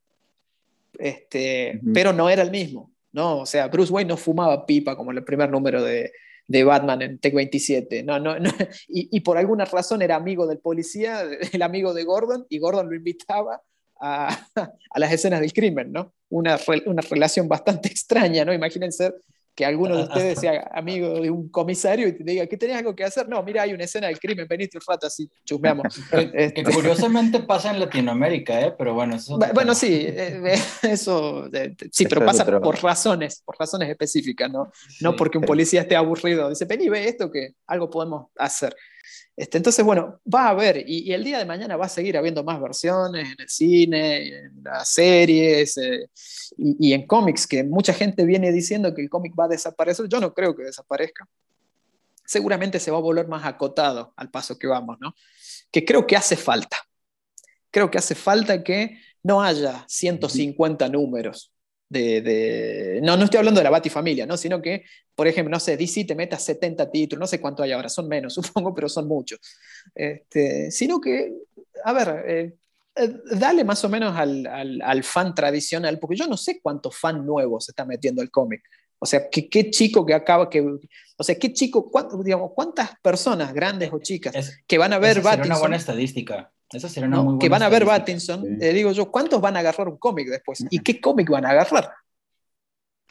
este, 0.99 1.81
pero 1.95 2.13
no 2.13 2.29
era 2.29 2.43
el 2.43 2.51
mismo. 2.51 2.91
¿no? 3.13 3.41
O 3.41 3.47
sea, 3.47 3.69
Bruce 3.69 3.93
Wayne 3.93 4.09
no 4.09 4.17
fumaba 4.17 4.67
pipa 4.67 4.97
como 4.97 5.11
en 5.11 5.19
el 5.19 5.25
primer 5.25 5.51
número 5.51 5.83
de, 5.83 6.13
de 6.47 6.65
Batman 6.65 7.03
en 7.03 7.19
Tech 7.19 7.35
27. 7.35 8.03
No, 8.03 8.19
no, 8.19 8.35
Y, 8.89 9.09
y, 9.17 9.21
por 9.21 9.39
alguna 9.39 9.65
razón 9.65 10.03
era 10.03 10.17
amigo 10.17 10.47
del 10.47 10.59
policía, 10.59 11.23
el 11.53 11.63
amigo 11.63 11.95
de 11.95 12.05
Gordon, 12.05 12.47
y 12.49 12.59
Gordon 12.59 12.89
lo 12.89 12.97
invitaba 12.97 13.63
a, 14.01 14.47
a 14.91 14.99
las 14.99 15.13
escenas 15.13 15.41
del 15.41 15.53
crimen, 15.53 15.93
¿no? 15.93 16.13
Una, 16.29 16.59
una 16.87 17.03
relación 17.03 17.49
bastante 17.49 17.89
extraña, 17.89 18.45
¿no? 18.45 18.53
Imagínense 18.53 19.13
que 19.61 19.67
alguno 19.67 19.95
de 19.95 20.05
ustedes 20.05 20.41
sea 20.41 20.71
amigo 20.73 21.21
de 21.21 21.31
un 21.31 21.51
comisario 21.51 22.09
y 22.09 22.13
te 22.17 22.25
diga 22.25 22.47
que 22.47 22.57
tenés 22.57 22.79
algo 22.79 22.97
que 22.97 23.05
hacer. 23.05 23.29
No, 23.29 23.43
mira, 23.43 23.65
hay 23.65 23.75
una 23.75 23.85
escena 23.85 24.07
del 24.07 24.19
crimen, 24.19 24.47
veniste 24.49 24.79
un 24.79 24.83
rato 24.89 25.07
así, 25.07 25.31
chusmeamos. 25.45 25.85
que, 26.11 26.31
este. 26.33 26.65
curiosamente 26.65 27.41
pasa 27.41 27.71
en 27.71 27.79
Latinoamérica, 27.79 28.59
¿eh? 28.59 28.75
pero 28.79 28.95
bueno, 28.95 29.17
eso. 29.17 29.39
Bueno, 29.53 29.75
sí, 29.75 30.07
eh, 30.07 30.41
eh, 30.47 30.59
eso, 30.83 31.51
sí, 31.93 32.07
pero 32.07 32.25
pasa 32.25 32.47
por 32.47 32.83
razones, 32.83 33.43
por 33.45 33.55
razones 33.59 33.91
específicas, 33.91 34.51
¿no? 34.51 34.73
no 35.03 35.15
porque 35.15 35.37
un 35.37 35.45
policía 35.45 35.83
esté 35.83 35.95
aburrido, 35.95 36.49
dice, 36.49 36.65
vení, 36.65 36.89
ve 36.89 37.07
esto 37.07 37.31
que 37.31 37.57
algo 37.67 37.91
podemos 37.91 38.29
hacer. 38.37 38.75
Este, 39.41 39.57
entonces, 39.57 39.83
bueno, 39.83 40.21
va 40.33 40.49
a 40.49 40.51
haber, 40.51 40.85
y, 40.87 41.15
el 41.15 41.25
día 41.25 41.39
de 41.39 41.47
mañana 41.47 41.75
va 41.79 41.87
a 41.87 41.89
seguir 41.89 42.19
habiendo 42.19 42.45
más 42.45 42.61
versiones 42.61 43.27
en 43.27 43.41
el 43.41 43.49
cine, 43.49 44.29
en 44.29 44.63
las 44.63 44.93
series 44.93 45.79
eh, 45.79 46.11
y, 46.59 46.93
en 46.93 47.07
cómics, 47.07 47.47
que 47.47 47.65
mucha 47.65 47.95
gente 47.95 48.27
viene 48.27 48.53
diciendo 48.53 48.95
que 48.95 49.01
el 49.01 49.09
cómic 49.09 49.33
va 49.41 49.47
a 49.47 49.49
desaparecer. 49.49 50.09
Yo 50.11 50.21
no 50.21 50.35
creo 50.35 50.55
que 50.55 50.65
desaparezca. 50.65 51.27
Seguramente 52.27 52.79
se 52.79 52.91
va 52.91 52.99
a 52.99 53.01
volver 53.01 53.29
más 53.29 53.47
acotado 53.47 54.13
al 54.15 54.31
paso 54.31 54.59
que 54.59 54.67
vamos, 54.67 54.99
¿no? 55.01 55.15
Que 55.73 55.87
creo 55.87 56.07
que 56.07 56.17
hace 56.17 56.37
falta. 56.37 56.77
Creo 57.71 57.91
que 57.91 57.97
hace 57.97 58.15
falta 58.15 58.63
que 58.63 58.99
no 59.23 59.41
haya 59.41 59.87
150 59.89 60.87
números 60.91 61.51
de, 61.91 63.01
no, 63.03 63.17
no 63.17 63.25
estoy 63.25 63.39
hablando 63.39 63.61
de 63.61 63.65
la 63.65 63.71
Batifamilia, 63.71 64.25
¿no? 64.25 64.37
sino 64.37 64.63
que, 64.63 64.85
por 65.15 65.27
ejemplo, 65.27 65.51
no 65.51 65.61
sé, 65.61 65.77
DC 65.77 66.05
te 66.05 66.15
meta 66.15 66.39
70 66.39 66.91
títulos, 66.91 67.21
no 67.21 67.27
sé 67.27 67.41
cuánto 67.41 67.63
hay 67.63 67.73
ahora, 67.73 67.89
son 67.89 68.09
menos, 68.09 68.35
supongo, 68.35 68.75
pero 68.75 68.89
son 68.89 69.09
muchos. 69.09 69.41
Este, 69.95 70.71
sino 70.71 71.01
que, 71.01 71.33
a 71.85 71.93
ver, 71.93 72.25
eh, 72.27 72.55
eh, 72.95 73.13
dale 73.33 73.65
más 73.65 73.85
o 73.85 73.89
menos 73.89 74.17
al, 74.17 74.47
al, 74.47 75.05
fan 75.05 75.35
tradicional, 75.35 75.99
porque 75.99 76.17
yo 76.17 76.27
no 76.27 76.37
sé 76.37 76.61
cuántos 76.63 76.97
fan 76.97 77.27
nuevos 77.27 77.65
se 77.65 77.73
está 77.73 77.85
metiendo 77.85 78.23
el 78.23 78.31
cómic. 78.31 78.63
O 78.99 79.07
sea, 79.07 79.29
¿qué, 79.31 79.49
qué 79.49 79.71
chico 79.71 80.05
que 80.05 80.15
acaba, 80.15 80.49
que, 80.49 80.61
o 80.61 81.25
sea, 81.25 81.35
qué 81.37 81.53
chico, 81.53 81.91
digamos, 82.23 82.53
cuántas 82.55 82.91
personas, 83.01 83.53
grandes 83.53 83.91
o 83.93 83.99
chicas, 83.99 84.63
que 84.67 84.79
van 84.79 84.93
a 84.93 84.99
ver 84.99 85.23
Batman. 85.23 85.47
una 85.47 85.59
buena 85.59 85.77
estadística 85.77 86.53
que 87.41 87.49
van 87.49 87.63
a 87.63 87.69
ver 87.69 87.85
Battinson, 87.85 88.59
eh, 88.61 88.73
digo 88.73 88.93
yo, 88.93 89.11
¿cuántos 89.11 89.41
van 89.41 89.57
a 89.57 89.61
agarrar 89.61 89.89
un 89.89 89.97
cómic 89.97 90.29
después? 90.29 90.65
¿Y 90.71 90.79
qué 90.79 91.01
cómic 91.01 91.29
van 91.29 91.45
a 91.45 91.51
agarrar? 91.51 91.91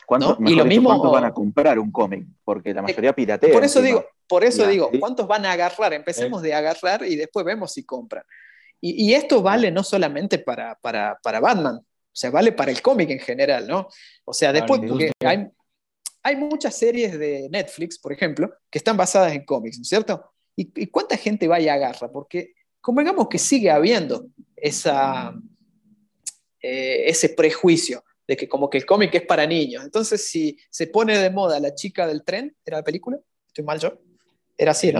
¿Cuántos, 0.05 0.37
y 0.45 0.55
lo 0.55 0.65
mismo, 0.65 0.89
¿cuántos 0.89 1.11
van 1.11 1.25
a 1.25 1.33
comprar 1.33 1.77
un 1.77 1.91
cómic? 1.91 2.25
Porque 2.43 2.73
la 2.73 2.81
mayoría 2.81 3.13
piratea. 3.13 3.53
Por 3.53 3.63
eso 3.63 3.81
digo, 3.81 4.05
por 4.27 4.43
eso 4.43 4.65
digo, 4.65 4.89
¿cuántos 4.99 5.27
van 5.27 5.45
a 5.45 5.51
agarrar? 5.51 5.93
Empecemos 5.93 6.41
de 6.41 6.53
agarrar 6.53 7.05
y 7.05 7.15
después 7.15 7.45
vemos 7.45 7.73
si 7.73 7.83
compran. 7.85 8.23
Y, 8.81 9.13
esto 9.13 9.41
vale 9.41 9.71
no 9.71 9.83
solamente 9.83 10.39
para, 10.39 10.75
para, 10.75 11.19
para, 11.21 11.41
Batman, 11.41 11.75
o 11.75 11.83
sea, 12.13 12.31
vale 12.31 12.53
para 12.53 12.71
el 12.71 12.81
cómic 12.81 13.09
en 13.09 13.19
general, 13.19 13.67
¿no? 13.67 13.89
O 14.23 14.33
sea, 14.33 14.53
después, 14.53 14.79
porque 14.87 15.11
hay, 15.19 15.47
hay 16.23 16.35
muchas 16.37 16.75
series 16.75 17.19
de 17.19 17.49
Netflix, 17.51 17.99
por 17.99 18.13
ejemplo, 18.13 18.49
que 18.69 18.77
están 18.77 18.95
basadas 18.95 19.33
en 19.33 19.43
cómics, 19.43 19.77
¿no 19.77 19.81
es 19.81 19.89
cierto? 19.89 20.31
¿Y, 20.55 20.71
y 20.81 20.87
cuánta 20.87 21.17
gente 21.17 21.45
va 21.45 21.59
y 21.59 21.67
agarra? 21.67 22.09
Porque 22.09 22.53
convengamos 22.81 23.27
que 23.27 23.37
sigue 23.37 23.69
habiendo 23.69 24.27
esa, 24.55 25.33
eh, 26.61 27.03
ese 27.07 27.29
prejuicio. 27.29 28.03
De 28.27 28.37
que 28.37 28.47
como 28.47 28.69
que 28.69 28.77
el 28.77 28.85
cómic 28.85 29.15
es 29.15 29.23
para 29.23 29.47
niños. 29.47 29.83
Entonces, 29.83 30.29
si 30.29 30.55
se 30.69 30.85
pone 30.85 31.17
de 31.17 31.31
moda 31.31 31.59
la 31.59 31.73
chica 31.73 32.05
del 32.05 32.23
tren, 32.23 32.55
¿era 32.63 32.77
la 32.77 32.83
película? 32.83 33.17
¿Estoy 33.47 33.65
mal 33.65 33.79
yo? 33.79 33.99
Era 34.55 34.71
así, 34.71 34.93
¿no? 34.93 34.99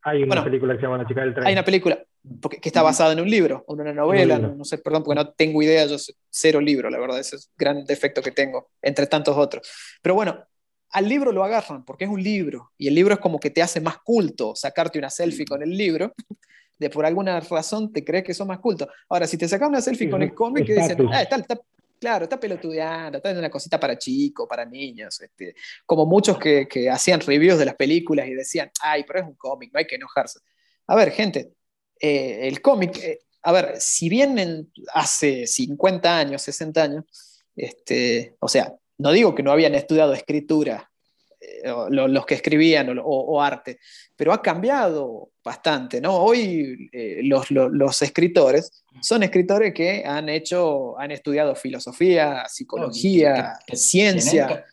hay, 0.00 0.22
una 0.22 0.42
película 0.42 0.72
que 0.72 0.80
se 0.80 0.86
llama 0.86 0.96
La 0.96 1.06
chica 1.06 1.20
del 1.20 1.34
tren. 1.34 1.46
Hay 1.46 1.52
una 1.52 1.64
película 1.64 2.02
porque, 2.40 2.60
que 2.60 2.68
está 2.68 2.82
basada 2.82 3.12
en 3.12 3.20
un 3.20 3.30
libro 3.30 3.64
o 3.66 3.74
en 3.74 3.80
una 3.80 3.92
novela, 3.92 4.38
no, 4.38 4.64
sé, 4.64 4.78
perdón, 4.78 5.02
porque 5.02 5.20
no 5.20 5.30
tengo 5.32 5.62
idea, 5.62 5.86
yo 5.86 5.98
sé, 5.98 6.14
cero 6.28 6.60
libro, 6.60 6.90
la 6.90 6.98
verdad, 6.98 7.18
ese 7.18 7.36
es 7.36 7.50
gran 7.56 7.84
defecto 7.84 8.22
que 8.22 8.30
tengo, 8.30 8.70
entre 8.82 9.06
tantos 9.06 9.36
otros. 9.36 9.68
Pero 10.02 10.14
bueno, 10.14 10.44
al 10.90 11.08
libro 11.08 11.32
lo 11.32 11.44
agarran 11.44 11.84
porque 11.84 12.04
es 12.04 12.10
un 12.10 12.22
libro 12.22 12.72
y 12.78 12.88
el 12.88 12.94
libro 12.94 13.14
es 13.14 13.20
como 13.20 13.38
que 13.38 13.50
te 13.50 13.62
hace 13.62 13.80
más 13.80 13.98
culto 13.98 14.54
sacarte 14.54 14.98
una 14.98 15.10
selfie 15.10 15.46
con 15.46 15.62
el 15.62 15.76
libro. 15.76 16.14
De 16.78 16.90
por 16.90 17.04
alguna 17.04 17.40
razón 17.40 17.92
te 17.92 18.04
crees 18.04 18.22
que 18.22 18.34
son 18.34 18.46
más 18.46 18.60
culto. 18.60 18.88
Ahora, 19.08 19.26
si 19.26 19.36
te 19.36 19.48
sacas 19.48 19.68
una 19.68 19.80
selfie 19.80 20.08
con 20.08 20.22
el 20.22 20.32
cómic, 20.32 20.64
que 20.64 20.74
dicen, 20.74 21.08
ah, 21.12 21.22
está, 21.22 21.44
claro, 21.98 22.24
está 22.24 22.38
pelotudeando, 22.38 23.18
está 23.18 23.30
en 23.30 23.38
una 23.38 23.50
cosita 23.50 23.80
para 23.80 23.98
chicos, 23.98 24.46
para 24.48 24.64
niños. 24.64 25.20
Este, 25.20 25.56
como 25.84 26.06
muchos 26.06 26.38
que, 26.38 26.68
que 26.68 26.88
hacían 26.88 27.20
reviews 27.20 27.58
de 27.58 27.64
las 27.64 27.74
películas 27.74 28.28
y 28.28 28.34
decían, 28.34 28.70
ay, 28.80 29.04
pero 29.04 29.18
es 29.18 29.26
un 29.26 29.34
cómic, 29.34 29.72
no 29.72 29.80
hay 29.80 29.86
que 29.86 29.96
enojarse. 29.96 30.38
A 30.86 30.94
ver, 30.94 31.10
gente, 31.10 31.52
eh, 32.00 32.46
el 32.46 32.62
cómic, 32.62 32.96
eh, 32.98 33.18
a 33.42 33.52
ver, 33.52 33.80
si 33.80 34.08
bien 34.08 34.70
hace 34.94 35.46
50 35.46 36.16
años, 36.16 36.42
60 36.42 36.82
años, 36.82 37.04
este, 37.56 38.36
o 38.38 38.48
sea, 38.48 38.72
no 38.98 39.12
digo 39.12 39.34
que 39.34 39.42
no 39.42 39.52
habían 39.52 39.74
estudiado 39.74 40.12
escritura 40.12 40.90
eh, 41.40 41.72
los 41.90 42.26
que 42.26 42.34
escribían 42.34 42.98
o, 43.00 43.40
arte, 43.40 43.78
pero 44.16 44.32
ha 44.32 44.42
cambiado 44.42 45.30
bastante, 45.44 46.00
¿no? 46.00 46.16
Hoy 46.16 46.88
eh, 46.92 47.20
los, 47.22 48.02
escritores 48.02 48.84
son 49.00 49.22
escritores 49.22 49.72
que 49.72 50.04
han 50.04 50.28
hecho, 50.28 50.98
han 50.98 51.12
estudiado 51.12 51.54
filosofía, 51.54 52.44
psicología, 52.48 53.56
ciencia. 53.72 54.64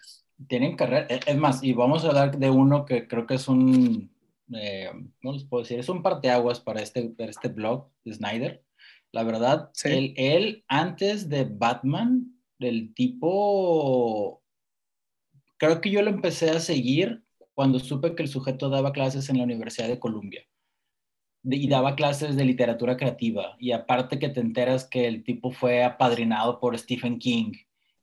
Tienen, 0.47 0.76
carrera, 0.76 1.05
es 1.07 1.38
más, 1.38 1.63
y 1.63 1.73
vamos 1.73 2.03
a 2.03 2.07
hablar 2.07 2.38
de 2.38 2.49
uno 2.49 2.84
que 2.84 3.07
creo 3.07 3.28
que 3.28 3.36
es 3.36 3.47
un, 3.47 4.11
eh, 4.53 4.89
¿cómo 5.21 5.34
les 5.34 5.43
puedo 5.43 5.63
decir? 5.63 5.80
Es 5.80 5.88
un 5.88 6.01
parteaguas 6.01 6.59
para 6.59 6.82
este, 6.82 7.09
para 7.09 7.30
este 7.30 7.47
blog 7.47 7.89
de 8.03 8.13
Snyder. 8.13 8.63
La 9.11 9.23
verdad, 9.23 9.69
él 9.84 10.65
antes 10.67 11.30
de 11.30 11.45
Batman 11.45 12.35
del 12.60 12.93
tipo, 12.93 14.41
creo 15.58 15.82
que 15.82 15.91
yo 15.91 16.01
lo 16.01 16.10
empecé 16.10 16.49
a 16.49 16.60
seguir 16.60 17.24
cuando 17.53 17.80
supe 17.80 18.16
que 18.16 18.24
el 18.24 18.30
sujeto 18.30 18.70
daba 18.70 18.91
clases 18.91 19.30
en 19.30 19.38
la 19.38 19.43
Universidad 19.43 19.88
de 19.88 19.99
Columbia. 19.99 20.43
Y 21.43 21.68
daba 21.70 21.95
clases 21.95 22.36
de 22.36 22.43
literatura 22.43 22.97
creativa. 22.97 23.56
Y 23.60 23.72
aparte 23.72 24.20
que 24.20 24.30
te 24.30 24.41
enteras 24.41 24.86
que 24.89 25.08
el 25.08 25.24
tipo 25.24 25.51
fue 25.51 25.84
apadrinado 25.84 26.60
por 26.60 26.78
Stephen 26.78 27.20
King 27.20 27.53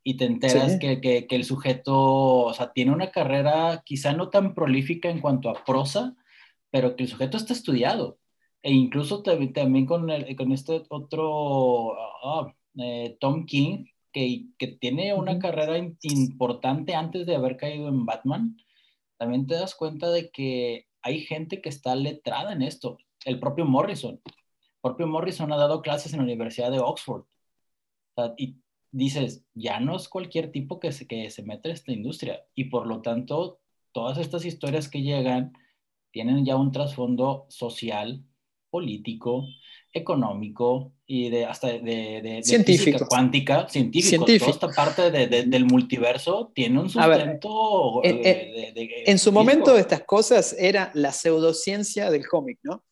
y 0.04 0.16
te 0.16 0.24
enteras 0.24 0.78
que, 0.78 1.00
que, 1.00 1.26
el 1.28 1.44
sujeto, 1.44 1.94
o 2.46 2.54
sea, 2.54 2.72
tiene 2.72 2.92
una 2.92 3.10
carrera 3.10 3.82
quizá 3.84 4.12
no 4.12 4.30
tan 4.30 4.54
prolífica 4.54 5.10
en 5.10 5.20
cuanto 5.20 5.48
a 5.48 5.64
prosa, 5.64 6.16
pero 6.70 6.96
que 6.96 7.04
el 7.04 7.08
sujeto 7.08 7.36
está 7.36 7.52
estudiado. 7.52 8.18
E 8.62 8.72
incluso 8.72 9.22
también 9.22 9.86
con, 9.86 10.10
el, 10.10 10.36
con 10.36 10.52
este 10.52 10.82
otro, 10.88 11.94
ah, 12.24 12.52
eh, 12.78 13.16
Tom 13.20 13.44
King, 13.46 13.84
que, 14.12 14.46
que 14.58 14.68
tiene 14.68 15.14
una 15.14 15.38
carrera 15.38 15.78
importante 16.02 16.94
antes 16.94 17.26
de 17.26 17.36
haber 17.36 17.56
caído 17.56 17.88
en 17.88 18.06
Batman, 18.06 18.56
también 19.18 19.46
te 19.46 19.54
das 19.54 19.74
cuenta 19.74 20.10
de 20.10 20.30
que 20.30 20.88
hay 21.02 21.20
gente 21.20 21.60
que 21.60 21.68
está 21.68 21.94
letrada 21.94 22.52
en 22.52 22.62
esto. 22.62 22.98
El 23.24 23.40
propio 23.40 23.64
Morrison. 23.64 24.20
El 24.24 24.80
propio 24.82 25.06
Morrison 25.06 25.52
ha 25.52 25.56
dado 25.56 25.82
clases 25.82 26.12
en 26.12 26.18
la 26.18 26.24
Universidad 26.24 26.70
de 26.70 26.80
Oxford. 26.80 27.24
y 28.36 28.56
dices, 28.90 29.44
ya 29.54 29.80
no 29.80 29.96
es 29.96 30.08
cualquier 30.08 30.52
tipo 30.52 30.78
que 30.78 30.92
se, 30.92 31.06
que 31.06 31.30
se 31.30 31.42
mete 31.42 31.68
en 31.68 31.74
esta 31.74 31.92
industria. 31.92 32.44
Y 32.54 32.64
por 32.64 32.86
lo 32.86 33.00
tanto, 33.02 33.60
todas 33.92 34.18
estas 34.18 34.44
historias 34.44 34.88
que 34.88 35.02
llegan 35.02 35.52
tienen 36.10 36.44
ya 36.44 36.56
un 36.56 36.72
trasfondo 36.72 37.46
social, 37.48 38.24
político, 38.70 39.46
económico 39.92 40.92
y 41.14 41.28
de 41.28 41.44
hasta 41.44 41.66
de, 41.68 42.40
científico. 42.42 43.06
cuántica, 43.06 43.68
científico. 43.68 44.24
Toda 44.24 44.50
esta 44.50 44.68
parte 44.68 45.10
del 45.10 45.64
multiverso 45.66 46.50
tiene 46.54 46.80
un 46.80 46.88
sustento. 46.88 48.00
en, 48.02 49.18
su 49.18 49.30
momento 49.30 49.76
estas 49.76 50.04
cosas 50.04 50.56
era 50.58 50.90
la 50.94 51.12
pseudociencia 51.12 52.10
del 52.10 52.26
cómic, 52.26 52.60
¿no? 52.62 52.82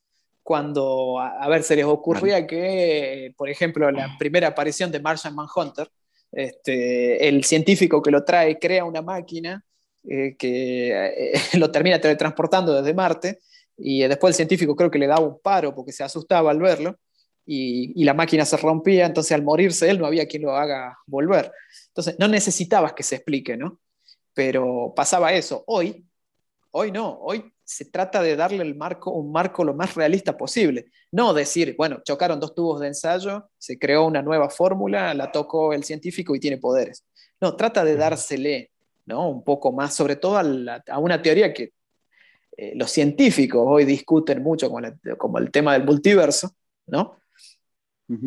Cuando, 0.42 1.18
a, 1.18 1.48
ver, 1.48 1.62
se 1.62 1.76
les 1.76 1.86
ocurría 1.86 2.46
que, 2.46 3.32
por 3.38 3.48
ejemplo, 3.48 3.90
la 3.90 4.14
primera 4.18 4.48
aparición 4.48 4.92
de 4.92 5.00
Martian 5.00 5.34
Manhunter, 5.34 5.88
este, 6.30 7.26
el 7.26 7.42
científico 7.44 8.02
que 8.02 8.10
lo 8.10 8.22
trae 8.22 8.58
crea 8.58 8.84
una 8.84 9.00
máquina 9.00 9.64
eh, 10.06 10.36
que 10.38 10.90
eh, 10.90 11.32
lo 11.58 11.70
termina 11.70 11.98
teletransportando 11.98 12.74
desde 12.74 12.92
Marte 12.92 13.38
y 13.78 14.02
después 14.02 14.32
el 14.32 14.36
científico 14.36 14.76
creo 14.76 14.90
que 14.90 14.98
le 14.98 15.06
daba 15.06 15.26
un 15.26 15.40
paro 15.40 15.74
porque 15.74 15.92
se 15.92 16.04
asustaba 16.04 16.50
al 16.50 16.58
verlo 16.58 16.98
y, 17.46 18.04
la 18.04 18.14
máquina 18.14 18.44
se 18.44 18.56
rompía, 18.56 19.06
entonces 19.06 19.32
al 19.32 19.42
morirse 19.42 19.90
él 19.90 19.98
no 19.98 20.06
había 20.06 20.26
quien 20.26 20.42
lo 20.42 20.56
haga 20.56 20.98
volver. 21.06 21.52
Entonces 21.88 22.16
no 22.18 22.28
necesitabas 22.28 22.92
que 22.92 23.02
se 23.02 23.16
explique, 23.16 23.56
¿no? 23.56 23.80
Pero 24.34 24.92
pasaba 24.94 25.32
eso. 25.32 25.64
Hoy, 25.66 26.06
hoy 26.70 26.92
no, 26.92 27.18
hoy 27.20 27.52
se 27.64 27.84
trata 27.84 28.22
de 28.22 28.36
darle 28.36 28.62
el 28.62 28.74
marco, 28.74 29.12
un 29.12 29.32
marco 29.32 29.64
lo 29.64 29.74
más 29.74 29.94
realista 29.94 30.36
posible. 30.36 30.86
No 31.12 31.34
decir, 31.34 31.74
bueno, 31.76 32.00
chocaron 32.04 32.40
dos 32.40 32.54
tubos 32.54 32.80
de 32.80 32.88
ensayo, 32.88 33.48
se 33.58 33.78
creó 33.78 34.06
una 34.06 34.22
nueva 34.22 34.50
fórmula, 34.50 35.14
la 35.14 35.30
tocó 35.30 35.72
el 35.72 35.84
científico 35.84 36.34
y 36.34 36.40
tiene 36.40 36.58
poderes. 36.58 37.04
No, 37.40 37.56
trata 37.56 37.84
de 37.84 37.96
dársele 37.96 38.70
¿no? 39.06 39.28
un 39.28 39.44
poco 39.44 39.72
más, 39.72 39.94
sobre 39.94 40.16
todo 40.16 40.38
a 40.38 40.98
una 40.98 41.22
teoría 41.22 41.52
que 41.52 41.72
eh, 42.56 42.72
los 42.74 42.90
científicos 42.90 43.62
hoy 43.66 43.84
discuten 43.84 44.42
mucho 44.42 44.70
como, 45.16 45.38
el 45.38 45.50
tema 45.50 45.72
del 45.72 45.84
multiverso, 45.84 46.50
¿no? 46.86 47.19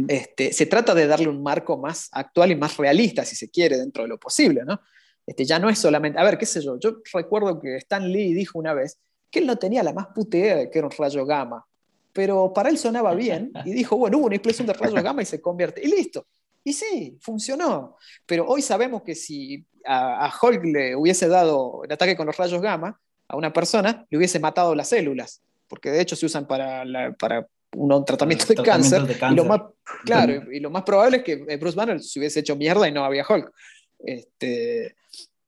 Este, 0.07 0.53
se 0.53 0.65
trata 0.65 0.93
de 0.95 1.07
darle 1.07 1.27
un 1.27 1.43
marco 1.43 1.77
más 1.77 2.09
actual 2.11 2.51
y 2.51 2.55
más 2.55 2.77
realista, 2.77 3.25
si 3.25 3.36
se 3.36 3.49
quiere, 3.49 3.77
dentro 3.77 4.03
de 4.03 4.09
lo 4.09 4.19
posible, 4.19 4.63
¿no? 4.65 4.79
Este, 5.25 5.45
ya 5.45 5.59
no 5.59 5.69
es 5.69 5.79
solamente, 5.79 6.19
a 6.19 6.23
ver, 6.23 6.38
qué 6.38 6.45
sé 6.45 6.61
yo, 6.61 6.77
yo 6.79 6.97
recuerdo 7.13 7.59
que 7.59 7.77
Stan 7.77 8.09
Lee 8.09 8.34
dijo 8.34 8.59
una 8.59 8.73
vez 8.73 8.99
que 9.29 9.39
él 9.39 9.47
no 9.47 9.57
tenía 9.57 9.84
la 9.84 9.93
más 9.93 10.07
puta 10.07 10.38
idea 10.38 10.55
de 10.57 10.69
que 10.69 10.79
era 10.79 10.88
un 10.88 10.93
rayo 10.97 11.25
gamma, 11.25 11.65
pero 12.11 12.53
para 12.53 12.69
él 12.69 12.77
sonaba 12.77 13.15
bien 13.15 13.51
y 13.65 13.71
dijo, 13.71 13.97
bueno, 13.97 14.19
hubo 14.19 14.27
una 14.27 14.36
explosión 14.36 14.67
de 14.67 14.73
rayo 14.73 15.01
gamma 15.01 15.21
y 15.21 15.25
se 15.25 15.41
convierte, 15.41 15.81
y 15.84 15.88
listo. 15.88 16.27
Y 16.63 16.71
sí, 16.73 17.17
funcionó. 17.19 17.97
Pero 18.25 18.45
hoy 18.47 18.61
sabemos 18.61 19.01
que 19.03 19.15
si 19.15 19.65
a, 19.86 20.27
a 20.27 20.34
Hulk 20.41 20.63
le 20.63 20.95
hubiese 20.95 21.27
dado 21.27 21.84
el 21.84 21.91
ataque 21.91 22.15
con 22.15 22.27
los 22.27 22.38
rayos 22.38 22.61
gamma, 22.61 22.99
a 23.27 23.36
una 23.36 23.51
persona, 23.51 24.05
le 24.09 24.17
hubiese 24.17 24.39
matado 24.39 24.75
las 24.75 24.89
células, 24.89 25.41
porque 25.67 25.89
de 25.89 26.01
hecho 26.01 26.15
se 26.15 26.25
usan 26.25 26.47
para, 26.47 26.86
para 27.17 27.47
un 27.76 28.05
tratamiento, 28.05 28.45
de, 28.45 28.55
cáncer, 28.63 29.01
Y 29.32 29.36
lo 29.36 29.45
más, 29.45 29.61
claro, 30.05 30.51
y 30.51 30.59
lo 30.59 30.69
más 30.69 30.84
probable 30.84 31.17
es 31.17 31.24
que 31.24 31.57
Bruce 31.57 31.76
Banner 31.76 31.99
se 31.99 32.19
hubiese 32.19 32.39
hecho 32.41 32.55
mierda 32.55 32.88
y 32.88 32.91
no 32.91 33.03
había 33.03 33.26
Hulk. 33.28 33.51
Este, 33.99 34.95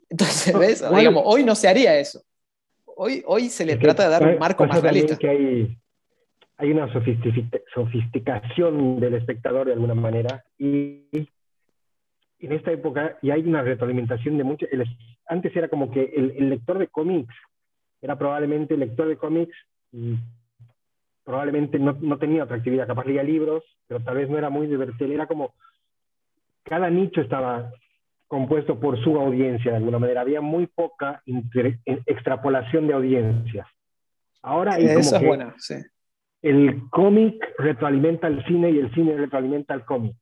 entonces, 0.09 0.57
¿ves? 0.57 0.83
Digamos, 0.95 1.23
hoy 1.25 1.43
no 1.43 1.55
se 1.55 1.67
haría 1.67 1.99
eso. 1.99 2.21
Hoy, 2.85 3.23
hoy 3.25 3.49
se 3.49 3.65
le 3.65 3.75
trata 3.75 4.03
de 4.03 4.09
dar 4.09 4.25
un 4.25 4.39
marco 4.39 4.65
más 4.65 4.81
realista. 4.81 5.17
Que 5.17 5.29
hay, 5.29 5.77
hay 6.57 6.71
una 6.71 6.91
sofisticación 7.73 8.99
del 8.99 9.15
espectador 9.15 9.67
de 9.67 9.73
alguna 9.73 9.95
manera 9.95 10.45
y 10.57 11.03
en 12.39 12.51
esta 12.51 12.71
época 12.71 13.17
y 13.21 13.31
hay 13.31 13.41
una 13.41 13.61
retroalimentación 13.61 14.37
de 14.37 14.43
muchos. 14.43 14.69
Antes 15.27 15.55
era 15.55 15.67
como 15.67 15.91
que 15.91 16.13
el, 16.15 16.31
el 16.37 16.49
lector 16.49 16.77
de 16.77 16.87
cómics 16.87 17.33
era 18.01 18.17
probablemente 18.17 18.77
lector 18.77 19.07
de 19.07 19.17
cómics 19.17 19.55
y 19.91 20.15
probablemente 21.25 21.79
no, 21.79 21.97
no, 21.99 22.17
tenía 22.17 22.43
otra 22.43 22.57
actividad, 22.57 22.87
capaz 22.87 23.05
leía 23.05 23.23
libros, 23.23 23.63
pero 23.87 23.99
tal 24.01 24.15
vez 24.15 24.29
no 24.29 24.37
era 24.37 24.49
muy 24.49 24.67
divertido, 24.67 25.11
era 25.11 25.27
como 25.27 25.55
cada 26.63 26.89
nicho 26.89 27.21
estaba 27.21 27.71
compuesto 28.27 28.79
por 28.79 29.03
su 29.03 29.17
audiencia 29.17 29.71
de 29.71 29.77
alguna 29.77 29.99
manera, 29.99 30.21
había 30.21 30.41
muy 30.41 30.67
poca 30.67 31.21
extrapolación 32.05 32.87
de 32.87 32.93
audiencias. 32.93 33.67
Ahora 34.41 34.75
hay 34.75 34.87
como 34.87 35.35
el 36.41 36.89
cómic 36.91 37.43
retroalimenta 37.57 38.27
al 38.27 38.45
cine 38.45 38.69
y 38.69 38.77
el 38.77 38.93
cine 38.93 39.17
retroalimenta 39.17 39.73
al 39.73 39.83
cómic 39.83 40.15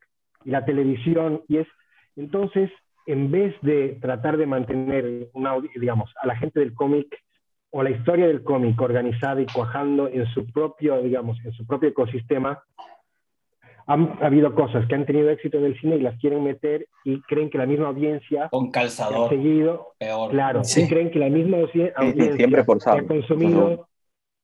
y 0.45 0.51
la 0.51 0.63
televisión 0.63 1.41
y 1.49 1.57
es 1.57 1.67
entonces 2.15 2.71
en 3.05 3.29
vez 3.29 3.53
de 3.61 3.97
tratar 4.01 4.37
de 4.37 4.45
mantener 4.45 5.27
una 5.33 5.55
digamos 5.75 6.13
a 6.21 6.27
la 6.27 6.37
gente 6.37 6.61
del 6.61 6.73
cómic 6.73 7.13
o 7.75 7.81
la 7.81 7.89
historia 7.89 8.27
del 8.27 8.43
cómic 8.43 8.79
organizada 8.79 9.41
y 9.41 9.47
cuajando 9.47 10.07
en 10.07 10.27
su 10.27 10.45
propio, 10.51 11.01
digamos, 11.01 11.43
en 11.43 11.51
su 11.53 11.65
propio 11.65 11.89
ecosistema, 11.89 12.63
han 13.87 14.15
habido 14.21 14.53
cosas 14.53 14.87
que 14.87 14.93
han 14.93 15.07
tenido 15.07 15.31
éxito 15.31 15.57
en 15.57 15.65
el 15.65 15.79
cine 15.81 15.95
y 15.95 16.01
las 16.01 16.19
quieren 16.19 16.43
meter 16.43 16.87
y 17.03 17.19
creen 17.21 17.49
que 17.49 17.57
la 17.57 17.65
misma 17.65 17.87
audiencia 17.87 18.47
con 18.49 18.69
calzador 18.69 19.25
ha 19.25 19.29
seguido, 19.29 19.93
peor. 19.97 20.29
claro, 20.29 20.63
sí. 20.63 20.87
creen 20.87 21.09
que 21.09 21.17
la 21.17 21.29
misma 21.29 21.57
audiencia 21.57 21.93
siempre 22.35 22.63
que 22.63 22.89
ha 22.89 23.07
consumido 23.07 23.87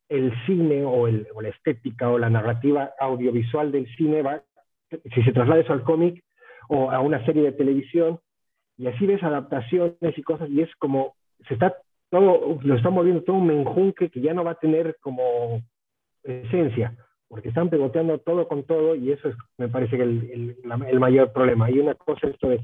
el 0.09 0.33
cine 0.47 0.83
o, 0.83 1.07
el, 1.07 1.27
o, 1.35 1.41
la 1.41 1.49
estética 1.49 2.09
o 2.09 2.17
la 2.17 2.31
narrativa 2.31 2.93
audiovisual 2.99 3.71
del 3.71 3.87
cine 3.95 4.23
va, 4.23 4.41
si 4.89 5.21
se 5.21 5.31
traslada 5.31 5.61
eso 5.61 5.73
al 5.73 5.83
cómic, 5.83 6.23
o 6.67 6.89
a 6.89 6.99
una 6.99 7.23
serie 7.27 7.43
de 7.43 7.51
televisión, 7.51 8.19
y 8.75 8.87
así 8.87 9.05
ves 9.05 9.21
adaptaciones 9.21 10.17
y 10.17 10.23
cosas, 10.23 10.49
y 10.49 10.61
es 10.61 10.75
como, 10.77 11.13
se 11.47 11.53
está 11.53 11.75
todo, 12.09 12.59
lo 12.61 12.75
están 12.75 12.95
volviendo 12.95 13.23
todo 13.23 13.37
un 13.37 13.47
menjunque 13.47 14.09
que 14.09 14.21
ya 14.21 14.33
no 14.33 14.43
va 14.43 14.51
a 14.51 14.59
tener 14.59 14.97
como 15.01 15.61
esencia, 16.23 16.95
porque 17.27 17.49
están 17.49 17.69
pegoteando 17.69 18.17
todo 18.19 18.47
con 18.47 18.63
todo, 18.63 18.95
y 18.95 19.11
eso 19.11 19.29
es, 19.29 19.35
me 19.57 19.67
parece 19.67 19.97
que 19.97 20.03
el, 20.03 20.57
el, 20.87 20.99
mayor 20.99 21.31
problema. 21.31 21.65
Hay 21.65 21.79
una 21.79 21.95
cosa, 21.95 22.27
esto 22.27 22.49
de 22.49 22.59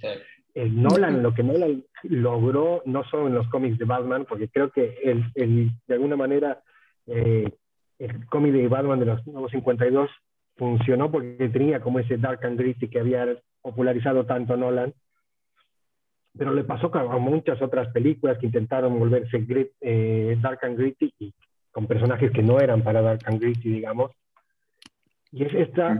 el 0.55 0.81
Nolan, 0.81 1.21
lo 1.21 1.33
que 1.33 1.43
Nolan 1.43 1.83
logró, 2.03 2.81
no 2.85 3.03
solo 3.03 3.27
en 3.27 3.35
los 3.35 3.47
cómics 3.49 3.77
de 3.77 3.85
Batman, 3.85 4.25
porque 4.27 4.47
creo 4.47 4.71
que 4.71 4.97
el, 5.03 5.71
de 5.85 5.93
alguna 5.93 6.15
manera 6.15 6.61
eh, 7.07 7.51
el 7.99 8.25
cómic 8.27 8.53
de 8.53 8.67
Batman 8.67 8.99
de 8.99 9.05
los 9.05 9.27
nuevos 9.27 9.51
52 9.51 10.09
funcionó 10.55 11.11
porque 11.11 11.49
tenía 11.49 11.81
como 11.81 11.99
ese 11.99 12.17
dark 12.17 12.45
and 12.45 12.57
gritty 12.57 12.87
que 12.87 12.99
había 12.99 13.37
popularizado 13.61 14.25
tanto 14.25 14.55
Nolan, 14.55 14.93
pero 16.37 16.53
le 16.53 16.63
pasó 16.63 16.93
a 16.95 17.17
muchas 17.17 17.61
otras 17.61 17.87
películas 17.89 18.37
que 18.37 18.47
intentaron 18.47 18.99
volverse 18.99 19.45
eh, 19.81 20.37
dark 20.41 20.59
and 20.63 20.77
gritty 20.77 21.13
y 21.19 21.33
con 21.71 21.87
personajes 21.87 22.31
que 22.31 22.43
no 22.43 22.59
eran 22.59 22.81
para 22.81 23.01
dark 23.01 23.21
and 23.25 23.39
gritty, 23.39 23.69
digamos. 23.69 24.11
Y 25.31 25.43
es 25.43 25.53
esta 25.53 25.99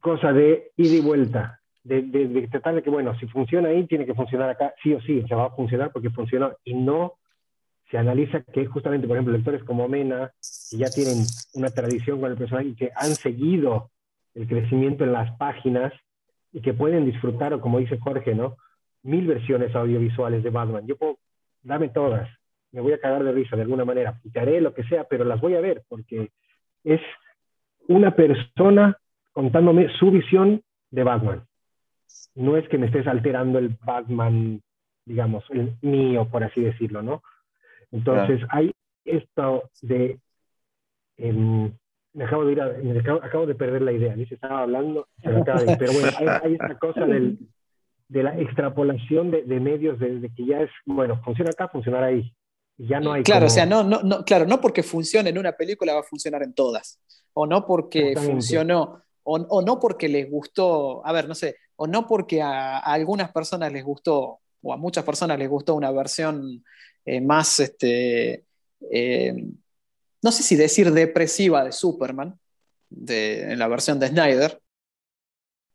cosa 0.00 0.32
de 0.32 0.72
ida 0.76 0.94
y 0.96 1.00
vuelta, 1.00 1.60
de, 1.82 2.02
de, 2.02 2.48
tratar 2.48 2.74
de 2.74 2.82
que, 2.82 2.90
bueno, 2.90 3.18
si 3.18 3.26
funciona 3.26 3.70
ahí, 3.70 3.86
tiene 3.86 4.04
que 4.04 4.14
funcionar 4.14 4.50
acá, 4.50 4.74
sí 4.82 4.92
o 4.92 5.00
sí, 5.00 5.24
se 5.26 5.34
va 5.34 5.46
a 5.46 5.50
funcionar 5.50 5.92
porque 5.92 6.10
funcionó, 6.10 6.52
y 6.64 6.74
no 6.74 7.14
se 7.90 7.98
analiza 7.98 8.42
que 8.42 8.66
justamente, 8.66 9.06
por 9.06 9.16
ejemplo, 9.16 9.34
lectores 9.34 9.62
como 9.64 9.88
Mena, 9.88 10.32
que 10.70 10.76
ya 10.76 10.90
tienen 10.90 11.24
una 11.54 11.70
tradición 11.70 12.20
con 12.20 12.30
el 12.30 12.36
personaje 12.36 12.68
y 12.68 12.74
que 12.74 12.90
han 12.96 13.14
seguido 13.14 13.90
el 14.34 14.48
crecimiento 14.48 15.04
en 15.04 15.12
las 15.12 15.36
páginas 15.36 15.92
y 16.52 16.60
que 16.60 16.74
pueden 16.74 17.04
disfrutar, 17.04 17.54
o 17.54 17.60
como 17.60 17.78
dice 17.78 17.98
Jorge, 17.98 18.34
¿no? 18.34 18.56
Mil 19.04 19.26
versiones 19.26 19.74
audiovisuales 19.74 20.42
de 20.42 20.50
Batman. 20.50 20.86
Yo 20.86 20.96
puedo, 20.96 21.18
dame 21.62 21.88
todas, 21.88 22.28
me 22.72 22.80
voy 22.80 22.92
a 22.92 22.98
cagar 22.98 23.22
de 23.22 23.32
risa 23.32 23.54
de 23.54 23.62
alguna 23.62 23.84
manera, 23.84 24.20
haré 24.34 24.60
lo 24.60 24.74
que 24.74 24.82
sea, 24.84 25.04
pero 25.04 25.24
las 25.24 25.40
voy 25.40 25.54
a 25.54 25.60
ver 25.60 25.84
porque 25.88 26.30
es 26.82 27.00
una 27.86 28.16
persona 28.16 28.98
contándome 29.32 29.88
su 29.98 30.10
visión 30.10 30.60
de 30.90 31.04
Batman. 31.04 31.44
No 32.34 32.56
es 32.56 32.68
que 32.68 32.78
me 32.78 32.86
estés 32.86 33.06
alterando 33.06 33.60
el 33.60 33.76
Batman, 33.84 34.60
digamos, 35.04 35.44
el 35.50 35.74
mío, 35.82 36.28
por 36.28 36.42
así 36.42 36.62
decirlo, 36.62 37.02
¿no? 37.02 37.22
Entonces, 37.92 38.40
hay 38.50 38.72
esto 39.04 39.70
de... 39.82 40.18
Em, 41.16 41.72
me 42.12 42.24
acabo 42.24 42.44
de 42.44 42.52
ir 42.52 42.60
acabo, 42.60 43.46
de 43.46 43.54
perder 43.54 43.82
la 43.82 43.92
idea, 43.92 44.16
ni 44.16 44.26
se 44.26 44.34
estaba 44.34 44.62
hablando, 44.62 45.08
pero 45.22 45.92
bueno, 45.92 46.08
hay, 46.42 46.54
esta 46.54 46.78
cosa 46.78 47.06
del, 47.06 47.38
de 48.14 48.22
la 48.22 48.40
extrapolación 48.40 49.32
de, 49.32 49.42
de 49.42 49.58
medios, 49.58 49.98
de, 49.98 50.30
que 50.36 50.46
ya 50.46 50.60
es, 50.60 50.70
bueno, 50.86 51.20
funciona 51.24 51.50
acá, 51.50 51.66
funcionará 51.68 52.06
ahí. 52.06 52.32
Ya 52.78 53.00
no 53.00 53.12
hay 53.12 53.24
claro, 53.24 53.46
o 53.46 53.50
sea, 53.50 53.66
no, 53.66 53.82
no, 53.82 54.02
no, 54.02 54.24
claro, 54.24 54.46
no 54.46 54.60
porque 54.60 54.84
funcione 54.84 55.30
en 55.30 55.38
una 55.38 55.52
película 55.52 55.94
va 55.94 56.00
a 56.00 56.04
funcionar 56.04 56.44
en 56.44 56.54
todas, 56.54 57.00
o 57.32 57.44
no 57.44 57.66
porque 57.66 58.14
funcionó, 58.16 59.02
o, 59.24 59.34
o, 59.36 59.62
no 59.62 59.80
porque 59.80 60.08
les 60.08 60.30
gustó, 60.30 61.04
a 61.04 61.12
ver, 61.12 61.26
no 61.26 61.34
sé, 61.34 61.56
o 61.74 61.88
no 61.88 62.06
porque 62.06 62.40
a, 62.40 62.78
a, 62.78 62.92
algunas 62.92 63.32
personas 63.32 63.72
les 63.72 63.82
gustó, 63.82 64.38
o 64.62 64.72
a 64.72 64.76
muchas 64.76 65.04
personas 65.04 65.36
les 65.36 65.48
gustó 65.48 65.74
una 65.74 65.90
versión 65.90 66.64
eh, 67.04 67.20
más, 67.20 67.58
este, 67.58 68.44
eh, 68.92 69.34
no 70.22 70.30
sé 70.30 70.42
si 70.44 70.54
decir 70.54 70.92
depresiva 70.92 71.64
de 71.64 71.72
Superman, 71.72 72.38
de, 72.90 73.52
en 73.52 73.58
la 73.58 73.66
versión 73.66 73.98
de 73.98 74.08
Snyder, 74.08 74.60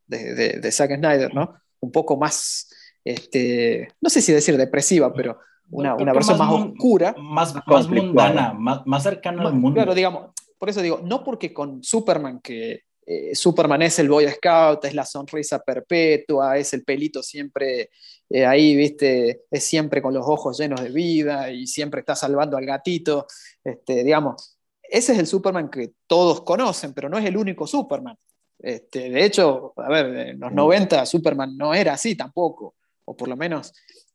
de, 0.06 0.58
de, 0.58 0.72
Zack 0.72 0.96
Snyder, 0.96 1.34
¿no? 1.34 1.60
Un 1.80 1.92
poco 1.92 2.16
más, 2.16 2.68
este, 3.04 3.88
no 4.00 4.10
sé 4.10 4.20
si 4.20 4.32
decir 4.32 4.56
depresiva, 4.56 5.12
pero 5.12 5.38
una, 5.70 5.94
una 5.94 6.12
versión 6.12 6.38
más, 6.38 6.52
oscura. 6.52 7.14
Más, 7.18 7.54
más 7.66 7.88
mundana, 7.88 8.52
más, 8.52 8.86
más 8.86 9.02
cercana 9.02 9.42
al 9.46 9.54
mundo. 9.54 9.76
Claro, 9.76 9.94
digamos, 9.94 10.30
por 10.58 10.68
eso 10.68 10.82
digo, 10.82 11.00
no 11.02 11.24
porque 11.24 11.52
con 11.54 11.82
Superman, 11.82 12.40
que 12.40 12.82
eh, 13.06 13.34
Superman 13.34 13.82
es 13.82 13.98
el 13.98 14.08
Boy 14.08 14.28
Scout, 14.28 14.84
es 14.84 14.94
la 14.94 15.04
sonrisa 15.04 15.58
perpetua, 15.60 16.58
es 16.58 16.72
el 16.74 16.84
pelito 16.84 17.22
siempre 17.22 17.90
eh, 18.28 18.46
ahí, 18.46 18.76
viste, 18.76 19.42
es 19.50 19.64
siempre 19.64 20.00
con 20.00 20.14
los 20.14 20.24
ojos 20.26 20.58
llenos 20.58 20.80
de 20.80 20.90
vida 20.90 21.50
y 21.50 21.66
siempre 21.66 22.00
está 22.00 22.14
salvando 22.14 22.56
al 22.56 22.66
gatito, 22.66 23.26
este, 23.64 24.04
digamos, 24.04 24.56
ese 24.82 25.12
es 25.12 25.18
el 25.18 25.26
Superman 25.26 25.70
que 25.70 25.92
todos 26.06 26.42
conocen, 26.42 26.92
pero 26.94 27.08
no 27.08 27.18
es 27.18 27.24
el 27.24 27.36
único 27.36 27.66
Superman. 27.66 28.16
Este, 28.62 29.10
de 29.10 29.24
hecho, 29.24 29.72
a 29.76 29.88
ver, 29.88 30.06
en 30.28 30.40
los 30.40 30.52
90 30.52 31.06
Superman 31.06 31.56
no 31.56 31.72
era 31.72 31.94
así 31.94 32.14
tampoco, 32.14 32.74
o 33.04 33.16
por 33.16 33.28
lo 33.28 33.36
menos, 33.36 33.72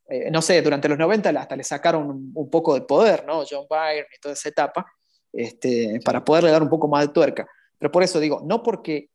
eh, 0.08 0.30
no 0.30 0.42
sé, 0.42 0.62
durante 0.62 0.88
los 0.88 0.98
90 0.98 1.30
hasta 1.30 1.56
le 1.56 1.64
sacaron 1.64 2.32
un, 2.34 2.50
poco 2.50 2.76
de 2.76 2.82
poder, 2.82 3.26
¿no? 3.26 3.44
John 3.50 3.66
Byrne 3.70 4.08
y 4.16 4.20
toda 4.22 4.34
esa 4.34 4.50
etapa, 4.50 4.86
este, 5.34 6.00
para 6.06 6.24
poderle 6.24 6.52
dar 6.52 6.62
un 6.62 6.70
poco 6.70 6.88
más 6.88 7.08
de 7.08 7.14
tuerca. 7.14 7.48
Pero 7.78 7.92
por 7.92 8.04
eso 8.04 8.20
digo, 8.20 8.42
no 8.46 8.62
porque 8.62 9.10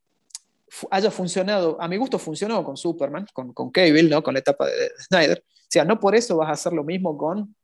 haya 0.90 1.10
funcionado, 1.10 1.80
a 1.80 1.88
mi 1.88 1.96
gusto 1.96 2.18
funcionó 2.18 2.62
con 2.64 2.76
Superman, 2.76 3.26
con, 3.32 3.52
con 3.52 3.70
Cable, 3.70 4.04
¿no? 4.04 4.22
con 4.22 4.34
la 4.34 4.40
etapa 4.40 4.66
de, 4.66 4.90
Snyder. 4.98 5.44
O 5.46 5.66
sea, 5.68 5.84
no 5.84 6.00
por 6.00 6.14
eso 6.14 6.36
vas 6.36 6.48
a 6.48 6.52
hacer 6.52 6.72
lo 6.72 6.84
mismo 6.84 7.16
con 7.16 7.54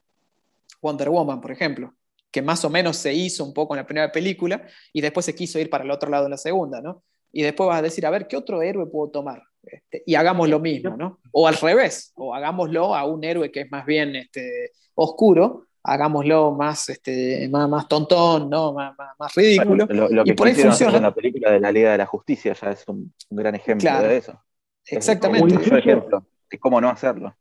Wonder 0.80 1.10
Woman, 1.10 1.40
por 1.40 1.50
ejemplo, 1.50 1.94
que 2.30 2.42
más 2.42 2.64
o 2.64 2.70
menos 2.70 2.96
se 2.96 3.12
hizo 3.12 3.44
un 3.44 3.52
poco 3.52 3.74
en 3.74 3.78
la 3.78 3.86
primera 3.86 4.12
película 4.12 4.66
y 4.92 5.00
después 5.00 5.26
se 5.26 5.34
quiso 5.34 5.58
ir 5.58 5.68
para 5.68 5.84
el 5.84 5.90
otro 5.90 6.10
lado 6.10 6.26
en 6.26 6.30
la 6.30 6.36
segunda, 6.36 6.80
¿no? 6.80 7.02
Y 7.33 7.43
después 7.43 7.68
vas 7.68 7.79
a 7.79 7.83
decir, 7.83 8.07
a 8.07 8.11
ver, 8.11 8.27
¿qué 8.27 8.37
otro 8.37 8.62
héroe 8.62 8.87
puedo 8.87 9.11
tomar? 9.11 9.43
Este, 9.62 10.03
y 10.07 10.14
hagamos 10.14 10.49
lo 10.49 10.61
mismo, 10.61 10.97
¿no? 10.97 11.20
O 11.33 11.49
al 11.49 11.57
revés, 11.57 12.12
o 12.14 12.35
hagámoslo 12.35 12.95
a 12.95 13.05
un 13.05 13.24
héroe 13.24 13.51
que 13.51 13.62
es 13.62 13.70
más 13.70 13.85
bien 13.85 14.16
este, 14.16 14.70
oscuro 14.95 15.66
hagámoslo 15.87 16.53
más, 16.53 16.89
este, 16.89 17.49
más, 17.49 17.68
más 17.68 17.89
tontón, 17.89 18.51
¿no? 18.51 18.72
más, 18.72 18.95
más, 19.18 19.35
ridículo. 19.35 19.87
lo, 19.89 20.24
que 20.24 20.33
y 20.33 20.35
por 20.35 20.49
ahí 20.49 20.55
funciona. 20.55 20.99
la 20.99 21.14
película 21.14 21.53
de 21.53 21.61
la 21.61 21.70
Liga 21.70 21.93
de 21.93 21.99
la 21.99 22.07
Justicia 22.07 22.53
ya 22.55 22.70
es 22.70 22.87
un, 22.89 23.12
gran 23.31 23.55
ejemplo 23.55 24.03
de 24.03 24.16
eso. 24.16 24.43
Exactamente. 24.85 25.55
Es 25.55 25.70
un 25.70 25.79
ejemplo 25.79 26.27
de 26.51 26.59
cómo 26.59 26.81
no 26.81 26.89
hacerlo. 26.89 27.37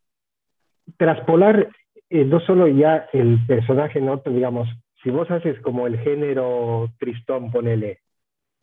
Traspolar 0.97 1.69
eh, 2.09 2.23
no 2.23 2.39
solo 2.39 2.67
ya 2.67 3.07
el 3.13 3.43
personaje, 3.47 3.99
¿no? 3.99 4.21
digamos, 4.23 4.69
si 5.01 5.09
vos 5.09 5.29
haces 5.31 5.59
como 5.61 5.87
el 5.87 5.99
género 5.99 6.91
tristón, 6.99 7.51
ponele, 7.51 8.01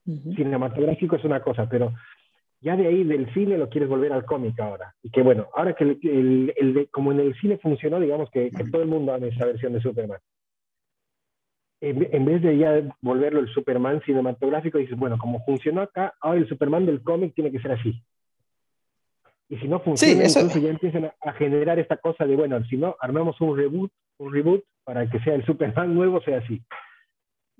cinematográfico 0.05 1.17
es 1.17 1.25
una 1.25 1.41
cosa, 1.41 1.69
pero 1.69 1.93
ya 2.63 2.77
de 2.77 2.87
ahí 2.87 3.05
del 3.05 3.33
cine 3.35 3.59
lo 3.59 3.69
quieres 3.69 3.89
volver 3.89 4.13
al 4.13 4.25
cómic 4.25 4.59
ahora. 4.61 4.95
Y 5.03 5.11
que 5.11 5.23
bueno, 5.23 5.49
ahora 5.55 5.75
que 5.75 5.85
el, 5.85 6.55
el, 6.57 6.89
como 6.91 7.11
en 7.13 7.21
el 7.21 7.35
cine 7.41 7.59
funcionó, 7.59 7.99
digamos 7.99 8.31
que, 8.31 8.51
todo 8.71 8.83
el 8.83 8.89
mundo 8.89 9.13
ama 9.13 9.27
esa 9.27 9.47
versión 9.47 9.73
de 9.73 9.81
Superman. 9.81 10.21
En, 11.81 12.25
vez 12.25 12.41
de 12.41 12.57
ya 12.57 12.81
volverlo 13.01 13.41
el 13.41 13.49
Superman 13.49 14.01
cinematográfico, 14.07 14.79
dices, 14.79 14.97
bueno, 14.97 15.19
como 15.19 15.45
funcionó 15.45 15.83
acá, 15.83 16.15
ahora 16.21 16.39
el 16.39 16.49
Superman 16.49 16.87
del 16.87 17.03
cómic 17.03 17.35
tiene 17.35 17.51
que 17.51 17.59
ser 17.59 17.73
así. 17.73 18.01
Y 19.49 19.57
si 19.57 19.67
no 19.67 19.81
funciona, 19.81 20.23
entonces 20.25 20.63
ya 20.63 20.71
empiezan 20.71 21.13
a, 21.21 21.33
generar 21.33 21.81
esta 21.81 21.97
cosa 21.97 22.25
de, 22.25 22.37
bueno, 22.37 22.63
si 22.67 22.77
no, 22.77 22.95
armamos 23.01 23.41
un 23.41 23.57
reboot, 23.57 23.91
un 24.19 24.33
reboot 24.33 24.63
para 24.85 25.11
que 25.11 25.19
sea 25.21 25.35
el 25.35 25.45
Superman 25.45 25.93
nuevo, 25.93 26.23
sea 26.23 26.39
así. 26.39 26.63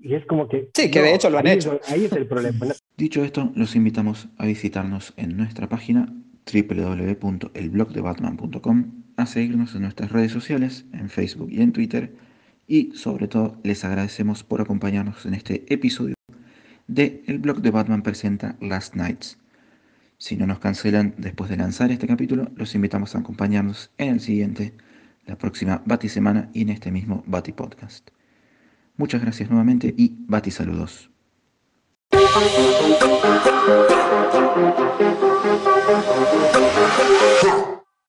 Y 0.03 0.13
es 0.15 0.25
como 0.25 0.49
que... 0.49 0.69
Sí, 0.73 0.91
que 0.91 1.01
de 1.01 1.15
hecho 1.15 1.29
lo 1.29 1.37
han 1.39 1.47
hecho. 1.47 1.79
ahí 1.87 2.03
es 2.05 2.11
el 2.11 2.27
problema. 2.27 2.67
Dicho 2.97 3.23
esto, 3.23 3.53
los 3.55 3.77
invitamos 3.77 4.27
a 4.37 4.45
visitarnos 4.45 5.13
en 5.15 5.37
nuestra 5.37 5.69
página 5.69 6.13
www.elblogdebatman.com, 6.51 8.91
a 9.15 9.25
seguirnos 9.25 9.73
en 9.75 9.83
nuestras 9.83 10.11
redes 10.11 10.33
sociales, 10.33 10.85
en 10.91 11.09
Facebook 11.09 11.49
y 11.51 11.61
en 11.61 11.71
Twitter, 11.71 12.13
y 12.67 12.91
sobre 12.95 13.29
todo 13.29 13.57
les 13.63 13.85
agradecemos 13.85 14.43
por 14.43 14.59
acompañarnos 14.59 15.25
en 15.25 15.35
este 15.35 15.63
episodio 15.73 16.15
de 16.87 17.23
El 17.27 17.39
blog 17.39 17.61
de 17.61 17.71
Batman 17.71 18.01
presenta 18.01 18.57
Last 18.59 18.95
Nights. 18.95 19.37
Si 20.17 20.35
no 20.35 20.45
nos 20.47 20.59
cancelan 20.59 21.15
después 21.17 21.49
de 21.49 21.55
lanzar 21.57 21.91
este 21.91 22.07
capítulo, 22.07 22.51
los 22.55 22.75
invitamos 22.75 23.15
a 23.15 23.19
acompañarnos 23.19 23.91
en 23.97 24.09
el 24.09 24.19
siguiente, 24.19 24.73
la 25.25 25.37
próxima 25.37 25.81
Bati 25.85 26.09
Semana 26.09 26.49
y 26.53 26.63
en 26.63 26.69
este 26.69 26.91
mismo 26.91 27.23
Bati 27.25 27.53
Podcast. 27.53 28.12
Muchas 28.97 29.21
gracias 29.21 29.49
nuevamente 29.49 29.93
y 29.97 30.15
Bati 30.27 30.51
saludos. 30.51 31.09